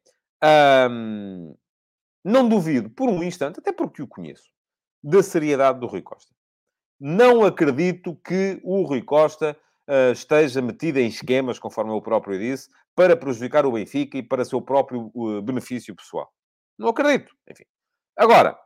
Um, 0.91 1.55
não 2.25 2.49
duvido, 2.49 2.91
por 2.91 3.09
um 3.09 3.23
instante, 3.23 3.59
até 3.59 3.73
porque 3.73 4.03
o 4.03 4.09
conheço, 4.09 4.45
da 5.03 5.23
seriedade 5.23 5.81
do 5.81 5.87
Rui 5.87 6.03
Costa. 6.03 6.33
Não 7.01 7.45
acredito 7.45 8.15
que 8.25 8.61
o 8.63 8.83
Rui 8.83 9.03
Costa 9.03 9.57
uh, 9.89 10.13
esteja 10.13 10.63
metida 10.63 11.01
em 11.01 11.09
esquemas, 11.09 11.59
conforme 11.59 11.93
eu 11.93 12.01
próprio 12.01 12.39
disse, 12.39 12.69
para 12.95 13.17
prejudicar 13.17 13.67
o 13.67 13.73
Benfica 13.73 14.19
e 14.19 14.23
para 14.23 14.45
seu 14.45 14.61
próprio 14.61 15.11
uh, 15.15 15.43
benefício 15.43 15.95
pessoal. 15.97 16.33
Não 16.79 16.89
acredito. 16.89 17.35
Enfim. 17.51 17.65
Agora, 18.17 18.59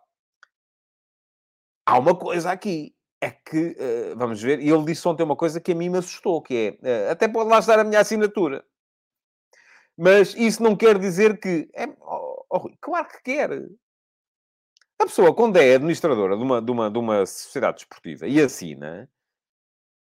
há 1.86 1.98
uma 1.98 2.18
coisa 2.18 2.50
aqui. 2.50 2.95
É 3.26 3.30
que, 3.30 3.70
uh, 3.70 4.16
vamos 4.16 4.40
ver, 4.40 4.60
e 4.60 4.70
ele 4.70 4.84
disse 4.84 5.06
ontem 5.08 5.24
uma 5.24 5.34
coisa 5.34 5.60
que 5.60 5.72
a 5.72 5.74
mim 5.74 5.88
me 5.88 5.98
assustou, 5.98 6.40
que 6.40 6.78
é, 6.80 7.10
até 7.10 7.26
pode 7.26 7.50
lá 7.50 7.58
estar 7.58 7.76
a 7.76 7.82
minha 7.82 7.98
assinatura. 7.98 8.64
Mas 9.98 10.32
isso 10.36 10.62
não 10.62 10.76
quer 10.76 10.96
dizer 10.96 11.40
que... 11.40 11.68
É, 11.74 11.88
oh, 12.02 12.44
oh, 12.48 12.70
claro 12.80 13.08
que 13.08 13.22
quer. 13.24 13.50
A 15.00 15.06
pessoa, 15.06 15.34
quando 15.34 15.56
é 15.56 15.74
administradora 15.74 16.36
de 16.36 16.42
uma, 16.44 16.62
de 16.62 16.70
uma, 16.70 16.88
de 16.88 16.98
uma 16.98 17.26
sociedade 17.26 17.78
desportiva 17.78 18.28
e 18.28 18.40
assina, 18.40 19.10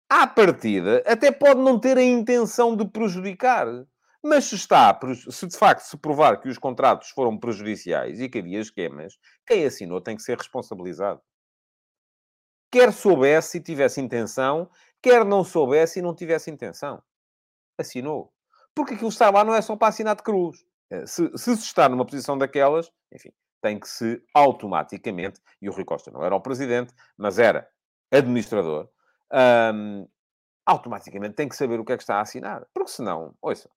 à 0.09 0.25
partida, 0.29 1.03
até 1.05 1.33
pode 1.33 1.61
não 1.61 1.81
ter 1.81 1.99
a 1.99 2.05
intenção 2.05 2.77
de 2.77 2.87
prejudicar. 2.87 3.67
Mas 4.23 4.45
se 4.45 4.55
está, 4.55 4.97
se 5.31 5.47
de 5.49 5.57
facto 5.57 5.81
se 5.81 5.97
provar 5.97 6.41
que 6.41 6.49
os 6.49 6.59
contratos 6.59 7.09
foram 7.09 7.37
prejudiciais 7.37 8.21
e 8.21 8.29
que 8.29 8.39
havia 8.39 8.61
esquemas, 8.61 9.19
quem 9.47 9.65
assinou 9.65 10.01
tem 10.01 10.15
que 10.15 10.23
ser 10.23 10.39
responsabilizado. 10.39 11.21
Quer 12.71 12.93
soubesse 12.93 13.59
e 13.59 13.61
tivesse 13.61 14.01
intenção, 14.01 14.71
quer 15.03 15.25
não 15.25 15.43
soubesse 15.43 15.99
e 15.99 16.03
não 16.03 16.15
tivesse 16.15 16.51
intenção. 16.51 17.03
Assinou. 17.79 18.33
Porque 18.75 18.95
aquilo 18.95 19.09
está 19.09 19.31
lá 19.31 19.45
não 19.45 19.55
é 19.55 19.61
só 19.61 19.77
para 19.77 19.89
assinar 19.89 20.15
de 20.17 20.23
cruz. 20.23 20.65
Eh, 20.91 21.07
se, 21.07 21.31
se 21.37 21.57
se 21.57 21.65
está 21.65 21.89
numa 21.89 22.07
posição 22.07 22.39
daquelas, 22.39 22.91
enfim, 23.13 23.31
tem 23.61 23.79
que 23.79 23.89
se 23.89 24.23
automaticamente, 24.35 25.41
e 25.61 25.69
o 25.69 25.73
Rui 25.73 25.85
Costa 25.85 26.11
não 26.11 26.25
era 26.25 26.35
o 26.35 26.41
presidente, 26.41 26.93
mas 27.17 27.39
era 27.39 27.69
administrador, 28.11 28.89
automaticamente 30.67 31.35
tem 31.35 31.49
que 31.49 31.57
saber 31.57 31.79
o 31.79 31.85
que 31.85 31.93
é 31.93 31.97
que 31.97 32.03
está 32.03 32.17
a 32.17 32.23
assinar. 32.23 32.67
Porque 32.73 32.91
senão, 32.91 33.35
ouça, 33.41 33.71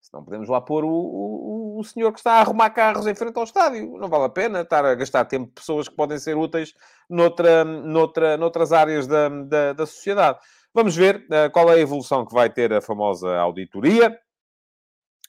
senão 0.00 0.24
podemos 0.24 0.48
lá 0.48 0.60
pôr 0.60 0.84
o, 0.84 0.90
o, 0.90 1.78
o 1.78 1.84
senhor 1.84 2.12
que 2.12 2.18
está 2.18 2.34
a 2.34 2.40
arrumar 2.40 2.70
carros 2.70 3.06
em 3.06 3.14
frente 3.14 3.36
ao 3.36 3.44
estádio. 3.44 3.98
Não 3.98 4.08
vale 4.08 4.24
a 4.24 4.28
pena 4.28 4.62
estar 4.62 4.84
a 4.84 4.94
gastar 4.94 5.24
tempo 5.24 5.46
de 5.46 5.52
pessoas 5.52 5.88
que 5.88 5.94
podem 5.94 6.18
ser 6.18 6.36
úteis 6.36 6.74
noutra, 7.08 7.64
noutra, 7.64 8.36
noutras 8.36 8.72
áreas 8.72 9.06
da, 9.06 9.28
da, 9.28 9.72
da 9.72 9.86
sociedade. 9.86 10.38
Vamos 10.72 10.96
ver 10.96 11.26
uh, 11.26 11.50
qual 11.52 11.70
é 11.70 11.74
a 11.74 11.80
evolução 11.80 12.24
que 12.24 12.32
vai 12.32 12.48
ter 12.48 12.72
a 12.72 12.80
famosa 12.80 13.36
auditoria 13.36 14.18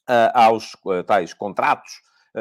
uh, 0.09 0.31
aos 0.33 0.73
uh, 0.85 1.03
tais 1.03 1.33
contratos 1.33 1.91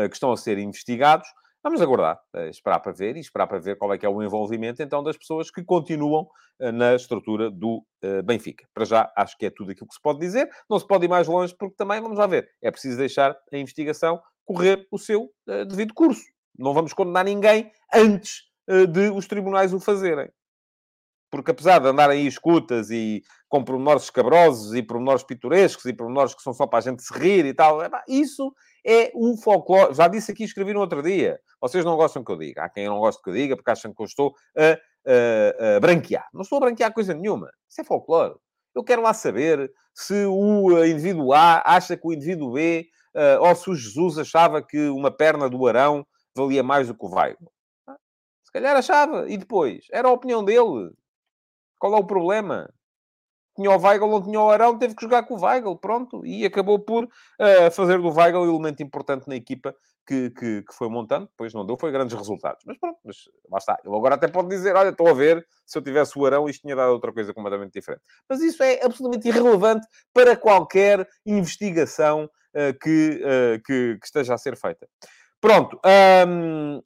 que 0.09 0.14
estão 0.14 0.31
a 0.31 0.37
ser 0.37 0.57
investigados. 0.57 1.26
Vamos 1.62 1.82
aguardar, 1.82 2.18
eh, 2.34 2.48
esperar 2.48 2.80
para 2.80 2.92
ver 2.92 3.16
e 3.16 3.20
esperar 3.20 3.46
para 3.46 3.58
ver 3.58 3.76
qual 3.76 3.92
é 3.92 3.98
que 3.98 4.06
é 4.06 4.08
o 4.08 4.22
envolvimento, 4.22 4.82
então, 4.82 5.02
das 5.02 5.16
pessoas 5.16 5.50
que 5.50 5.62
continuam 5.62 6.26
eh, 6.58 6.72
na 6.72 6.94
estrutura 6.94 7.50
do 7.50 7.84
Benfica. 8.24 8.66
Para 8.72 8.86
já, 8.86 9.12
acho 9.14 9.36
que 9.36 9.44
é 9.44 9.50
tudo 9.50 9.70
aquilo 9.70 9.86
que 9.86 9.94
se 9.94 10.00
pode 10.00 10.18
dizer. 10.18 10.48
Não 10.70 10.78
se 10.78 10.86
pode 10.86 11.04
ir 11.04 11.08
mais 11.08 11.28
longe, 11.28 11.54
porque 11.54 11.76
também, 11.76 12.00
vamos 12.00 12.18
lá 12.18 12.26
ver, 12.26 12.48
é 12.62 12.70
preciso 12.70 12.96
deixar 12.96 13.36
a 13.52 13.58
investigação 13.58 14.20
correr 14.46 14.86
o 14.90 14.98
seu 14.98 15.30
devido 15.68 15.92
curso. 15.92 16.24
Não 16.58 16.72
vamos 16.72 16.94
condenar 16.94 17.26
ninguém 17.26 17.70
antes 17.92 18.44
de 18.66 19.11
os 19.11 19.26
tribunais 19.26 19.74
o 19.74 19.80
fazerem. 19.80 20.30
Porque 21.30 21.52
apesar 21.52 21.78
de 21.78 21.88
andarem 21.88 22.20
aí 22.20 22.26
escutas 22.26 22.90
e 22.90 23.22
com 23.48 23.62
pormenores 23.62 24.04
escabrosos 24.04 24.74
e 24.74 24.82
pormenores 24.82 25.22
pitorescos 25.22 25.84
e 25.84 25.92
pormenores 25.92 26.34
que 26.34 26.42
são 26.42 26.52
só 26.52 26.66
para 26.66 26.80
a 26.80 26.82
gente 26.82 27.02
se 27.02 27.16
rir 27.16 27.44
e 27.44 27.54
tal, 27.54 27.78
isso 28.08 28.52
é 28.87 29.12
um 29.14 29.37
folclore. 29.37 29.95
Já 29.95 30.09
disse 30.09 30.33
aqui, 30.33 30.45
escrevi 30.45 30.72
no 30.72 30.81
outro 30.81 31.03
dia. 31.03 31.41
Vocês 31.61 31.85
não 31.85 31.97
gostam 31.97 32.24
que 32.24 32.33
eu 32.33 32.37
diga. 32.37 32.64
Há 32.64 32.68
quem 32.68 32.87
não 32.87 32.99
gosta 32.99 33.20
que 33.22 33.31
eu 33.31 33.35
diga 33.35 33.57
porque 33.57 33.70
acham 33.70 33.93
que 33.93 34.03
eu 34.03 34.07
estou 34.07 34.35
a, 34.57 34.72
a, 34.72 35.76
a 35.76 35.81
branquear. 35.81 36.26
Não 36.33 36.43
estou 36.43 36.59
a 36.59 36.61
branquear 36.61 36.93
coisa 36.93 37.14
nenhuma. 37.14 37.51
Isso 37.68 37.81
é 37.81 37.85
folclore. 37.85 38.35
Eu 38.74 38.85
quero 38.85 39.03
lá 39.03 39.12
saber 39.12 39.72
se 39.95 40.24
o 40.26 40.85
indivíduo 40.85 41.33
A 41.33 41.62
acha 41.64 41.97
que 41.97 42.07
o 42.07 42.12
indivíduo 42.12 42.53
B, 42.53 42.89
uh, 43.14 43.45
ou 43.45 43.55
se 43.55 43.68
o 43.68 43.74
Jesus 43.74 44.18
achava 44.18 44.62
que 44.62 44.89
uma 44.89 45.11
perna 45.11 45.49
do 45.49 45.66
Arão 45.66 46.07
valia 46.37 46.62
mais 46.62 46.87
do 46.89 46.95
que 46.95 47.05
o 47.05 47.11
Weigl. 47.11 47.51
Se 48.45 48.53
calhar 48.53 48.76
achava. 48.76 49.28
E 49.28 49.37
depois? 49.37 49.87
Era 49.93 50.09
a 50.09 50.12
opinião 50.12 50.45
dele. 50.45 50.93
Qual 51.78 51.95
é 51.95 51.97
o 51.97 52.07
problema? 52.07 52.72
Tinha 53.61 53.76
o 53.76 53.78
Weigl, 53.78 54.08
não 54.08 54.22
tinha 54.22 54.40
o 54.40 54.48
Arão, 54.48 54.78
teve 54.78 54.94
que 54.94 55.02
jogar 55.02 55.24
com 55.24 55.34
o 55.34 55.44
Weigl, 55.44 55.76
pronto. 55.76 56.24
E 56.24 56.46
acabou 56.46 56.78
por 56.78 57.04
uh, 57.04 57.70
fazer 57.70 58.00
do 58.00 58.08
Weigl 58.08 58.42
elemento 58.42 58.82
importante 58.82 59.28
na 59.28 59.36
equipa 59.36 59.76
que, 60.06 60.30
que, 60.30 60.62
que, 60.62 60.74
foi 60.74 60.88
montando. 60.88 61.26
Depois 61.26 61.52
não 61.52 61.66
deu, 61.66 61.76
foi 61.76 61.92
grandes 61.92 62.16
resultados. 62.16 62.62
Mas 62.64 62.78
pronto, 62.78 62.98
mas 63.04 63.16
lá 63.50 63.58
está. 63.58 63.76
Ele 63.84 63.94
agora 63.94 64.14
até 64.14 64.28
pode 64.28 64.48
dizer, 64.48 64.74
olha, 64.74 64.88
estou 64.88 65.08
a 65.08 65.12
ver, 65.12 65.46
se 65.66 65.76
eu 65.76 65.82
tivesse 65.82 66.18
o 66.18 66.24
Arão, 66.24 66.48
isto 66.48 66.62
tinha 66.62 66.74
dado 66.74 66.90
outra 66.92 67.12
coisa 67.12 67.34
completamente 67.34 67.74
diferente. 67.74 68.02
Mas 68.26 68.40
isso 68.40 68.62
é 68.62 68.82
absolutamente 68.82 69.28
irrelevante 69.28 69.86
para 70.14 70.34
qualquer 70.34 71.06
investigação 71.26 72.24
uh, 72.24 72.78
que, 72.80 73.22
uh, 73.22 73.62
que, 73.62 73.98
que, 74.00 74.06
esteja 74.06 74.32
a 74.32 74.38
ser 74.38 74.56
feita. 74.56 74.88
Pronto. 75.38 75.78
Um, 76.26 76.80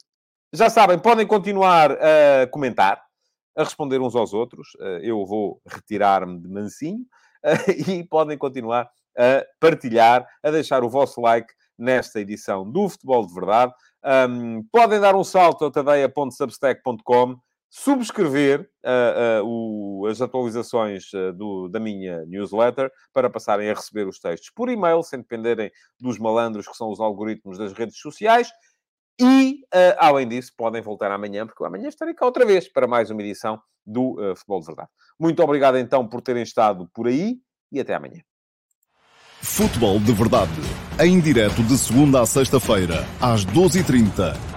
já 0.53 0.69
sabem, 0.69 0.99
podem 0.99 1.25
continuar 1.25 1.93
a 1.93 2.47
comentar 2.47 3.04
a 3.55 3.63
responder 3.63 4.01
uns 4.01 4.15
aos 4.15 4.33
outros. 4.33 4.69
Eh, 4.79 5.01
eu 5.03 5.25
vou 5.25 5.61
retirar-me 5.65 6.39
de 6.39 6.49
mansinho 6.49 7.05
e 7.87 8.03
podem 8.03 8.37
continuar 8.37 8.89
a 9.17 9.45
partilhar, 9.59 10.27
a 10.43 10.51
deixar 10.51 10.83
o 10.83 10.89
vosso 10.89 11.21
like 11.21 11.53
nesta 11.77 12.19
edição 12.19 12.69
do 12.69 12.89
Futebol 12.89 13.25
de 13.25 13.33
Verdade. 13.33 13.73
Um, 14.29 14.63
podem 14.71 14.99
dar 14.99 15.15
um 15.15 15.23
salto 15.23 15.65
a 15.65 15.71
tadeia.substack.com, 15.71 17.37
subscrever 17.69 18.69
uh, 18.85 19.43
uh, 19.43 20.01
o, 20.01 20.05
as 20.07 20.21
atualizações 20.21 21.11
uh, 21.13 21.33
do, 21.33 21.67
da 21.67 21.79
minha 21.79 22.25
newsletter 22.25 22.91
para 23.11 23.29
passarem 23.29 23.69
a 23.69 23.73
receber 23.73 24.07
os 24.07 24.19
textos 24.19 24.49
por 24.51 24.69
e-mail, 24.69 25.01
sem 25.03 25.19
dependerem 25.19 25.71
dos 25.99 26.17
malandros 26.17 26.67
que 26.67 26.77
são 26.77 26.89
os 26.89 26.99
algoritmos 26.99 27.57
das 27.57 27.73
redes 27.73 27.97
sociais. 27.97 28.49
E, 29.19 29.61
uh, 29.73 29.95
além 29.97 30.27
disso, 30.27 30.51
podem 30.57 30.81
voltar 30.81 31.11
amanhã, 31.11 31.45
porque 31.45 31.63
amanhã 31.63 31.87
estarei 31.87 32.13
cá 32.13 32.25
outra 32.25 32.45
vez 32.45 32.67
para 32.67 32.87
mais 32.87 33.09
uma 33.09 33.21
edição 33.21 33.61
do 33.85 34.13
uh, 34.13 34.35
Futebol 34.35 34.59
de 34.59 34.65
Verdade. 34.67 34.89
Muito 35.19 35.41
obrigado, 35.41 35.77
então, 35.77 36.07
por 36.07 36.21
terem 36.21 36.43
estado 36.43 36.89
por 36.93 37.07
aí 37.07 37.37
e 37.71 37.79
até 37.79 37.93
amanhã. 37.93 38.21
Futebol 39.41 39.99
de 39.99 40.11
Verdade, 40.11 40.51
em 40.99 41.19
direto 41.19 41.63
de 41.63 41.77
segunda 41.77 42.21
a 42.21 42.25
sexta-feira, 42.25 43.05
às 43.21 43.45
12h30 43.45 44.54